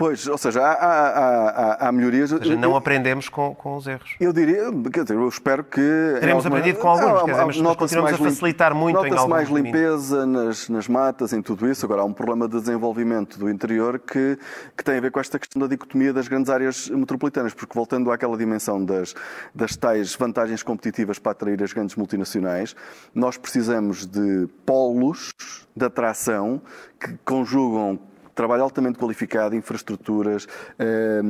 Pois, 0.00 0.26
ou 0.26 0.38
seja, 0.38 0.62
há, 0.62 0.72
há, 0.72 1.48
há, 1.50 1.88
há 1.88 1.92
melhorias. 1.92 2.32
Ou 2.32 2.38
seja, 2.38 2.56
não 2.56 2.74
aprendemos 2.74 3.28
com, 3.28 3.54
com 3.54 3.76
os 3.76 3.86
erros. 3.86 4.16
Eu 4.18 4.32
diria, 4.32 4.72
quer 4.90 5.02
dizer, 5.02 5.14
eu 5.14 5.28
espero 5.28 5.62
que. 5.62 5.78
Teremos 6.18 6.46
alguma... 6.46 6.56
aprendido 6.58 6.80
com 6.80 6.88
alguns, 6.88 7.22
quer 7.24 7.32
dizer, 7.32 7.44
mas 7.44 7.60
nós 7.60 7.76
continuamos 7.76 8.14
a 8.14 8.16
facilitar 8.16 8.74
muito 8.74 8.96
em 8.96 9.10
alguns 9.10 9.28
mais 9.28 9.50
limpeza 9.50 10.24
nas, 10.24 10.70
nas 10.70 10.88
matas, 10.88 11.34
em 11.34 11.42
tudo 11.42 11.70
isso. 11.70 11.84
Agora, 11.84 12.00
há 12.00 12.04
um 12.06 12.14
problema 12.14 12.48
de 12.48 12.58
desenvolvimento 12.58 13.38
do 13.38 13.50
interior 13.50 13.98
que, 13.98 14.38
que 14.74 14.82
tem 14.82 14.96
a 14.96 15.00
ver 15.02 15.10
com 15.10 15.20
esta 15.20 15.38
questão 15.38 15.60
da 15.60 15.68
dicotomia 15.68 16.14
das 16.14 16.28
grandes 16.28 16.50
áreas 16.50 16.88
metropolitanas, 16.88 17.52
porque 17.52 17.74
voltando 17.74 18.10
àquela 18.10 18.38
dimensão 18.38 18.82
das, 18.82 19.14
das 19.54 19.76
tais 19.76 20.14
vantagens 20.14 20.62
competitivas 20.62 21.18
para 21.18 21.32
atrair 21.32 21.62
as 21.62 21.74
grandes 21.74 21.94
multinacionais, 21.94 22.74
nós 23.14 23.36
precisamos 23.36 24.06
de 24.06 24.48
polos 24.64 25.34
de 25.76 25.84
atração 25.84 26.62
que 26.98 27.18
conjugam 27.22 28.00
trabalho 28.40 28.62
altamente 28.62 28.98
qualificado, 28.98 29.54
infraestruturas, 29.54 30.48
eh, 30.78 31.20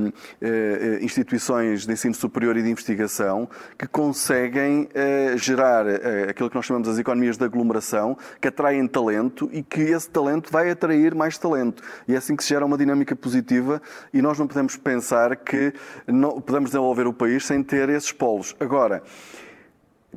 eh, 0.41 0.99
instituições 1.03 1.85
de 1.85 1.93
ensino 1.93 2.15
superior 2.15 2.57
e 2.57 2.63
de 2.63 2.71
investigação 2.71 3.49
que 3.77 3.89
conseguem 3.89 4.89
eh, 4.95 5.35
gerar 5.37 5.87
aquilo 6.29 6.49
que 6.49 6.55
nós 6.55 6.65
chamamos 6.65 6.89
as 6.89 6.99
economias 6.99 7.37
de 7.37 7.45
aglomeração, 7.45 8.17
que 8.41 8.47
atraem 8.47 8.87
talento 8.87 9.51
e 9.53 9.61
que 9.61 9.81
esse 9.81 10.09
talento 10.09 10.53
vai 10.53 10.71
atrair 10.71 11.13
mais 11.13 11.37
talento. 11.37 11.83
E 12.07 12.15
é 12.15 12.17
assim 12.17 12.37
que 12.37 12.45
se 12.45 12.51
gera 12.51 12.65
uma 12.65 12.79
dinâmica 12.79 13.17
positiva 13.17 13.83
e 14.15 14.23
nós 14.23 14.39
não 14.39 14.47
podemos 14.47 14.77
pensar 14.77 15.35
que 15.35 15.73
não 16.07 16.41
podemos 16.41 16.71
desenvolver 16.71 17.09
o 17.09 17.13
país 17.13 17.45
sem 17.45 17.61
ter 17.61 17.89
esses 17.89 18.13
polos. 18.13 18.55
Agora, 18.61 19.03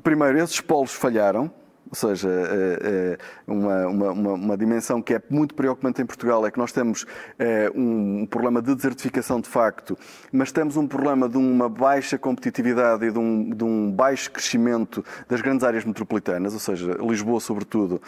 primeiro, 0.04 0.38
esses 0.38 0.62
polos 0.62 0.94
falharam, 0.94 1.52
ou 1.94 1.96
seja, 1.96 2.28
eh, 2.28 2.80
eh, 2.82 3.18
uma, 3.46 3.88
uma, 3.88 4.34
uma, 4.34 4.58
dimensão 4.58 5.00
que 5.00 5.14
é 5.14 5.22
muito 5.30 5.54
preocupante 5.54 6.02
em 6.02 6.06
Portugal 6.08 6.44
é 6.44 6.50
que 6.50 6.58
nós 6.58 6.72
temos 6.72 7.06
eh, 7.38 7.72
um 7.76 8.26
problema 8.26 8.64
de 8.64 8.74
desertificação 8.74 9.40
de 9.40 9.48
facto, 9.48 9.96
mas 10.32 10.52
temos 10.52 10.76
um 10.76 10.88
problema 10.88 11.30
de 11.30 11.38
uma 11.38 11.70
baixa 11.70 12.18
competitividade 12.18 13.06
e 13.06 13.12
de 13.12 13.20
um, 13.20 13.48
de 13.52 13.64
um 13.64 13.92
baixo 13.92 14.32
crescimento 14.32 15.06
das 15.30 15.40
grandes 15.40 15.64
áreas 15.64 15.86
metropolitanas, 15.86 16.54
ou 16.54 16.60
seja, 16.60 16.98
Lisboa, 17.00 17.40
sobretudo, 17.40 18.02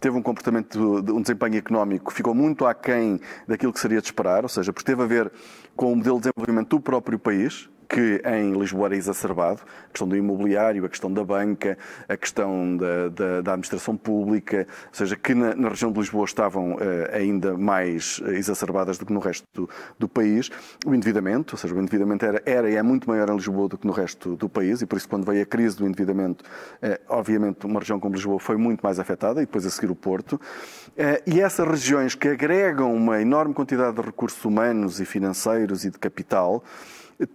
teve 0.00 0.16
um 0.16 0.22
comportamento, 0.22 1.02
de 1.02 1.10
um 1.10 1.20
desempenho 1.20 1.56
económico 1.56 2.10
que 2.10 2.16
ficou 2.16 2.32
muito 2.32 2.64
aquém 2.64 3.20
daquilo 3.48 3.72
que 3.72 3.80
seria 3.80 4.00
de 4.00 4.06
esperar, 4.06 4.44
ou 4.44 4.48
seja, 4.48 4.72
porque 4.72 4.86
teve 4.86 5.02
a 5.02 5.06
ver 5.06 5.32
com 5.74 5.92
o 5.92 5.96
modelo 5.96 6.20
de 6.20 6.30
desenvolvimento 6.30 6.76
do 6.76 6.80
próprio 6.80 7.18
país, 7.18 7.68
que 7.88 8.20
em 8.24 8.52
Lisboa 8.52 8.88
era 8.88 8.96
exacerbado, 8.96 9.60
a 9.86 9.90
questão 9.90 10.08
do 10.08 10.16
imobiliário, 10.16 10.84
a 10.84 10.88
questão 10.88 11.12
da 11.12 11.24
banca, 11.24 11.78
a 12.08 12.16
questão 12.16 12.76
da, 12.76 13.08
da, 13.08 13.40
da 13.40 13.52
administração 13.52 13.96
pública, 13.96 14.66
ou 14.68 14.94
seja, 14.94 15.16
que 15.16 15.34
na, 15.34 15.54
na 15.54 15.68
região 15.68 15.92
de 15.92 15.98
Lisboa 15.98 16.24
estavam 16.24 16.74
uh, 16.74 16.78
ainda 17.12 17.56
mais 17.56 18.20
exacerbadas 18.26 18.98
do 18.98 19.06
que 19.06 19.12
no 19.12 19.20
resto 19.20 19.46
do, 19.54 19.68
do, 19.98 20.08
país. 20.08 20.50
O 20.84 20.94
endividamento, 20.94 21.54
ou 21.54 21.58
seja, 21.58 21.74
o 21.74 21.80
endividamento 21.80 22.24
era, 22.24 22.42
era, 22.44 22.70
e 22.70 22.76
é 22.76 22.82
muito 22.82 23.08
maior 23.08 23.28
em 23.30 23.36
Lisboa 23.36 23.68
do 23.68 23.78
que 23.78 23.86
no 23.86 23.92
resto 23.92 24.36
do 24.36 24.48
país, 24.48 24.82
e 24.82 24.86
por 24.86 24.96
isso 24.96 25.08
quando 25.08 25.24
veio 25.24 25.42
a 25.42 25.46
crise 25.46 25.76
do 25.76 25.86
endividamento, 25.86 26.44
uh, 26.44 26.98
obviamente 27.08 27.66
uma 27.66 27.80
região 27.80 28.00
como 28.00 28.14
Lisboa 28.14 28.40
foi 28.40 28.56
muito 28.56 28.80
mais 28.80 28.98
afetada, 28.98 29.40
e 29.40 29.46
depois 29.46 29.64
a 29.64 29.70
seguir 29.70 29.90
o 29.90 29.96
Porto. 29.96 30.34
Uh, 30.34 31.22
e 31.26 31.40
essas 31.40 31.66
regiões 31.66 32.14
que 32.14 32.28
agregam 32.28 32.94
uma 32.94 33.20
enorme 33.20 33.54
quantidade 33.54 33.96
de 33.96 34.02
recursos 34.02 34.44
humanos 34.44 35.00
e 35.00 35.04
financeiros 35.04 35.84
e 35.84 35.90
de 35.90 35.98
capital, 35.98 36.62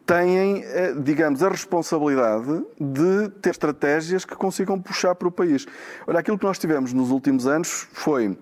têm, 0.06 0.64
eh, 0.64 0.94
digamos, 1.02 1.42
a 1.42 1.50
responsabilidade 1.50 2.64
de 2.80 3.30
ter 3.42 3.50
estratégias 3.50 4.26
que 4.26 4.36
consigam 4.36 4.80
puxar 4.80 5.16
para 5.16 5.28
o 5.28 5.32
país. 5.32 5.66
Olha, 6.06 6.20
aquilo 6.20 6.38
que 6.38 6.46
nós 6.46 6.60
tivemos 6.60 6.94
nos 6.94 7.10
últimos 7.10 7.48
anos 7.48 7.88
foi 7.94 8.38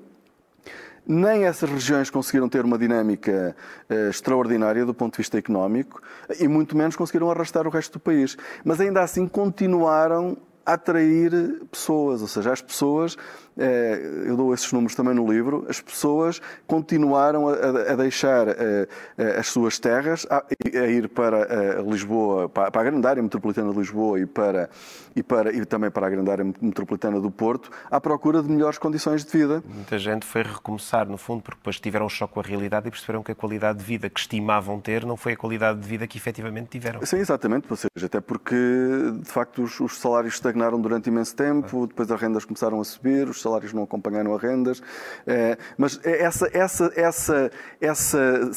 nem 1.08 1.46
essas 1.46 1.70
regiões 1.72 2.12
conseguiram 2.12 2.48
ter 2.48 2.64
uma 2.64 2.78
dinâmica 2.78 3.56
uh, 3.90 4.10
extraordinária 4.10 4.86
do 4.86 4.94
ponto 4.94 5.14
de 5.14 5.18
vista 5.18 5.40
económico 5.40 6.00
e 6.40 6.48
muito 6.48 6.78
menos 6.78 6.96
conseguiram 6.96 7.32
arrastar 7.32 7.66
o 7.66 7.72
resto 7.72 7.94
do 7.94 8.00
país. 8.00 8.38
Mas 8.64 8.80
ainda 8.80 9.02
assim 9.02 9.28
continuaram 9.28 10.38
a 10.64 10.74
atrair 10.74 11.32
pessoas, 11.72 12.22
ou 12.22 12.28
seja, 12.28 12.52
as 12.52 12.62
pessoas 12.62 13.18
é, 13.60 14.24
eu 14.26 14.38
dou 14.38 14.54
esses 14.54 14.72
números 14.72 14.96
também 14.96 15.14
no 15.14 15.30
livro, 15.30 15.66
as 15.68 15.82
pessoas 15.82 16.42
continuaram 16.66 17.50
a, 17.50 17.96
deixar 17.96 18.48
é, 18.48 18.88
é, 19.18 19.40
as 19.40 19.48
suas 19.48 19.78
terras, 19.78 20.26
a, 20.30 20.44
ir 20.88 21.10
para 21.10 21.82
Lisboa, 21.82 22.48
para 22.48 22.68
a 22.68 22.84
grande 22.84 23.06
área 23.06 23.22
metropolitana 23.22 23.72
de 23.72 23.78
Lisboa 23.78 24.20
e, 24.20 24.26
para, 24.26 24.70
e, 25.16 25.22
para, 25.22 25.54
e 25.54 25.66
também 25.66 25.92
para 25.92 26.08
a 26.08 26.10
grande 26.10 26.32
área 26.32 26.46
metropolitana 26.62 27.20
do 27.20 27.30
Porto, 27.30 27.70
à 27.92 28.00
procura 28.00 28.42
de 28.42 28.50
melhores 28.50 28.78
condições 28.78 29.26
de 29.26 29.32
vida. 29.32 29.62
Muita 29.68 30.00
gente 30.00 30.26
foi 30.26 30.44
recomeçar, 30.44 31.08
no 31.08 31.18
fundo, 31.18 31.42
porque 31.42 31.58
depois 31.58 31.80
tiveram 31.80 32.06
um 32.06 32.10
choque 32.10 32.34
com 32.34 32.40
a 32.40 32.44
realidade 32.44 32.88
e 32.88 32.92
perceberam 32.92 33.22
que 33.22 33.32
a 33.32 33.36
qualidade 33.36 33.80
de 33.80 33.86
vida 33.86 34.10
que 34.10 34.20
estimavam 34.20 34.80
ter 34.80 35.06
não 35.06 35.18
foi 35.18 35.34
a 35.34 35.38
qualidade 35.38 35.80
de 35.80 35.88
vida 35.88 36.08
que 36.08 36.18
efetivamente 36.18 36.70
tiveram. 36.70 37.06
Sim, 37.06 37.18
exatamente, 37.18 37.68
ou 37.70 37.76
seja, 37.76 38.06
até 38.06 38.22
porque, 38.22 38.56
de 38.56 39.30
facto, 39.30 39.64
os, 39.64 39.80
os 39.80 40.00
salários 40.00 40.36
estagnaram 40.36 40.80
durante 40.80 41.08
imenso 41.08 41.36
tempo, 41.36 41.88
depois 41.88 42.10
as 42.10 42.22
rendas 42.22 42.46
começaram 42.46 42.80
a 42.80 42.84
subir, 42.84 43.28
os 43.28 43.42
salários 43.50 43.74
não 43.74 43.84
acompanharam 43.84 44.34
as 44.34 44.42
rendas. 44.42 44.82
É, 45.26 45.58
mas 45.78 46.00
essa, 46.04 46.50
essa, 46.54 46.92
essa, 46.96 47.52
essa 47.82 48.52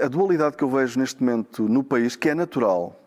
a, 0.00 0.04
a 0.04 0.08
dualidade 0.08 0.56
que 0.56 0.64
eu 0.64 0.70
vejo 0.70 0.98
neste 0.98 1.22
momento 1.22 1.68
no 1.68 1.82
país, 1.82 2.14
que 2.14 2.28
é 2.28 2.34
natural, 2.34 3.05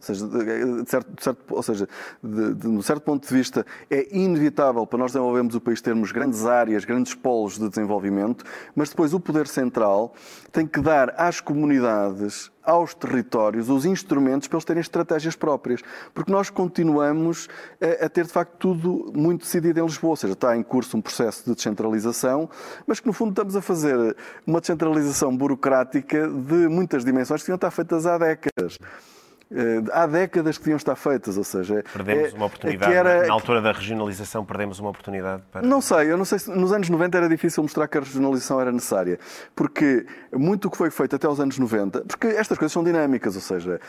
seja, 0.00 0.26
de 0.26 0.90
certo, 0.90 1.14
de 1.14 1.22
certo, 1.22 1.40
ou 1.48 1.62
seja, 1.62 1.88
de, 2.22 2.54
de, 2.54 2.82
certo 2.82 3.02
ponto 3.02 3.26
de 3.26 3.34
vista, 3.34 3.64
é 3.90 4.16
inevitável 4.16 4.86
para 4.86 4.98
nós 4.98 5.12
desenvolvermos 5.12 5.54
o 5.54 5.60
país 5.60 5.80
termos 5.80 6.12
grandes 6.12 6.44
áreas, 6.44 6.84
grandes 6.84 7.14
polos 7.14 7.58
de 7.58 7.68
desenvolvimento, 7.68 8.44
mas 8.74 8.88
depois 8.88 9.14
o 9.14 9.20
poder 9.20 9.46
central 9.46 10.14
tem 10.52 10.66
que 10.66 10.80
dar 10.80 11.14
às 11.18 11.40
comunidades, 11.40 12.50
aos 12.64 12.94
territórios, 12.94 13.68
os 13.68 13.84
instrumentos 13.84 14.48
para 14.48 14.56
eles 14.56 14.64
terem 14.64 14.80
estratégias 14.80 15.36
próprias. 15.36 15.82
Porque 16.14 16.32
nós 16.32 16.48
continuamos 16.48 17.48
a, 17.80 18.06
a 18.06 18.08
ter, 18.08 18.24
de 18.24 18.32
facto, 18.32 18.56
tudo 18.58 19.12
muito 19.14 19.42
decidido 19.42 19.80
em 19.80 19.84
Lisboa. 19.84 20.10
Ou 20.12 20.16
seja, 20.16 20.32
está 20.32 20.56
em 20.56 20.62
curso 20.62 20.96
um 20.96 21.02
processo 21.02 21.44
de 21.44 21.54
descentralização, 21.54 22.48
mas 22.86 23.00
que, 23.00 23.06
no 23.06 23.12
fundo, 23.12 23.30
estamos 23.30 23.54
a 23.54 23.60
fazer 23.60 24.16
uma 24.46 24.60
descentralização 24.60 25.36
burocrática 25.36 26.26
de 26.26 26.68
muitas 26.68 27.04
dimensões 27.04 27.42
que 27.42 27.46
deviam 27.46 27.56
estar 27.56 27.70
feitas 27.70 28.06
há 28.06 28.16
décadas. 28.16 28.78
Eh, 29.52 29.82
há 29.92 30.06
décadas 30.06 30.56
que 30.56 30.64
deviam 30.64 30.76
estar 30.76 30.96
feitas, 30.96 31.36
ou 31.36 31.44
seja... 31.44 31.84
Perdemos 31.92 32.32
é, 32.32 32.36
uma 32.36 32.46
oportunidade. 32.46 32.92
Era... 32.92 33.26
Na 33.26 33.32
altura 33.32 33.60
da 33.60 33.72
regionalização 33.72 34.44
perdemos 34.44 34.78
uma 34.78 34.90
oportunidade 34.90 35.42
para... 35.52 35.62
Não 35.62 35.80
sei, 35.80 36.10
eu 36.10 36.16
não 36.16 36.24
sei 36.24 36.38
se 36.38 36.50
nos 36.50 36.72
anos 36.72 36.88
90 36.88 37.16
era 37.16 37.28
difícil 37.28 37.62
mostrar 37.62 37.86
que 37.86 37.98
a 37.98 38.00
regionalização 38.00 38.60
era 38.60 38.72
necessária, 38.72 39.18
porque 39.54 40.06
muito 40.32 40.68
o 40.68 40.70
que 40.70 40.76
foi 40.76 40.90
feito 40.90 41.16
até 41.16 41.28
os 41.28 41.38
anos 41.38 41.58
90, 41.58 42.02
porque 42.02 42.28
estas 42.28 42.58
coisas 42.58 42.72
são 42.72 42.82
dinâmicas, 42.82 43.34
ou 43.34 43.42
seja, 43.42 43.80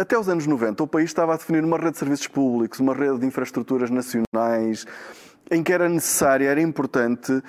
até 0.00 0.18
os 0.18 0.28
anos 0.28 0.46
90 0.46 0.82
o 0.82 0.86
país 0.86 1.10
estava 1.10 1.34
a 1.34 1.36
definir 1.36 1.64
uma 1.64 1.76
rede 1.76 1.92
de 1.92 1.98
serviços 1.98 2.28
públicos, 2.28 2.78
uma 2.78 2.94
rede 2.94 3.18
de 3.18 3.26
infraestruturas 3.26 3.90
nacionais, 3.90 4.86
em 5.50 5.62
que 5.62 5.72
era 5.72 5.88
necessária, 5.88 6.48
era 6.48 6.60
importante 6.60 7.42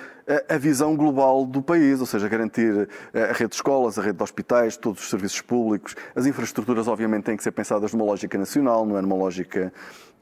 a, 0.48 0.58
visão 0.58 0.96
global 0.96 1.44
do 1.44 1.62
país, 1.62 2.00
ou 2.00 2.06
seja, 2.06 2.28
garantir 2.28 2.88
eh, 3.12 3.24
a 3.24 3.32
rede 3.32 3.50
de 3.50 3.54
escolas, 3.56 3.98
a 3.98 4.02
rede 4.02 4.16
de 4.16 4.22
hospitais, 4.22 4.76
todos 4.76 5.02
os 5.02 5.10
serviços 5.10 5.40
públicos. 5.40 5.94
As 6.14 6.26
infraestruturas, 6.26 6.88
obviamente, 6.88 7.24
têm 7.24 7.36
que 7.36 7.42
ser 7.42 7.52
pensadas 7.52 7.92
numa 7.92 8.04
lógica 8.04 8.36
nacional, 8.38 8.84
não 8.86 8.98
é 8.98 9.02
numa 9.02 9.16
lógica 9.16 9.72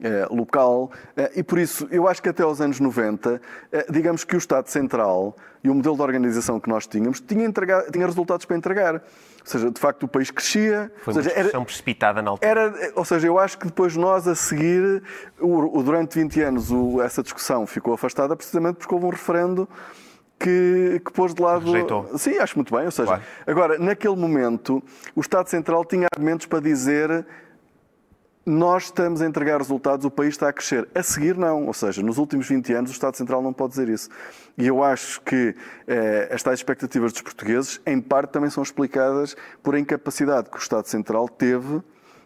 eh, 0.03 0.27
local. 0.31 0.91
Eh, 1.15 1.31
e 1.37 1.43
por 1.43 1.59
isso, 1.59 1.87
eu 1.91 2.07
acho 2.07 2.21
que 2.23 2.29
até 2.29 2.41
aos 2.41 2.59
anos 2.59 2.79
90, 2.79 3.39
eh, 3.71 3.85
digamos 3.89 4.23
que 4.23 4.35
o 4.35 4.37
Estado 4.37 4.67
Central 4.67 5.35
e 5.63 5.69
o 5.69 5.75
modelo 5.75 5.95
de 5.95 6.01
organização 6.01 6.59
que 6.59 6.67
nós 6.67 6.87
tínhamos 6.87 7.19
tinha, 7.19 7.47
tinha 7.51 8.05
resultados 8.07 8.45
para 8.45 8.57
entregar. 8.57 9.03
Ou 9.41 9.47
seja, 9.47 9.71
de 9.71 9.79
facto, 9.79 10.03
o 10.03 10.07
país 10.07 10.29
crescia. 10.29 10.91
Foi 11.03 11.13
ou 11.13 11.19
uma 11.19 11.23
seja, 11.23 11.35
era, 11.35 11.61
precipitada 11.61 12.21
na 12.21 12.29
altura. 12.31 12.49
era, 12.49 12.91
ou 12.95 13.03
seja, 13.03 13.25
eu 13.27 13.39
acho 13.39 13.57
que 13.57 13.65
depois 13.65 13.97
nós 13.97 14.27
a 14.27 14.35
seguir, 14.35 15.01
o, 15.39 15.79
o- 15.79 15.83
durante 15.83 16.19
20 16.19 16.41
anos, 16.41 16.71
o- 16.71 17.01
essa 17.01 17.23
discussão 17.23 17.65
ficou 17.65 17.93
afastada 17.93 18.35
precisamente 18.35 18.75
porque 18.77 18.93
houve 18.93 19.07
um 19.07 19.09
referendo 19.09 19.67
que, 20.39 21.01
que 21.05 21.11
pôs 21.11 21.33
de 21.33 21.41
lado. 21.41 21.65
Rejeitou. 21.65 22.17
Sim, 22.17 22.37
acho 22.37 22.55
muito 22.57 22.73
bem. 22.75 22.85
Ou 22.85 22.91
seja, 22.91 23.07
Claro. 23.07 23.23
agora, 23.45 23.77
naquele 23.79 24.15
momento, 24.15 24.81
o 25.15 25.21
Estado 25.21 25.47
Central 25.49 25.85
tinha 25.85 26.07
argumentos 26.13 26.45
para 26.45 26.59
dizer 26.59 27.25
nós 28.45 28.85
estamos 28.85 29.21
a 29.21 29.25
entregar 29.25 29.59
resultados, 29.59 30.05
o 30.05 30.09
país 30.09 30.29
está 30.29 30.49
a 30.49 30.53
crescer. 30.53 30.87
A 30.95 31.03
seguir, 31.03 31.37
não. 31.37 31.67
Ou 31.67 31.73
seja, 31.73 32.01
nos 32.01 32.17
últimos 32.17 32.47
20 32.47 32.73
anos, 32.73 32.91
o 32.91 32.93
Estado 32.93 33.15
Central 33.15 33.41
não 33.41 33.53
pode 33.53 33.71
dizer 33.71 33.87
isso. 33.87 34.09
E 34.57 34.65
eu 34.65 34.83
acho 34.83 35.21
que 35.21 35.55
eh, 35.87 36.29
as 36.31 36.41
tais 36.41 36.59
expectativas 36.59 37.13
dos 37.13 37.21
portugueses, 37.21 37.79
em 37.85 38.01
parte, 38.01 38.31
também 38.31 38.49
são 38.49 38.63
explicadas 38.63 39.35
por 39.61 39.75
a 39.75 39.79
incapacidade 39.79 40.49
que 40.49 40.57
o 40.57 40.59
Estado 40.59 40.87
Central 40.87 41.29
teve 41.29 41.81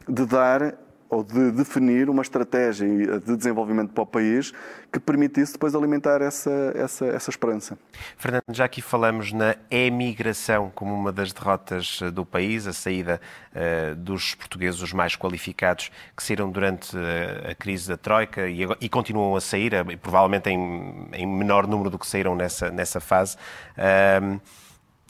de 0.08 0.26
dar 0.26 0.76
ou 1.10 1.24
de 1.24 1.52
definir 1.52 2.10
uma 2.10 2.22
estratégia 2.22 2.88
de 3.20 3.38
desenvolvimento 3.38 3.94
para 3.94 4.04
o 4.04 4.06
país 4.06 4.52
que 4.92 5.00
permitisse 5.00 5.54
depois 5.54 5.76
alimentar 5.76 6.22
essa, 6.22 6.72
essa, 6.76 7.06
essa 7.06 7.30
esperança. 7.30 7.78
Fernando, 8.18 8.44
já 8.52 8.66
aqui 8.66 8.82
falamos 8.82 9.32
na 9.32 9.56
emigração 9.70 10.72
como 10.74 10.94
uma 10.94 11.12
das 11.12 11.32
derrotas 11.32 12.00
eh, 12.02 12.10
do 12.10 12.26
país, 12.26 12.66
a 12.66 12.74
saída 12.74 13.22
eh, 13.54 13.94
dos 13.96 14.36
portugueses 14.36 14.94
mais 14.94 15.16
qualificados 15.16 15.92
que 16.16 16.24
saíram 16.24 16.50
durante 16.50 16.96
eh, 16.98 17.52
a 17.52 17.56
crise 17.56 17.90
da 17.90 17.98
Troika 17.98 18.48
e, 18.48 18.62
e 18.82 18.90
continuam 18.90 19.36
a 19.36 19.42
sair, 19.42 19.72
provavelmente 20.02 20.50
em, 20.50 21.08
em 21.14 21.28
menor 21.28 21.68
número 21.68 21.90
do 21.90 22.00
que 22.00 22.08
saíram 22.08 22.36
nessa, 22.36 22.72
nessa 22.72 23.00
fase. 23.00 23.38
Ahm, 23.78 24.40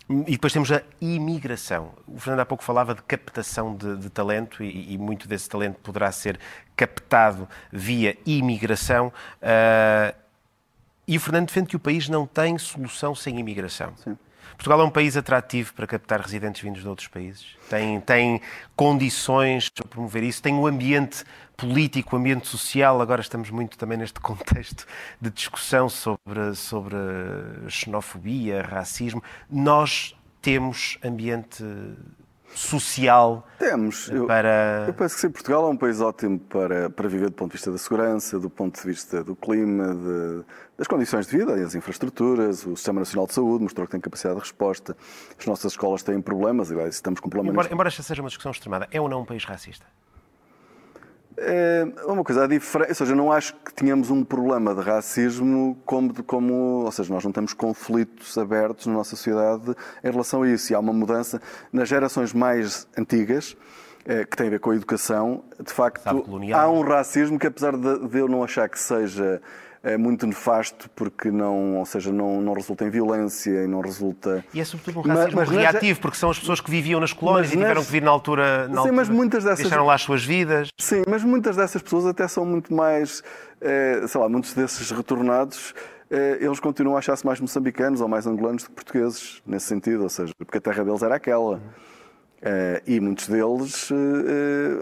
e 0.09 0.31
depois 0.31 0.53
temos 0.53 0.71
a 0.71 0.83
imigração. 1.01 1.93
O 2.07 2.19
Fernando 2.19 2.41
há 2.41 2.45
pouco 2.45 2.63
falava 2.63 2.93
de 2.93 3.01
captação 3.01 3.75
de, 3.75 3.97
de 3.97 4.09
talento 4.09 4.63
e, 4.63 4.93
e 4.93 4.97
muito 4.97 5.27
desse 5.27 5.49
talento 5.49 5.79
poderá 5.81 6.11
ser 6.11 6.39
captado 6.75 7.49
via 7.71 8.15
imigração. 8.25 9.11
Ah, 9.41 10.13
e 11.07 11.17
o 11.17 11.19
Fernando 11.19 11.47
defende 11.47 11.67
que 11.69 11.75
o 11.75 11.79
país 11.79 12.09
não 12.09 12.25
tem 12.25 12.57
solução 12.57 13.13
sem 13.13 13.39
imigração. 13.39 13.93
Portugal 14.55 14.81
é 14.81 14.83
um 14.83 14.89
país 14.89 15.15
atrativo 15.15 15.73
para 15.73 15.85
captar 15.85 16.21
residentes 16.21 16.61
vindos 16.61 16.81
de 16.81 16.87
outros 16.87 17.07
países. 17.07 17.45
Tem, 17.69 17.99
tem 18.01 18.41
condições 18.75 19.69
para 19.69 19.87
promover 19.87 20.23
isso. 20.23 20.41
Tem 20.41 20.53
um 20.53 20.65
ambiente 20.65 21.23
político, 21.55 22.15
ambiente 22.15 22.47
social. 22.47 23.01
Agora 23.01 23.21
estamos 23.21 23.49
muito 23.49 23.77
também 23.77 23.97
neste 23.97 24.19
contexto 24.21 24.85
de 25.19 25.29
discussão 25.29 25.89
sobre, 25.89 26.55
sobre 26.55 26.95
xenofobia, 27.67 28.61
racismo. 28.63 29.23
Nós 29.49 30.15
temos 30.41 30.97
ambiente 31.03 31.63
social 32.57 33.45
Temos. 33.59 34.09
Eu, 34.09 34.25
para. 34.27 34.85
eu 34.87 34.93
penso 34.93 35.15
que 35.15 35.21
sim, 35.21 35.29
Portugal 35.29 35.67
é 35.67 35.69
um 35.69 35.77
país 35.77 36.01
ótimo 36.01 36.39
para, 36.39 36.89
para 36.89 37.07
viver 37.07 37.25
do 37.25 37.33
ponto 37.33 37.51
de 37.51 37.57
vista 37.57 37.71
da 37.71 37.77
segurança, 37.77 38.39
do 38.39 38.49
ponto 38.49 38.79
de 38.81 38.87
vista 38.87 39.23
do 39.23 39.35
clima, 39.35 39.93
de- 39.95 40.43
das 40.77 40.87
condições 40.87 41.27
de 41.27 41.37
vida, 41.37 41.53
as 41.53 41.75
infraestruturas, 41.75 42.65
o 42.65 42.75
Sistema 42.75 42.99
Nacional 42.99 43.27
de 43.27 43.33
Saúde 43.33 43.63
mostrou 43.63 43.85
que 43.87 43.91
tem 43.91 43.99
capacidade 44.01 44.35
de 44.35 44.41
resposta. 44.41 44.95
As 45.39 45.45
nossas 45.45 45.73
escolas 45.73 46.03
têm 46.03 46.21
problemas, 46.21 46.69
e 46.71 46.75
estamos 46.89 47.19
com 47.19 47.29
problemas 47.29 47.53
Embora, 47.53 47.73
embora 47.73 47.87
esta 47.89 48.03
seja 48.03 48.21
uma 48.21 48.27
discussão 48.29 48.51
extremada, 48.51 48.87
é 48.91 48.99
ou 48.99 49.07
não 49.07 49.21
um 49.21 49.25
país 49.25 49.43
racista? 49.45 49.85
É 51.37 51.85
uma 52.05 52.23
coisa, 52.23 52.45
a 52.45 52.47
diferença, 52.47 52.89
ou 52.91 52.95
seja, 52.95 53.15
não 53.15 53.31
acho 53.31 53.53
que 53.55 53.73
tenhamos 53.73 54.09
um 54.09 54.23
problema 54.23 54.73
de 54.73 54.81
racismo 54.81 55.77
como, 55.85 56.13
de- 56.13 56.23
como, 56.23 56.53
ou 56.85 56.91
seja, 56.91 57.13
nós 57.13 57.23
não 57.25 57.31
temos 57.31 57.53
conflitos 57.53 58.37
abertos 58.37 58.85
na 58.87 58.93
nossa 58.93 59.11
sociedade 59.17 59.75
em 60.03 60.09
relação 60.11 60.43
a 60.43 60.47
isso. 60.49 60.71
E 60.71 60.75
há 60.75 60.79
uma 60.79 60.93
mudança 60.93 61.41
nas 61.73 61.89
gerações 61.89 62.33
mais 62.33 62.87
antigas, 62.97 63.57
eh, 64.05 64.23
que 64.23 64.37
tem 64.37 64.47
a 64.47 64.49
ver 64.51 64.59
com 64.59 64.71
a 64.71 64.75
educação. 64.75 65.43
De 65.61 65.73
facto, 65.73 66.01
há 66.57 66.69
um 66.69 66.81
racismo 66.81 67.37
que, 67.37 67.47
apesar 67.47 67.75
de, 67.75 68.07
de 68.07 68.17
eu 68.17 68.27
não 68.29 68.41
achar 68.43 68.69
que 68.69 68.79
seja 68.79 69.41
eh, 69.85 69.95
muito 69.97 70.25
nefasto, 70.27 70.89
porque 70.95 71.31
não, 71.31 71.77
ou 71.77 71.85
seja, 71.85 72.11
não, 72.11 72.41
não 72.41 72.51
resulta 72.53 72.83
em 72.83 72.89
violência 72.89 73.63
e 73.63 73.67
não 73.67 73.79
resulta. 73.79 74.43
E 74.53 74.59
é 74.59 74.65
sobretudo 74.65 74.99
um 74.99 75.07
Mas- 75.07 75.17
racismo 75.19 75.39
mas 75.39 75.49
nas- 75.49 75.57
reativo, 75.57 75.99
porque 76.01 76.17
são 76.17 76.29
as 76.29 76.37
pessoas 76.39 76.59
que 76.59 76.69
viviam 76.69 76.99
nas 76.99 77.13
colónias 77.13 77.47
Mas 77.47 77.53
e 77.53 77.57
tiveram 77.57 77.83
que 77.85 77.91
vir 77.91 78.01
na 78.01 78.11
altura. 78.11 78.67
Na 78.67 78.81
Sim, 78.81 78.89
mas 78.91 78.99
altura, 79.07 79.13
muitas 79.15 79.43
dessas- 79.43 79.59
Deixaram 79.59 79.85
lá 79.85 79.93
as 79.93 80.01
suas 80.01 80.25
vidas. 80.25 80.67
Sim, 80.77 81.03
mas 81.07 81.23
muitas 81.23 81.55
dessas 81.55 81.81
pessoas 81.81 82.05
até 82.07 82.27
são 82.27 82.45
muito 82.45 82.73
mais, 82.73 83.23
eh, 83.61 84.01
sei 84.07 84.19
lá, 84.19 84.27
muitos 84.27 84.53
desses 84.53 84.89
retornados, 84.91 85.73
eh, 86.09 86.39
eles 86.41 86.59
continuam 86.59 86.95
a 86.95 86.99
achar-se 86.99 87.25
mais 87.25 87.39
moçambicanos 87.39 88.01
ou 88.01 88.07
mais 88.07 88.25
angolanos 88.27 88.63
do 88.63 88.69
que 88.69 88.75
portugueses, 88.75 89.41
nesse 89.45 89.67
sentido, 89.67 90.03
ou 90.03 90.09
seja, 90.09 90.33
porque 90.37 90.57
a 90.57 90.61
terra 90.61 90.83
deles 90.83 91.01
era 91.03 91.15
aquela. 91.15 91.61
Eh, 92.47 92.83
e 92.85 92.99
muitos 92.99 93.27
deles, 93.27 93.89
eh, 93.91 93.95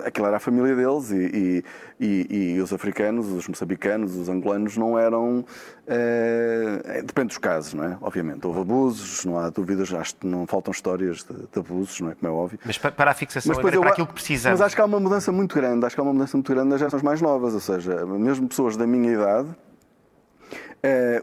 eh, 0.04 0.08
aquela 0.08 0.28
era 0.28 0.36
a 0.36 0.40
família 0.42 0.76
deles, 0.76 1.12
e, 1.12 1.64
e- 1.98 2.28
e- 2.30 2.54
e 2.56 2.62
os 2.62 2.74
africanos, 2.74 3.28
os 3.32 3.48
moçambicanos, 3.48 4.18
os 4.18 4.28
angolanos 4.28 4.76
não 4.76 5.00
eram. 5.00 5.46
eh, 5.88 7.02
depende 7.06 7.28
dos 7.30 7.38
casos, 7.38 7.74
não 7.74 7.86
é? 7.86 7.98
Obviamente. 8.02 8.46
Houve 8.46 8.60
abusos, 8.60 9.24
não 9.24 9.38
há 9.40 9.50
dúvidas, 9.50 9.94
acho 9.94 10.16
que 10.18 10.28
não 10.28 10.46
faltam 10.46 10.72
histórias 10.72 11.24
de, 11.24 11.34
de 11.36 11.60
abusos, 11.60 12.02
não 12.02 12.12
é? 12.12 12.16
Como 12.16 12.32
é 12.32 12.36
óbvio. 12.36 12.60
Mas 12.66 12.78
pa- 12.78 12.92
para 12.92 13.12
a 13.12 13.14
fixação, 13.14 13.50
Mas 13.50 13.60
agora, 13.60 13.76
eu 13.76 13.82
para 13.82 13.92
aquilo 13.92 14.08
que 14.08 14.14
precisamos. 14.14 14.60
Mas 14.60 14.66
acho 14.66 14.76
que 14.76 14.82
há 14.82 14.86
uma 14.86 15.00
mudança 15.00 15.32
muito 15.32 15.56
grande. 15.56 15.86
Acho 15.86 15.96
que 15.96 16.02
há 16.02 16.04
uma 16.04 16.14
mudança 16.14 16.36
muito 16.36 16.52
grande 16.54 16.68
nas 16.70 16.80
gerações 16.80 17.02
mais 17.02 17.22
novas. 17.22 17.54
Ou 17.54 17.60
seja, 17.62 18.06
mesmo 18.06 18.46
pessoas 18.50 18.76
da 18.76 18.86
minha 18.86 19.12
idade, 19.14 19.50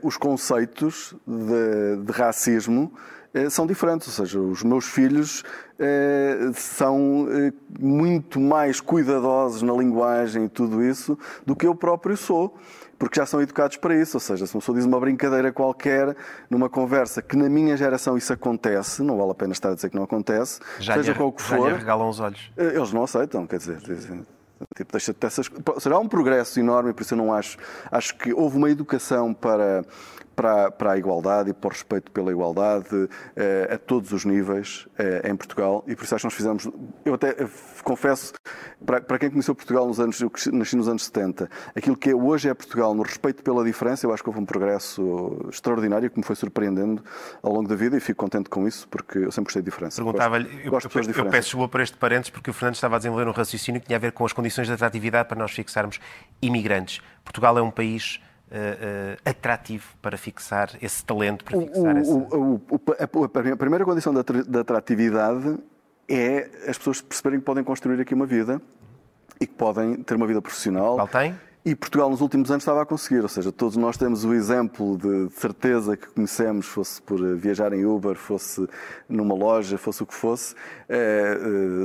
os 0.02 0.16
conceitos 0.16 1.14
de, 1.26 2.02
de 2.04 2.12
racismo 2.12 2.92
são 3.50 3.66
diferentes. 3.66 4.06
Ou 4.08 4.14
seja, 4.14 4.40
os 4.40 4.62
meus 4.62 4.86
filhos 4.86 5.42
eh, 5.78 6.50
são 6.54 7.26
eh, 7.30 7.52
muito 7.78 8.40
mais 8.40 8.80
cuidadosos 8.80 9.62
na 9.62 9.72
linguagem 9.72 10.44
e 10.44 10.48
tudo 10.48 10.82
isso 10.82 11.18
do 11.46 11.54
que 11.54 11.66
eu 11.66 11.74
próprio 11.74 12.16
sou. 12.16 12.56
Porque 12.98 13.18
já 13.18 13.24
são 13.24 13.40
educados 13.40 13.78
para 13.78 13.94
isso. 13.94 14.16
Ou 14.16 14.20
seja, 14.20 14.46
se 14.46 14.54
uma 14.54 14.60
pessoa 14.60 14.76
diz 14.76 14.84
uma 14.84 15.00
brincadeira 15.00 15.50
qualquer 15.50 16.14
numa 16.50 16.68
conversa 16.68 17.22
que 17.22 17.34
na 17.34 17.48
minha 17.48 17.74
geração 17.76 18.16
isso 18.16 18.32
acontece, 18.32 19.02
não 19.02 19.16
vale 19.16 19.30
a 19.30 19.34
pena 19.34 19.52
estar 19.52 19.70
a 19.70 19.74
dizer 19.74 19.88
que 19.88 19.96
não 19.96 20.02
acontece, 20.02 20.60
já 20.78 20.94
seja 20.94 21.12
lhe, 21.12 21.18
qual 21.18 21.32
que 21.32 21.42
já 21.42 21.56
for. 21.56 21.70
lhe 21.72 21.78
regalam 21.78 22.08
os 22.10 22.20
olhos. 22.20 22.52
Eh, 22.58 22.74
Eles 22.76 22.92
não 22.92 23.04
aceitam, 23.04 23.46
quer 23.46 23.56
dizer, 23.56 23.78
dizem, 23.78 24.26
tipo, 24.76 24.92
deixa 24.92 25.14
de 25.14 25.18
ter 25.18 25.28
essas... 25.28 25.50
Ou 25.66 25.80
seja, 25.80 25.96
há 25.96 25.98
um 25.98 26.08
progresso 26.08 26.60
enorme, 26.60 26.92
por 26.92 27.00
isso 27.00 27.14
eu 27.14 27.18
não 27.18 27.32
acho. 27.32 27.56
Acho 27.90 28.14
que 28.16 28.34
houve 28.34 28.58
uma 28.58 28.68
educação 28.70 29.32
para, 29.32 29.82
para, 30.40 30.70
para 30.70 30.92
a 30.92 30.96
igualdade 30.98 31.50
e 31.50 31.52
para 31.52 31.68
o 31.68 31.70
respeito 31.70 32.10
pela 32.10 32.30
igualdade 32.30 33.08
eh, 33.36 33.68
a 33.74 33.76
todos 33.76 34.10
os 34.10 34.24
níveis 34.24 34.88
eh, 34.98 35.28
em 35.30 35.36
Portugal 35.36 35.84
e 35.86 35.94
por 35.94 36.04
isso 36.04 36.14
acho 36.14 36.22
que 36.22 36.26
nós 36.26 36.34
fizemos. 36.34 36.68
Eu 37.04 37.12
até 37.12 37.30
eh, 37.30 37.48
confesso, 37.84 38.32
para, 38.84 39.02
para 39.02 39.18
quem 39.18 39.28
conheceu 39.30 39.54
Portugal 39.54 39.86
nos 39.86 40.00
anos. 40.00 40.18
Eu 40.18 40.32
nasci 40.52 40.76
nos 40.76 40.88
anos 40.88 41.04
70, 41.04 41.50
aquilo 41.76 41.94
que 41.94 42.08
é- 42.08 42.14
hoje 42.14 42.48
é 42.48 42.54
Portugal 42.54 42.94
no 42.94 43.02
respeito 43.02 43.42
pela 43.42 43.62
diferença, 43.62 44.06
eu 44.06 44.14
acho 44.14 44.22
que 44.22 44.30
houve 44.30 44.40
um 44.40 44.46
progresso 44.46 45.46
extraordinário 45.50 46.10
que 46.10 46.18
me 46.18 46.24
foi 46.24 46.34
surpreendendo 46.36 47.04
ao 47.42 47.52
longo 47.52 47.68
da 47.68 47.76
vida 47.76 47.94
e 47.98 48.00
fico 48.00 48.24
contente 48.24 48.48
com 48.48 48.66
isso 48.66 48.88
porque 48.88 49.18
eu 49.18 49.30
sempre 49.30 49.48
gostei 49.48 49.60
de 49.60 49.70
diferença. 49.70 49.96
Perguntava-lhe, 49.96 50.62
eu, 50.64 50.70
gosto 50.70 50.86
eu, 50.86 51.02
eu 51.02 51.06
diferentes. 51.06 51.32
peço 51.32 51.48
desculpa 51.48 51.68
por 51.68 51.80
este 51.82 51.98
parênteses, 51.98 52.30
porque 52.30 52.48
o 52.48 52.54
Fernando 52.54 52.76
estava 52.76 52.94
a 52.96 52.98
desenvolver 52.98 53.28
um 53.28 53.32
raciocínio 53.32 53.78
que 53.78 53.88
tinha 53.88 53.98
a 53.98 54.00
ver 54.00 54.12
com 54.12 54.24
as 54.24 54.32
condições 54.32 54.68
de 54.68 54.72
atratividade 54.72 55.28
para 55.28 55.38
nós 55.38 55.50
fixarmos 55.50 56.00
imigrantes. 56.40 57.02
Portugal 57.22 57.58
é 57.58 57.62
um 57.62 57.70
país 57.70 58.20
eh, 58.50 59.16
eh, 59.24 59.30
atrativo 59.30 59.86
para 60.02 60.16
fixar 60.16 60.70
esse 60.82 61.04
talento, 61.04 61.44
para 61.44 61.56
O- 61.58 61.60
fixar 61.62 61.96
essa. 61.96 62.10
o- 62.10 62.60
o- 62.68 62.76
o- 62.76 63.24
a, 63.52 63.56
primeira 63.56 63.84
condição 63.84 64.12
da 64.12 64.22
da 64.22 64.60
atratividade 64.60 65.56
é 66.08 66.50
as 66.68 66.76
pessoas 66.76 67.00
perceberem 67.00 67.38
que 67.40 67.44
podem 67.46 67.62
construir 67.62 68.00
aqui 68.00 68.12
uma 68.14 68.26
vida 68.26 68.60
e 69.40 69.46
que 69.46 69.54
podem 69.54 70.02
ter 70.02 70.14
uma 70.16 70.26
vida 70.26 70.42
profissional. 70.42 70.96
Qual 70.96 71.08
tem? 71.08 71.34
E 71.62 71.74
Portugal 71.76 72.08
nos 72.08 72.22
últimos 72.22 72.50
anos 72.50 72.62
estava 72.62 72.80
a 72.82 72.86
conseguir, 72.86 73.20
ou 73.20 73.28
seja, 73.28 73.52
todos 73.52 73.76
nós 73.76 73.96
temos 73.98 74.24
o 74.24 74.32
exemplo 74.32 74.96
de 74.96 75.28
certeza 75.34 75.94
que 75.94 76.06
conhecemos, 76.08 76.66
fosse 76.66 77.02
por 77.02 77.36
viajar 77.36 77.72
em 77.74 77.84
Uber, 77.84 78.16
fosse 78.16 78.66
numa 79.06 79.34
loja, 79.34 79.76
fosse 79.76 80.02
o 80.02 80.06
que 80.06 80.14
fosse, 80.14 80.54
eh, 80.88 81.34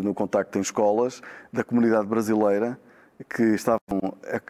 no 0.01 0.13
contacto 0.13 0.57
em 0.57 0.61
escolas, 0.61 1.21
da 1.51 1.61
comunidade 1.61 2.07
brasileira, 2.07 2.79
que 3.29 3.43
estavam 3.43 3.79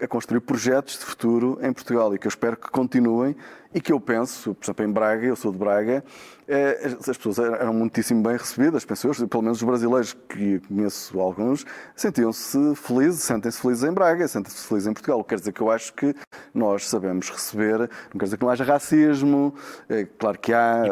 a, 0.02 0.08
construir 0.08 0.42
projetos 0.42 1.00
de 1.00 1.06
futuro 1.06 1.60
em 1.62 1.72
Portugal 1.72 2.14
e 2.14 2.20
que 2.20 2.28
eu 2.28 2.30
espero 2.30 2.58
que 2.58 2.70
continuem 2.70 3.36
e 3.76 3.82
que 3.82 3.92
eu 3.92 4.00
penso, 4.00 4.56
por 4.56 4.64
exemplo, 4.64 4.86
em 4.86 4.90
Braga, 4.90 5.26
eu 5.26 5.36
sou 5.36 5.52
de 5.52 5.58
Braga, 5.58 6.02
eh, 6.48 6.96
as 7.00 7.18
pessoas 7.18 7.40
eram 7.40 7.74
muitíssimo 7.74 8.24
bem 8.24 8.38
recebidas, 8.38 8.86
penso 8.86 9.08
eu, 9.08 9.28
pelo 9.28 9.44
menos 9.44 9.58
os 9.58 9.64
brasileiros 9.64 10.14
que 10.30 10.60
conheço 10.60 11.20
alguns, 11.20 11.66
sentiam-se 11.94 12.74
felizes, 12.76 13.24
sentem-se 13.24 13.60
felizes 13.60 13.84
em 13.84 13.92
Braga, 13.92 14.26
sentem-se 14.30 14.66
felizes 14.66 14.88
em 14.88 14.94
Portugal. 14.94 15.22
Quer 15.26 15.40
dizer 15.40 15.52
que 15.52 15.60
eu 15.60 15.70
acho 15.70 15.92
que 15.94 16.16
nós 16.54 16.88
sabemos 16.88 17.30
receber, 17.30 17.80
não 17.80 18.20
quer 18.20 18.26
dizer 18.26 18.38
que 18.38 18.46
não 18.46 18.50
haja 18.50 18.64
racismo, 18.64 19.54
é 19.90 20.06
claro 20.06 20.40
que 20.40 20.54
há. 20.54 20.84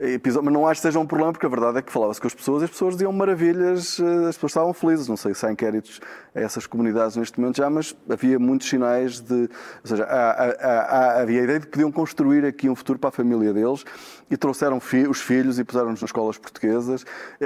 Episódico. 0.00 0.46
Mas 0.46 0.54
não 0.54 0.66
acho 0.66 0.80
que 0.80 0.86
seja 0.86 0.98
um 0.98 1.06
problema, 1.06 1.32
porque 1.32 1.44
a 1.44 1.50
verdade 1.50 1.78
é 1.78 1.82
que 1.82 1.92
falava-se 1.92 2.20
com 2.20 2.28
as 2.28 2.34
pessoas 2.34 2.62
e 2.62 2.64
as 2.64 2.70
pessoas 2.70 2.94
diziam 2.94 3.12
maravilhas, 3.12 4.00
eh, 4.00 4.28
as 4.28 4.36
pessoas 4.36 4.52
estavam 4.52 4.72
felizes. 4.72 5.06
Não 5.06 5.18
sei 5.18 5.34
se 5.34 5.44
há 5.44 5.52
inquéritos 5.52 6.00
a 6.34 6.40
essas 6.40 6.66
comunidades 6.66 7.14
neste 7.16 7.38
momento 7.38 7.56
já, 7.58 7.68
mas 7.68 7.94
havia 8.08 8.38
muitos 8.38 8.68
sinais 8.70 9.20
de. 9.20 9.34
Ou 9.34 9.48
seja, 9.84 10.04
há, 10.04 10.44
há, 10.44 10.80
há, 10.80 11.20
havia 11.20 11.40
a 11.40 11.44
ideia 11.44 11.58
de 11.60 11.66
que 11.66 11.72
podiam 11.72 11.92
construir 11.92 12.05
aqui 12.46 12.68
um 12.68 12.74
futuro 12.74 12.98
para 12.98 13.08
a 13.08 13.12
família 13.12 13.52
deles 13.52 13.84
e 14.30 14.36
trouxeram 14.36 14.80
fi 14.80 15.06
os 15.06 15.20
filhos 15.20 15.58
e 15.58 15.64
puseram-nos 15.64 16.00
nas 16.00 16.08
escolas 16.08 16.38
portuguesas. 16.38 17.04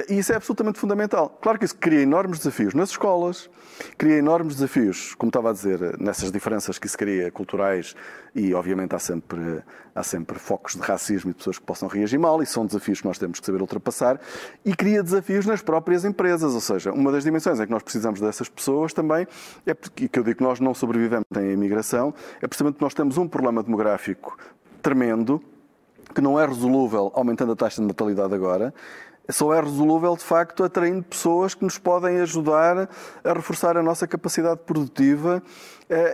E 0.09 0.19
isso 0.19 0.33
é 0.33 0.37
absolutamente 0.37 0.79
fundamental. 0.79 1.39
Claro 1.41 1.59
que 1.59 1.65
isso 1.65 1.77
cria 1.77 2.01
enormes 2.01 2.39
desafios 2.39 2.75
nas 2.75 2.91
escolas, 2.91 3.49
cria 3.97 4.17
enormes 4.17 4.57
desafios, 4.57 5.15
como 5.15 5.31
estava 5.31 5.51
a 5.51 5.53
dizer, 5.53 5.99
nessas 5.99 6.31
diferenças 6.31 6.79
que 6.79 6.89
se 6.89 6.97
cria 6.97 7.31
culturais 7.31 7.95
e, 8.35 8.55
obviamente, 8.55 8.95
há 8.95 8.99
sempre, 8.99 9.63
há 9.95 10.03
sempre 10.03 10.39
focos 10.39 10.75
de 10.75 10.81
racismo 10.81 11.31
e 11.31 11.33
de 11.33 11.39
pessoas 11.39 11.59
que 11.59 11.65
possam 11.65 11.89
reagir 11.89 12.19
mal, 12.19 12.43
e 12.43 12.47
são 12.47 12.65
desafios 12.65 13.01
que 13.01 13.07
nós 13.07 13.19
temos 13.19 13.41
que 13.41 13.47
saber 13.47 13.61
ultrapassar, 13.61 14.21
e 14.65 14.75
cria 14.75 15.03
desafios 15.03 15.47
nas 15.47 15.63
próprias 15.63 16.05
empresas, 16.05 16.55
ou 16.55 16.61
seja, 16.61 16.93
uma 16.93 17.11
das 17.11 17.25
dimensões 17.25 17.59
em 17.59 17.65
que 17.65 17.71
nós 17.71 17.83
precisamos 17.83 18.21
dessas 18.21 18.49
pessoas 18.49 18.93
também, 18.93 19.27
é 19.67 19.75
porque, 19.75 20.09
que 20.09 20.19
eu 20.19 20.23
digo 20.23 20.39
que 20.39 20.45
nós 20.45 20.61
não 20.61 20.75
sobrevivemos 20.75 21.27
em 21.37 21.53
imigração, 21.53 22.15
é 22.41 22.47
precisamente 22.47 22.77
que 22.77 22.83
nós 22.83 22.95
temos 22.95 23.19
um 23.19 23.27
problema 23.27 23.63
demográfico 23.63 24.37
tremendo, 24.81 25.43
que 26.14 26.20
não 26.20 26.39
é 26.39 26.47
resolúvel 26.47 27.12
aumentando 27.14 27.53
a 27.53 27.57
taxa 27.57 27.81
de 27.81 27.87
natalidade 27.87 28.35
agora, 28.35 28.74
só 29.28 29.55
é 29.55 29.61
resolúvel, 29.61 30.16
de 30.16 30.24
facto, 30.24 30.64
atraindo 30.64 31.05
pessoas 31.05 31.55
que 31.55 31.62
nos 31.64 31.78
podem 31.78 32.20
ajudar 32.20 32.89
a 33.22 33.33
reforçar 33.33 33.76
a 33.76 33.83
nossa 33.83 34.07
capacidade 34.07 34.61
produtiva 34.66 35.43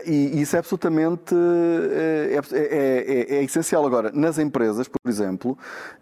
e 0.07 0.41
isso 0.41 0.57
é 0.57 0.59
absolutamente 0.59 1.35
eh, 1.35 2.41
é, 2.53 2.57
é, 2.57 3.37
é, 3.37 3.37
é, 3.37 3.45
essencial. 3.45 3.85
Agora, 3.87 4.11
nas 4.13 4.39
empresas, 4.39 4.89
por 4.89 4.99
exemplo, 5.07 5.59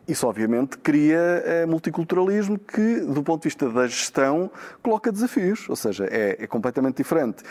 isso 0.06 0.26
obviamente 0.26 0.78
cria 0.78 1.18
eh, 1.44 1.66
multiculturalismo 1.66 2.58
que, 2.58 3.00
do 3.00 3.22
ponto 3.22 3.42
de 3.42 3.48
vista 3.48 3.68
da 3.68 3.86
gestão, 3.86 4.50
coloca 4.82 5.10
desafios. 5.10 5.68
Ou 5.68 5.74
seja, 5.74 6.06
é, 6.10 6.46
completamente 6.46 6.98
diferente 6.98 7.42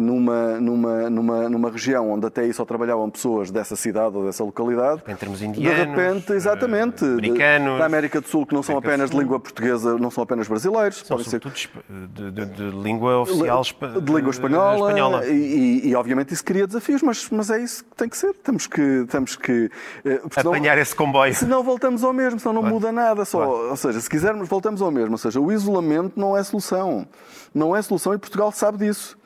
numa, 0.00 0.60
numa, 0.60 1.10
numa, 1.10 1.48
numa 1.48 1.70
região 1.70 2.10
onde 2.10 2.26
até 2.26 2.42
aí 2.42 2.52
só 2.52 2.64
trabalhavam 2.64 3.08
pessoas 3.08 3.50
dessa 3.50 3.76
cidade 3.76 4.16
ou 4.16 4.24
dessa 4.24 4.42
localidade. 4.42 5.02
Em 5.06 5.14
termos 5.14 5.40
indianos. 5.40 5.78
De 5.78 5.84
repente, 5.84 6.32
exatamente. 6.32 7.04
Americanos. 7.04 7.78
Da 7.78 7.86
América 7.86 8.20
do 8.20 8.26
Sul, 8.26 8.46
que 8.46 8.54
não 8.54 8.62
são 8.62 8.76
apenas 8.76 9.10
de 9.10 9.16
língua 9.16 9.38
portuguesa, 9.38 9.96
não 9.98 10.10
são 10.10 10.24
apenas 10.24 10.48
brasileiros. 10.48 10.98
São 10.98 11.16
podem 11.16 11.30
ser 11.30 11.40
de, 11.40 12.30
de, 12.30 12.46
de, 12.46 12.70
língua 12.70 13.18
oficial 13.18 13.62
de 13.62 14.12
língua 14.12 14.30
espanhola. 14.30 14.88
espanhola. 14.88 15.26
E, 15.26 15.43
e, 15.44 15.94
obviamente 15.94 16.32
isso 16.32 16.44
cria 16.44 16.66
desafios, 16.66 17.02
mas, 17.02 17.28
mas 17.30 17.50
é 17.50 17.60
isso 17.60 17.84
que 17.84 17.94
tem 17.96 18.08
que 18.08 18.16
ser. 18.16 18.34
Temos 18.34 18.66
que. 18.66 19.06
Temos 19.08 19.36
que 19.36 19.70
eh, 20.04 20.20
Apanhar 20.36 20.78
esse 20.78 20.94
comboio. 20.94 21.34
Se 21.34 21.44
não 21.44 21.62
voltamos 21.62 22.02
ao 22.02 22.12
mesmo, 22.12 22.38
senão 22.40 22.54
não 22.54 22.62
claro. 22.62 22.74
muda 22.74 22.92
nada. 22.92 23.24
Só, 23.24 23.38
claro. 23.38 23.70
Ou 23.70 23.76
seja, 23.76 24.00
se 24.00 24.08
quisermos, 24.08 24.48
voltamos 24.48 24.82
ao 24.82 24.90
mesmo. 24.90 25.12
Ou 25.12 25.18
seja, 25.18 25.40
o 25.40 25.52
isolamento 25.52 26.18
não 26.18 26.36
é 26.36 26.42
solução. 26.42 27.06
Não 27.54 27.74
é 27.74 27.82
solução 27.82 28.14
e 28.14 28.18
Portugal 28.18 28.50
sabe 28.52 28.78
disso. 28.78 29.18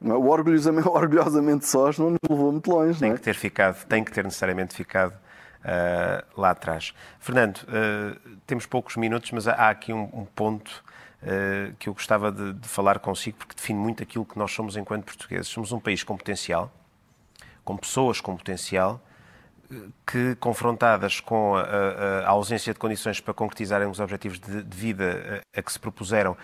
O 0.00 0.28
orgulhosamente, 0.28 0.86
orgulhosamente 0.88 1.66
sós 1.66 1.98
não 1.98 2.10
nos 2.10 2.18
levou 2.28 2.52
muito 2.52 2.70
longe. 2.70 2.98
Tem 2.98 3.12
é? 3.12 3.14
que 3.14 3.20
ter 3.20 3.34
ficado, 3.34 3.84
tem 3.86 4.02
que 4.02 4.12
ter 4.12 4.24
necessariamente 4.24 4.74
ficado 4.74 5.12
uh, 5.12 6.40
lá 6.40 6.50
atrás. 6.50 6.92
Fernando, 7.18 7.58
uh, 7.58 8.18
temos 8.46 8.66
poucos 8.66 8.96
minutos, 8.96 9.30
mas 9.32 9.46
há 9.46 9.70
aqui 9.70 9.92
um, 9.92 10.08
um 10.12 10.24
ponto 10.24 10.84
que 11.78 11.88
eu 11.88 11.94
gostava 11.94 12.32
de, 12.32 12.54
de, 12.54 12.68
falar 12.68 12.98
consigo, 12.98 13.38
porque 13.38 13.54
define 13.54 13.78
muito 13.78 14.02
aquilo 14.02 14.24
que 14.24 14.36
nós 14.36 14.50
somos 14.50 14.76
enquanto 14.76 15.04
portugueses. 15.04 15.46
Somos 15.46 15.70
um 15.70 15.78
país 15.78 16.02
com 16.02 16.16
potencial, 16.16 16.72
com 17.64 17.76
pessoas 17.76 18.20
com 18.20 18.36
potencial, 18.36 19.00
que, 20.06 20.34
confrontadas 20.36 21.20
com 21.20 21.56
a, 21.56 21.62
a, 21.62 22.18
a, 22.26 22.28
ausência 22.30 22.72
de 22.72 22.78
condições 22.78 23.20
para 23.20 23.32
concretizarem 23.32 23.88
os 23.88 24.00
objetivos 24.00 24.38
de, 24.38 24.62
de 24.62 24.76
vida 24.76 25.42
a, 25.54 25.58
a, 25.58 25.62
que 25.62 25.72
se 25.72 25.78
propuseram, 25.78 26.36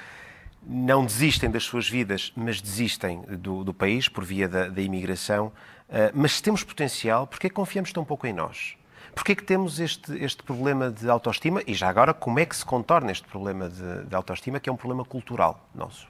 não 0.62 1.04
desistem 1.04 1.50
das 1.50 1.64
suas 1.64 1.88
vidas, 1.88 2.32
mas 2.36 2.60
desistem 2.60 3.22
do, 3.22 3.64
do 3.64 3.74
país 3.74 4.08
por 4.08 4.24
via 4.24 4.48
da, 4.48 4.68
da 4.68 4.80
imigração. 4.80 5.52
Uh, 5.88 6.12
mas 6.14 6.32
se 6.32 6.42
temos 6.42 6.62
potencial, 6.64 7.26
por 7.26 7.38
que 7.38 7.48
confiamos 7.48 7.92
tão 7.92 8.04
pouco 8.04 8.26
em 8.26 8.32
nós? 8.32 8.77
Porquê 9.18 9.32
é 9.32 9.34
que 9.34 9.42
temos 9.42 9.80
este, 9.80 10.16
este 10.22 10.44
problema 10.44 10.92
de 10.92 11.10
autoestima? 11.10 11.60
E 11.66 11.74
já 11.74 11.88
agora, 11.88 12.14
como 12.14 12.38
é 12.38 12.46
que 12.46 12.54
se 12.54 12.64
contorna 12.64 13.10
este 13.10 13.26
problema 13.26 13.68
de, 13.68 14.04
de 14.04 14.14
autoestima, 14.14 14.60
que 14.60 14.70
é 14.70 14.72
um 14.72 14.76
problema 14.76 15.04
cultural 15.04 15.68
nosso? 15.74 16.06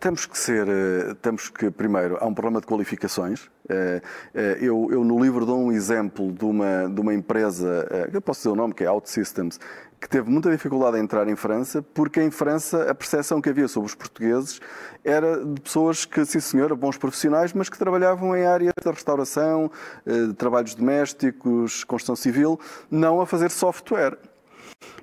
Temos 0.00 0.24
que 0.24 0.38
ser, 0.38 0.66
eh, 0.66 1.14
temos 1.20 1.50
que, 1.50 1.70
primeiro, 1.70 2.16
há 2.18 2.24
um 2.24 2.32
problema 2.32 2.58
de 2.58 2.66
qualificações. 2.66 3.50
Eh, 3.68 4.00
eh, 4.34 4.58
eu, 4.62 4.88
eu 4.90 5.04
no 5.04 5.22
livro 5.22 5.44
dou 5.44 5.58
um 5.58 5.70
exemplo 5.70 6.32
de 6.32 6.46
uma, 6.46 6.88
de 6.88 6.98
uma 6.98 7.12
empresa, 7.12 7.86
eu 8.10 8.22
posso 8.22 8.40
dizer 8.40 8.48
o 8.48 8.56
nome, 8.56 8.72
que 8.72 8.82
é 8.82 8.90
OutSystems, 8.90 9.60
que 10.00 10.08
teve 10.08 10.30
muita 10.30 10.50
dificuldade 10.50 10.98
em 10.98 11.00
entrar 11.00 11.26
em 11.28 11.36
França, 11.36 11.82
porque 11.82 12.22
em 12.22 12.30
França 12.30 12.90
a 12.90 12.94
percepção 12.94 13.40
que 13.40 13.48
havia 13.48 13.66
sobre 13.66 13.88
os 13.88 13.94
portugueses 13.94 14.60
era 15.04 15.44
de 15.44 15.60
pessoas 15.60 16.04
que, 16.04 16.24
sim 16.24 16.40
senhora, 16.40 16.74
bons 16.74 16.96
profissionais, 16.96 17.52
mas 17.52 17.68
que 17.68 17.78
trabalhavam 17.78 18.36
em 18.36 18.44
áreas 18.44 18.74
da 18.84 18.90
restauração, 18.90 19.70
de 20.04 20.34
trabalhos 20.34 20.74
domésticos, 20.74 21.84
construção 21.84 22.16
civil, 22.16 22.60
não 22.90 23.20
a 23.20 23.26
fazer 23.26 23.50
software. 23.50 24.18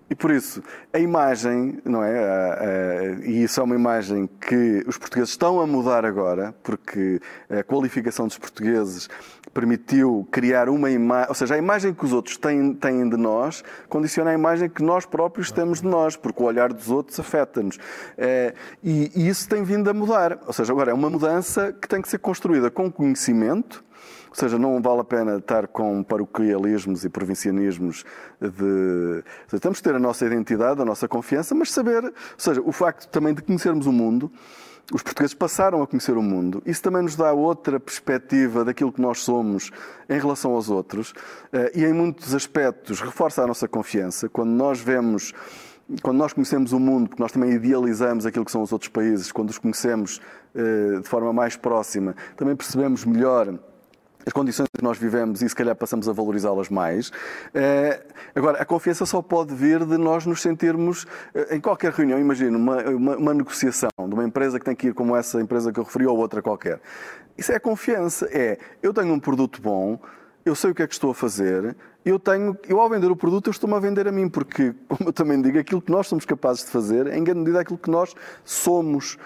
E 0.09 0.15
por 0.15 0.31
isso, 0.31 0.61
a 0.91 0.99
imagem, 0.99 1.79
não 1.83 2.03
é? 2.03 3.17
E 3.23 3.43
isso 3.43 3.59
é 3.59 3.63
uma 3.63 3.75
imagem 3.75 4.29
que 4.39 4.83
os 4.85 4.97
portugueses 4.97 5.31
estão 5.31 5.59
a 5.59 5.65
mudar 5.65 6.05
agora, 6.05 6.53
porque 6.61 7.19
a 7.49 7.63
qualificação 7.63 8.27
dos 8.27 8.37
portugueses 8.37 9.09
permitiu 9.53 10.27
criar 10.31 10.67
uma 10.67 10.89
imagem, 10.89 11.29
ou 11.29 11.35
seja, 11.35 11.55
a 11.55 11.57
imagem 11.57 11.93
que 11.93 12.03
os 12.03 12.11
outros 12.11 12.37
têm, 12.37 12.73
têm 12.73 13.07
de 13.07 13.15
nós 13.15 13.63
condiciona 13.87 14.31
a 14.31 14.33
imagem 14.33 14.67
que 14.67 14.83
nós 14.83 15.05
próprios 15.05 15.51
temos 15.51 15.81
de 15.81 15.87
nós, 15.87 16.15
porque 16.15 16.41
o 16.41 16.45
olhar 16.45 16.73
dos 16.73 16.89
outros 16.89 17.19
afeta-nos. 17.19 17.77
É, 18.17 18.53
e, 18.83 19.11
e 19.15 19.27
isso 19.27 19.47
tem 19.47 19.63
vindo 19.63 19.89
a 19.89 19.93
mudar. 19.93 20.39
Ou 20.45 20.53
seja, 20.53 20.73
agora 20.73 20.91
é 20.91 20.93
uma 20.93 21.09
mudança 21.09 21.71
que 21.71 21.87
tem 21.87 22.01
que 22.01 22.09
ser 22.09 22.17
construída 22.17 22.69
com 22.71 22.91
conhecimento 22.91 23.83
ou 24.33 24.39
seja, 24.39 24.57
não 24.57 24.81
vale 24.81 25.01
a 25.01 25.03
pena 25.03 25.37
estar 25.37 25.67
com 25.67 26.01
paroquialismos 26.01 27.05
e 27.05 27.09
provincianismos 27.09 28.03
de. 28.41 29.23
Seja, 29.47 29.61
temos 29.61 29.77
que 29.77 29.83
ter 29.83 29.93
a 29.93 29.99
nossa 29.99 30.25
identidade, 30.25 30.81
a 30.81 30.85
nossa 30.85 31.07
confiança, 31.07 31.53
mas 31.53 31.71
saber. 31.71 32.03
Ou 32.03 32.11
seja, 32.35 32.59
o 32.65 32.71
facto 32.71 33.07
também 33.09 33.35
de 33.35 33.43
conhecermos 33.43 33.85
o 33.85 33.91
mundo. 33.91 34.31
Os 34.91 35.03
portugueses 35.03 35.35
passaram 35.35 35.83
a 35.83 35.87
conhecer 35.87 36.17
o 36.17 36.21
mundo. 36.21 36.63
Isso 36.65 36.81
também 36.81 37.03
nos 37.03 37.15
dá 37.15 37.31
outra 37.31 37.79
perspectiva 37.79 38.65
daquilo 38.65 38.91
que 38.91 38.99
nós 38.99 39.19
somos 39.19 39.71
em 40.09 40.19
relação 40.19 40.51
aos 40.51 40.69
outros 40.69 41.13
eh, 41.53 41.71
e, 41.75 41.85
em 41.85 41.93
muitos 41.93 42.35
aspectos, 42.35 42.99
reforça 42.99 43.43
a 43.43 43.47
nossa 43.47 43.67
confiança. 43.67 44.27
Quando 44.27 44.49
nós 44.49 44.81
vemos 44.81 45.31
quando 46.01 46.17
nós 46.17 46.33
conhecemos 46.33 46.71
o 46.71 46.79
mundo, 46.79 47.09
porque 47.09 47.21
nós 47.21 47.31
também 47.31 47.51
idealizamos 47.51 48.25
aquilo 48.25 48.45
que 48.45 48.51
são 48.51 48.61
os 48.61 48.71
outros 48.71 48.89
países, 48.89 49.31
quando 49.31 49.49
os 49.49 49.57
conhecemos 49.57 50.19
eh, 50.55 50.99
de 51.01 51.07
forma 51.07 51.31
mais 51.31 51.55
próxima, 51.55 52.15
também 52.35 52.55
percebemos 52.55 53.05
melhor 53.05 53.59
as 54.25 54.33
condições 54.33 54.67
que 54.75 54.83
nós 54.83 54.97
vivemos 54.97 55.41
e 55.41 55.49
se 55.49 55.55
calhar 55.55 55.75
passamos 55.75 56.07
a 56.07 56.13
valorizá-las 56.13 56.69
mais. 56.69 57.11
Eh, 57.53 58.01
agora, 58.35 58.61
a 58.61 58.65
confiança 58.65 59.05
só 59.05 59.21
pode 59.21 59.53
vir 59.53 59.85
de 59.85 59.97
nós 59.97 60.25
nos 60.25 60.41
sentirmos, 60.41 61.05
eh, 61.33 61.55
em 61.55 61.59
qualquer 61.61 61.91
reunião, 61.91 62.19
imagino, 62.19 62.57
uma, 62.57 62.81
uma, 62.83 63.17
uma, 63.17 63.33
negociação 63.33 63.89
de 63.97 64.13
uma 64.13 64.23
empresa 64.23 64.59
que 64.59 64.65
tem 64.65 64.75
que 64.75 64.87
ir 64.87 64.93
como 64.93 65.15
essa 65.15 65.41
empresa 65.41 65.71
que 65.71 65.79
eu 65.79 65.83
referi 65.83 66.05
ou 66.05 66.17
outra 66.17 66.41
qualquer. 66.41 66.79
Isso 67.37 67.51
é 67.51 67.59
confiança. 67.59 68.27
É, 68.31 68.57
eu 68.81 68.93
tenho 68.93 69.13
um 69.13 69.19
produto 69.19 69.61
bom, 69.61 69.99
eu 70.45 70.55
sei 70.55 70.71
o 70.71 70.75
que 70.75 70.83
é 70.83 70.87
que 70.87 70.93
estou 70.93 71.11
a 71.11 71.15
fazer, 71.15 71.75
eu 72.05 72.19
tenho, 72.19 72.57
eu 72.67 72.79
ao 72.79 72.89
vender 72.89 73.09
o 73.09 73.15
produto 73.15 73.47
eu 73.47 73.51
estou-me 73.51 73.75
a 73.75 73.79
vender 73.79 74.07
a 74.07 74.11
mim, 74.11 74.29
porque, 74.29 74.73
como 74.87 75.09
eu 75.09 75.13
também 75.13 75.41
digo, 75.41 75.57
aquilo 75.57 75.81
que 75.81 75.91
nós 75.91 76.07
somos 76.07 76.25
capazes 76.25 76.65
de 76.65 76.71
fazer, 76.71 77.07
em 77.07 77.23
grande 77.23 77.39
medida, 77.39 77.59
é 77.59 77.61
aquilo 77.61 77.77
que 77.77 77.89
nós 77.89 78.13
somos. 78.43 79.17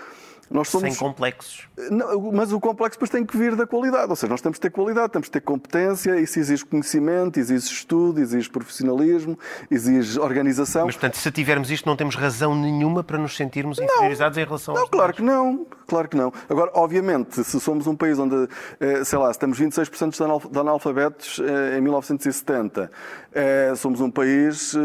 Nós 0.50 0.70
somos... 0.70 0.94
Sem 0.94 0.98
complexos. 0.98 1.68
Não, 1.90 2.32
mas 2.32 2.52
o 2.52 2.60
complexo 2.60 2.98
depois 2.98 3.10
tem 3.10 3.26
que 3.26 3.38
vir 3.38 3.56
da 3.56 3.68
qualidade. 3.68 4.10
Ou 4.10 4.16
seja, 4.16 4.30
nós 4.30 4.42
temos 4.42 4.58
que 4.58 4.62
ter 4.62 4.70
qualidade, 4.70 5.12
temos 5.12 5.28
que 5.28 5.32
ter 5.32 5.42
competência, 5.42 6.20
isso 6.20 6.40
exige 6.40 6.66
conhecimento, 6.66 7.40
exige 7.40 7.66
estudo, 7.68 8.20
exige 8.20 8.50
profissionalismo, 8.50 9.38
exige 9.70 10.20
organização. 10.20 10.86
Mas, 10.86 10.96
portanto, 10.96 11.18
se 11.18 11.32
tivermos 11.32 11.70
isto, 11.70 11.86
não 11.86 11.96
temos 11.96 12.16
razão 12.16 12.56
nenhuma 12.56 13.04
para 13.04 13.18
nos 13.18 13.36
sentirmos 13.36 13.80
inferiorizados 13.80 14.38
em 14.38 14.46
relação 14.46 14.74
não, 14.74 14.82
aos 14.82 14.90
claro 14.90 15.14
demais. 15.14 15.32
que 15.32 15.38
não. 15.38 15.68
Claro 15.88 16.10
que 16.10 16.18
não. 16.18 16.34
Agora, 16.50 16.72
obviamente, 16.74 17.44
se 17.44 17.60
somos 17.62 17.88
um 17.88 17.96
país 17.96 18.20
onde, 18.20 18.50
eh, 18.80 19.04
sei 19.06 19.18
lá, 19.18 19.32
se 19.32 19.40
temos 19.40 19.60
26% 19.60 20.50
de 20.52 20.60
analfabetos 20.60 21.40
eh, 21.40 21.78
em 21.78 21.82
1970, 21.82 22.92
eh, 23.34 23.74
somos 23.76 24.02
um 24.02 24.12
país 24.12 24.76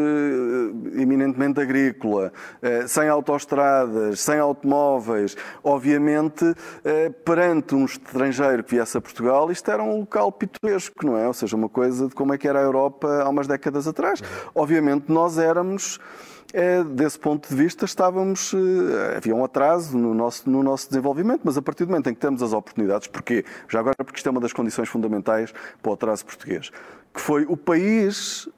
eminentemente 0.94 1.60
agrícola, 1.60 2.32
eh, 2.60 2.86
sem 2.86 3.08
autoestradas, 3.08 4.20
sem 4.20 4.38
automóveis, 4.38 5.36
obviamente, 5.62 6.54
eh, 6.84 7.10
perante 7.24 7.74
um 7.74 7.84
estrangeiro 7.84 8.64
que 8.64 8.74
viesse 8.74 8.96
a 8.96 9.00
Portugal, 9.00 9.50
isto 9.50 9.70
era 9.70 9.82
um 9.82 10.00
local 10.00 10.30
pitoresco, 10.32 11.06
não 11.06 11.16
é? 11.16 11.26
Ou 11.26 11.34
seja, 11.34 11.56
uma 11.56 11.68
coisa 11.68 12.08
de 12.08 12.14
como 12.14 12.34
é 12.34 12.38
que 12.38 12.46
era 12.48 12.58
a 12.58 12.62
Europa 12.62 13.22
há 13.22 13.28
umas 13.28 13.46
décadas 13.46 13.86
atrás. 13.86 14.22
Obviamente, 14.54 15.10
nós 15.10 15.38
éramos 15.38 15.98
é, 16.52 16.84
desse 16.84 17.18
ponto 17.18 17.48
de 17.48 17.54
vista, 17.54 17.84
estávamos. 17.84 18.52
Eh, 18.52 19.16
havia 19.16 19.34
um 19.34 19.44
atraso 19.44 19.96
no 19.96 20.14
nosso, 20.14 20.48
no 20.48 20.62
nosso 20.62 20.88
desenvolvimento, 20.88 21.40
mas 21.44 21.56
a 21.56 21.62
partir 21.62 21.84
do 21.84 21.90
momento 21.90 22.10
em 22.10 22.14
que 22.14 22.20
temos 22.20 22.42
as 22.42 22.52
oportunidades, 22.52 23.08
porquê? 23.08 23.44
Já 23.68 23.80
agora, 23.80 23.96
porque 23.96 24.18
isto 24.18 24.28
é 24.28 24.30
uma 24.30 24.40
das 24.40 24.52
condições 24.52 24.88
fundamentais 24.88 25.52
para 25.82 25.90
o 25.90 25.94
atraso 25.94 26.24
português, 26.24 26.70
que 27.12 27.20
foi 27.20 27.44
o 27.46 27.56
país 27.56 28.48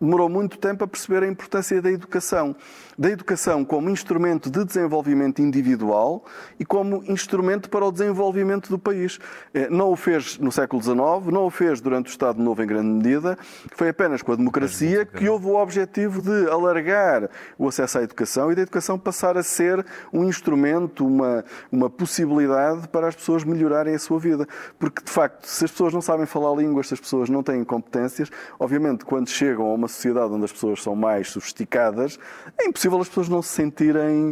demorou 0.00 0.28
muito 0.28 0.58
tempo 0.58 0.82
a 0.82 0.88
perceber 0.88 1.22
a 1.22 1.28
importância 1.28 1.82
da 1.82 1.90
educação. 1.90 2.56
Da 2.96 3.10
educação 3.10 3.64
como 3.64 3.90
instrumento 3.90 4.50
de 4.50 4.64
desenvolvimento 4.64 5.42
individual 5.42 6.24
e 6.58 6.64
como 6.64 7.04
instrumento 7.06 7.68
para 7.68 7.84
o 7.84 7.92
desenvolvimento 7.92 8.70
do 8.70 8.78
país. 8.78 9.18
Eh, 9.52 9.68
não 9.68 9.90
o 9.90 9.96
fez 9.96 10.38
no 10.38 10.50
século 10.50 10.82
XIX, 10.82 10.98
não 11.32 11.46
o 11.46 11.50
fez 11.50 11.80
durante 11.80 12.08
o 12.08 12.10
Estado 12.10 12.42
Novo 12.42 12.62
em 12.62 12.66
grande 12.66 12.88
medida, 12.88 13.38
foi 13.72 13.90
apenas 13.90 14.22
com 14.22 14.32
a 14.32 14.36
democracia 14.36 15.04
que 15.04 15.28
houve 15.28 15.46
o 15.46 15.56
objetivo 15.56 16.22
de 16.22 16.50
alargar 16.50 17.28
o 17.58 17.68
acesso 17.68 17.98
à 17.98 18.02
educação 18.02 18.50
e 18.50 18.54
da 18.54 18.62
educação 18.62 18.98
passar 18.98 19.36
a 19.36 19.42
ser 19.42 19.84
um 20.12 20.24
instrumento, 20.24 21.06
uma, 21.06 21.44
uma 21.70 21.90
possibilidade 21.90 22.88
para 22.88 23.08
as 23.08 23.14
pessoas 23.14 23.44
melhorarem 23.44 23.94
a 23.94 23.98
sua 23.98 24.18
vida. 24.18 24.46
Porque, 24.78 25.02
de 25.02 25.10
facto, 25.10 25.44
se 25.46 25.64
as 25.64 25.70
pessoas 25.70 25.92
não 25.92 26.00
sabem 26.00 26.26
falar 26.26 26.54
línguas, 26.56 26.88
se 26.88 26.94
as 26.94 27.00
pessoas 27.00 27.28
não 27.28 27.42
têm 27.42 27.62
competências, 27.64 28.30
obviamente, 28.58 29.04
quando 29.04 29.28
chegam 29.28 29.66
a 29.66 29.74
uma 29.74 29.88
sociedade 29.90 30.32
onde 30.32 30.44
as 30.44 30.52
pessoas 30.52 30.82
são 30.82 30.94
mais 30.94 31.30
sofisticadas, 31.30 32.18
é 32.58 32.66
impossível 32.66 33.00
as 33.00 33.08
pessoas 33.08 33.28
não 33.28 33.42
se 33.42 33.50
sentirem 33.50 34.30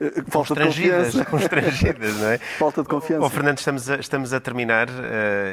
uh, 0.00 0.30
falta 0.30 0.54
de 0.54 0.62
confiança. 0.62 1.24
Constrangidas, 1.24 2.16
não 2.18 2.28
é? 2.28 2.38
falta 2.58 2.82
de 2.82 2.88
confiança. 2.88 3.24
Oh, 3.24 3.30
Fernando, 3.30 3.58
estamos 3.58 3.90
a, 3.90 3.96
estamos 3.96 4.32
a 4.32 4.40
terminar 4.40 4.88
uh, 4.88 4.92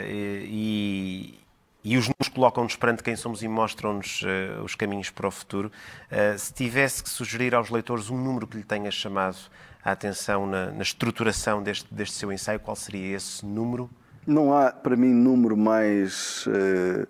e, 0.06 1.40
e 1.84 1.98
os 1.98 2.10
nos 2.10 2.28
colocam-nos 2.28 2.76
perante 2.76 3.02
quem 3.02 3.16
somos 3.16 3.42
e 3.42 3.48
mostram-nos 3.48 4.22
uh, 4.24 4.64
os 4.64 4.76
caminhos 4.76 5.10
para 5.10 5.28
o 5.28 5.32
futuro. 5.32 5.72
Uh, 6.12 6.38
se 6.38 6.54
tivesse 6.54 7.02
que 7.02 7.10
sugerir 7.10 7.56
aos 7.56 7.70
leitores 7.70 8.10
um 8.10 8.18
número 8.18 8.46
que 8.46 8.58
lhe 8.58 8.64
tenha 8.64 8.92
chamado 8.92 9.38
a 9.84 9.92
atenção 9.92 10.46
na, 10.46 10.72
na 10.72 10.82
estruturação 10.82 11.64
deste, 11.64 11.94
deste 11.94 12.16
seu 12.16 12.32
ensaio, 12.32 12.60
qual 12.60 12.76
seria 12.76 13.16
esse 13.16 13.46
número? 13.46 13.90
Não 14.28 14.54
há, 14.54 14.72
para 14.72 14.96
mim, 14.96 15.14
número 15.14 15.58
mais. 15.58 16.46
Uh, 16.46 17.08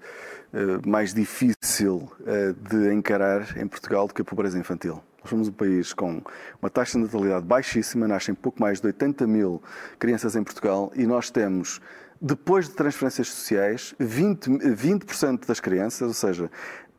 eh, 0.53 0.79
mais 0.87 1.13
difícil 1.13 2.09
eh, 2.25 2.53
de 2.69 2.93
encarar 2.93 3.57
em 3.57 3.67
Portugal 3.67 4.07
do 4.07 4.13
que 4.13 4.21
a 4.21 4.25
pobreza 4.25 4.57
infantil. 4.57 5.03
Nós 5.19 5.29
somos 5.29 5.49
um 5.49 5.51
país 5.51 5.93
com 5.93 6.21
uma 6.61 6.69
taxa 6.69 6.97
de 6.97 7.03
natalidade 7.03 7.45
baixíssima, 7.45 8.07
nascem 8.07 8.33
pouco 8.33 8.61
mais 8.61 8.79
de 8.79 8.87
80 8.87 9.27
mil 9.27 9.61
crianças 9.99 10.37
em 10.37 10.43
Portugal 10.43 10.89
e 10.95 11.05
nós 11.05 11.29
temos, 11.29 11.81
depois 12.21 12.69
de 12.69 12.75
transferências 12.75 13.27
sociais, 13.27 13.93
20%, 13.99 14.73
20 14.73 15.45
das 15.45 15.59
crianças, 15.59 16.07
ou 16.07 16.13
seja, 16.13 16.49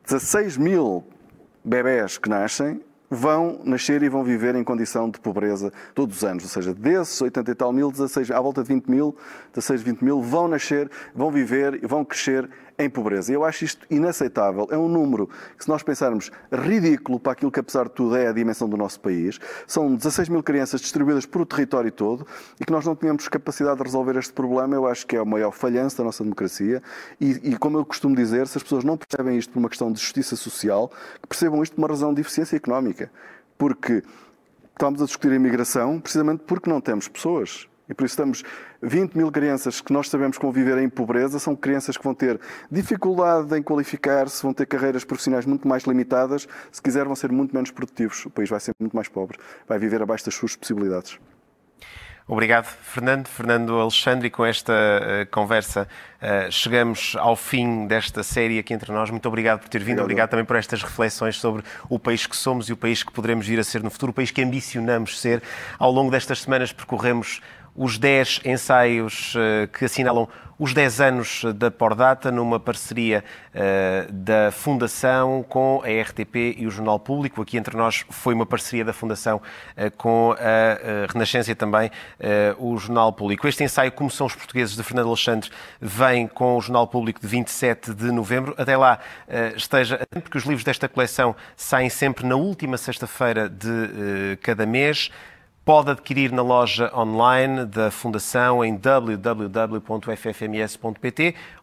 16 0.05 0.55
mil 0.55 1.03
bebés 1.65 2.19
que 2.19 2.29
nascem, 2.29 2.79
vão 3.09 3.59
nascer 3.63 4.03
e 4.03 4.09
vão 4.09 4.23
viver 4.23 4.55
em 4.55 4.63
condição 4.63 5.09
de 5.09 5.19
pobreza 5.19 5.71
todos 5.95 6.17
os 6.17 6.23
anos. 6.23 6.43
Ou 6.43 6.49
seja, 6.49 6.73
desses 6.73 7.19
80 7.21 7.51
e 7.51 7.55
tal 7.55 7.73
mil, 7.73 7.91
16, 7.91 8.31
à 8.31 8.39
volta 8.39 8.61
de 8.61 8.67
20 8.67 8.87
mil, 8.87 9.15
16, 9.53 9.81
20 9.81 10.01
mil 10.01 10.21
vão 10.21 10.47
nascer, 10.47 10.89
vão 11.15 11.31
viver 11.31 11.83
e 11.83 11.87
vão 11.87 12.05
crescer 12.05 12.49
em 12.79 12.89
pobreza. 12.89 13.33
Eu 13.33 13.43
acho 13.43 13.65
isto 13.65 13.85
inaceitável. 13.89 14.67
É 14.71 14.77
um 14.77 14.87
número 14.87 15.27
que, 15.57 15.63
se 15.63 15.69
nós 15.69 15.83
pensarmos, 15.83 16.31
ridículo 16.51 17.19
para 17.19 17.33
aquilo 17.33 17.51
que, 17.51 17.59
apesar 17.59 17.83
de 17.83 17.91
tudo, 17.91 18.15
é 18.15 18.27
a 18.27 18.31
dimensão 18.31 18.69
do 18.69 18.77
nosso 18.77 18.99
país. 19.01 19.37
São 19.67 19.93
16 19.93 20.29
mil 20.29 20.41
crianças 20.41 20.79
distribuídas 20.79 21.25
por 21.25 21.41
o 21.41 21.45
território 21.45 21.91
todo 21.91 22.25
e 22.59 22.65
que 22.65 22.71
nós 22.71 22.85
não 22.85 22.95
tínhamos 22.95 23.27
capacidade 23.27 23.77
de 23.77 23.83
resolver 23.83 24.17
este 24.17 24.31
problema. 24.31 24.73
Eu 24.73 24.87
acho 24.87 25.05
que 25.05 25.17
é 25.17 25.21
o 25.21 25.25
maior 25.25 25.51
falhanço 25.51 25.97
da 25.97 26.05
nossa 26.05 26.23
democracia. 26.23 26.81
E, 27.19 27.51
e, 27.51 27.57
como 27.57 27.77
eu 27.77 27.85
costumo 27.85 28.15
dizer, 28.15 28.47
se 28.47 28.57
as 28.57 28.63
pessoas 28.63 28.85
não 28.85 28.97
percebem 28.97 29.37
isto 29.37 29.51
por 29.51 29.59
uma 29.59 29.69
questão 29.69 29.91
de 29.91 29.99
justiça 29.99 30.37
social, 30.37 30.89
que 31.21 31.27
percebam 31.27 31.61
isto 31.61 31.75
por 31.75 31.81
uma 31.81 31.89
razão 31.89 32.13
de 32.13 32.21
eficiência 32.21 32.55
económica. 32.55 33.11
Porque 33.57 34.01
estamos 34.71 35.01
a 35.01 35.05
discutir 35.05 35.33
a 35.33 35.35
imigração 35.35 35.99
precisamente 35.99 36.43
porque 36.47 36.69
não 36.69 36.79
temos 36.79 37.09
pessoas. 37.09 37.67
E 37.89 37.93
por 37.93 38.05
isso 38.05 38.13
estamos 38.13 38.43
20 38.81 39.15
mil 39.15 39.31
crianças 39.31 39.81
que 39.81 39.91
nós 39.91 40.07
sabemos 40.09 40.37
conviver 40.37 40.77
em 40.77 40.87
pobreza, 40.87 41.39
são 41.39 41.55
crianças 41.55 41.97
que 41.97 42.03
vão 42.03 42.13
ter 42.13 42.39
dificuldade 42.71 43.57
em 43.57 43.63
qualificar-se, 43.63 44.43
vão 44.43 44.53
ter 44.53 44.67
carreiras 44.67 45.03
profissionais 45.03 45.45
muito 45.45 45.67
mais 45.67 45.83
limitadas, 45.83 46.47
se 46.71 46.81
quiser 46.81 47.05
vão 47.05 47.15
ser 47.15 47.31
muito 47.31 47.53
menos 47.53 47.71
produtivos. 47.71 48.25
O 48.27 48.29
país 48.29 48.49
vai 48.49 48.59
ser 48.59 48.73
muito 48.79 48.95
mais 48.95 49.07
pobre, 49.07 49.39
vai 49.67 49.79
viver 49.79 50.01
abaixo 50.01 50.25
das 50.25 50.35
suas 50.35 50.55
possibilidades. 50.55 51.19
Obrigado, 52.29 52.65
Fernando. 52.65 53.27
Fernando 53.27 53.79
Alexandre, 53.79 54.27
e 54.27 54.29
com 54.29 54.45
esta 54.45 54.71
uh, 54.71 55.31
conversa 55.31 55.87
uh, 56.21 56.51
chegamos 56.51 57.15
ao 57.17 57.35
fim 57.35 57.87
desta 57.87 58.21
série 58.21 58.59
aqui 58.59 58.71
entre 58.71 58.91
nós. 58.91 59.09
Muito 59.09 59.27
obrigado 59.27 59.61
por 59.61 59.67
ter 59.67 59.79
vindo, 59.79 59.93
obrigado. 59.93 60.03
obrigado 60.03 60.29
também 60.29 60.45
por 60.45 60.55
estas 60.55 60.83
reflexões 60.83 61.37
sobre 61.37 61.63
o 61.89 61.97
país 61.97 62.27
que 62.27 62.37
somos 62.37 62.69
e 62.69 62.73
o 62.73 62.77
país 62.77 63.01
que 63.01 63.11
poderemos 63.11 63.47
vir 63.47 63.57
a 63.57 63.63
ser 63.63 63.81
no 63.81 63.89
futuro, 63.89 64.11
o 64.11 64.13
país 64.13 64.29
que 64.29 64.43
ambicionamos 64.43 65.19
ser. 65.19 65.41
Ao 65.79 65.91
longo 65.91 66.11
destas 66.11 66.41
semanas 66.41 66.71
percorremos 66.71 67.41
os 67.75 67.97
10 67.97 68.41
ensaios 68.45 69.33
uh, 69.35 69.67
que 69.67 69.85
assinalam 69.85 70.27
os 70.57 70.73
10 70.73 70.99
anos 70.99 71.45
da 71.55 71.71
Pordata, 71.71 72.29
numa 72.29 72.59
parceria 72.59 73.23
uh, 73.55 74.11
da 74.11 74.51
Fundação 74.51 75.41
com 75.47 75.81
a 75.85 76.01
RTP 76.01 76.55
e 76.57 76.67
o 76.67 76.71
Jornal 76.71 76.99
Público. 76.99 77.41
Aqui 77.41 77.57
entre 77.57 77.77
nós 77.77 78.05
foi 78.09 78.33
uma 78.33 78.45
parceria 78.45 78.83
da 78.83 78.91
Fundação 78.91 79.37
uh, 79.37 79.91
com 79.95 80.35
a 80.37 81.11
Renascença 81.13 81.51
e 81.51 81.55
também 81.55 81.89
o 82.57 82.77
Jornal 82.77 83.13
Público. 83.13 83.47
Este 83.47 83.63
ensaio, 83.63 83.91
Como 83.91 84.11
são 84.11 84.27
os 84.27 84.35
portugueses, 84.35 84.75
de 84.75 84.83
Fernando 84.83 85.07
Alexandre, 85.07 85.49
vem 85.79 86.27
com 86.27 86.57
o 86.57 86.61
Jornal 86.61 86.87
Público 86.87 87.21
de 87.21 87.27
27 87.27 87.93
de 87.93 88.11
novembro. 88.11 88.53
Até 88.57 88.75
lá 88.75 88.99
esteja 89.55 90.05
porque 90.21 90.37
os 90.37 90.43
livros 90.43 90.63
desta 90.63 90.89
coleção 90.89 91.35
saem 91.55 91.89
sempre 91.89 92.25
na 92.25 92.35
última 92.35 92.77
sexta-feira 92.77 93.49
de 93.49 94.37
cada 94.41 94.65
mês. 94.65 95.09
Pode 95.69 95.91
adquirir 95.91 96.31
na 96.31 96.41
loja 96.41 96.91
online 96.97 97.63
da 97.63 97.91
Fundação 97.91 98.65
em 98.65 98.75
www.ffms.pt 98.75 99.75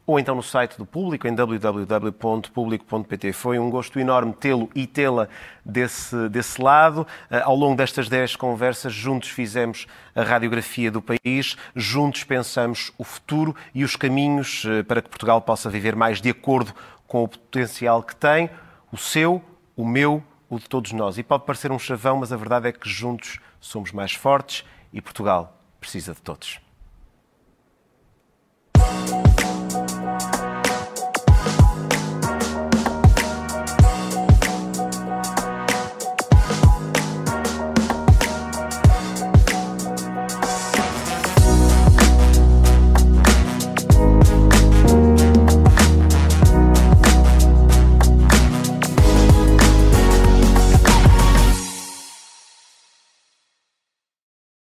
ou 0.07 0.21
então 0.21 0.37
no 0.37 0.45
site 0.45 0.79
do 0.79 0.87
Público 0.87 1.27
em 1.27 1.35
www.publico.pt. 1.35 3.33
Foi 3.33 3.59
um 3.59 3.69
gosto 3.69 3.99
enorme 3.99 4.33
tê-lo 4.33 4.71
e 4.77 4.87
tê-la 4.87 5.27
desse, 5.65 6.29
desse 6.29 6.63
lado. 6.63 7.05
Eh, 7.29 7.43
ao 7.45 7.57
longo 7.57 7.75
destas 7.75 8.09
10 8.09 8.37
conversas, 8.37 8.93
juntos 8.93 9.29
fizemos 9.29 9.89
a 10.15 10.23
radiografia 10.23 10.89
do 10.89 11.03
país, 11.03 11.57
juntos 11.75 12.23
pensamos 12.23 12.93
o 12.97 13.03
futuro 13.03 13.57
e 13.75 13.83
os 13.83 13.97
caminhos 13.97 14.63
eh, 14.67 14.85
para 14.85 15.03
que 15.03 15.09
Portugal 15.09 15.41
possa 15.41 15.69
viver 15.69 15.97
mais 15.97 16.21
de 16.21 16.31
acordo 16.31 16.73
com 17.09 17.25
o 17.25 17.29
potencial 17.29 18.05
que 18.05 18.15
tem, 18.15 18.49
o 18.93 18.97
seu, 18.97 19.43
o 19.77 19.85
meu, 19.85 20.23
o 20.49 20.61
de 20.61 20.69
todos 20.69 20.93
nós. 20.93 21.19
E 21.19 21.25
pode 21.25 21.45
parecer 21.45 21.73
um 21.73 21.79
chavão, 21.81 22.19
mas 22.19 22.33
a 22.33 22.37
verdade 22.37 22.69
é 22.69 22.73
que 22.73 22.89
juntos 22.89 23.41
somos 23.61 23.93
mais 23.93 24.13
fortes 24.13 24.65
e 24.93 25.01
Portugal 25.01 25.61
precisa 25.81 26.15
de 26.15 26.23
todos. 26.23 26.61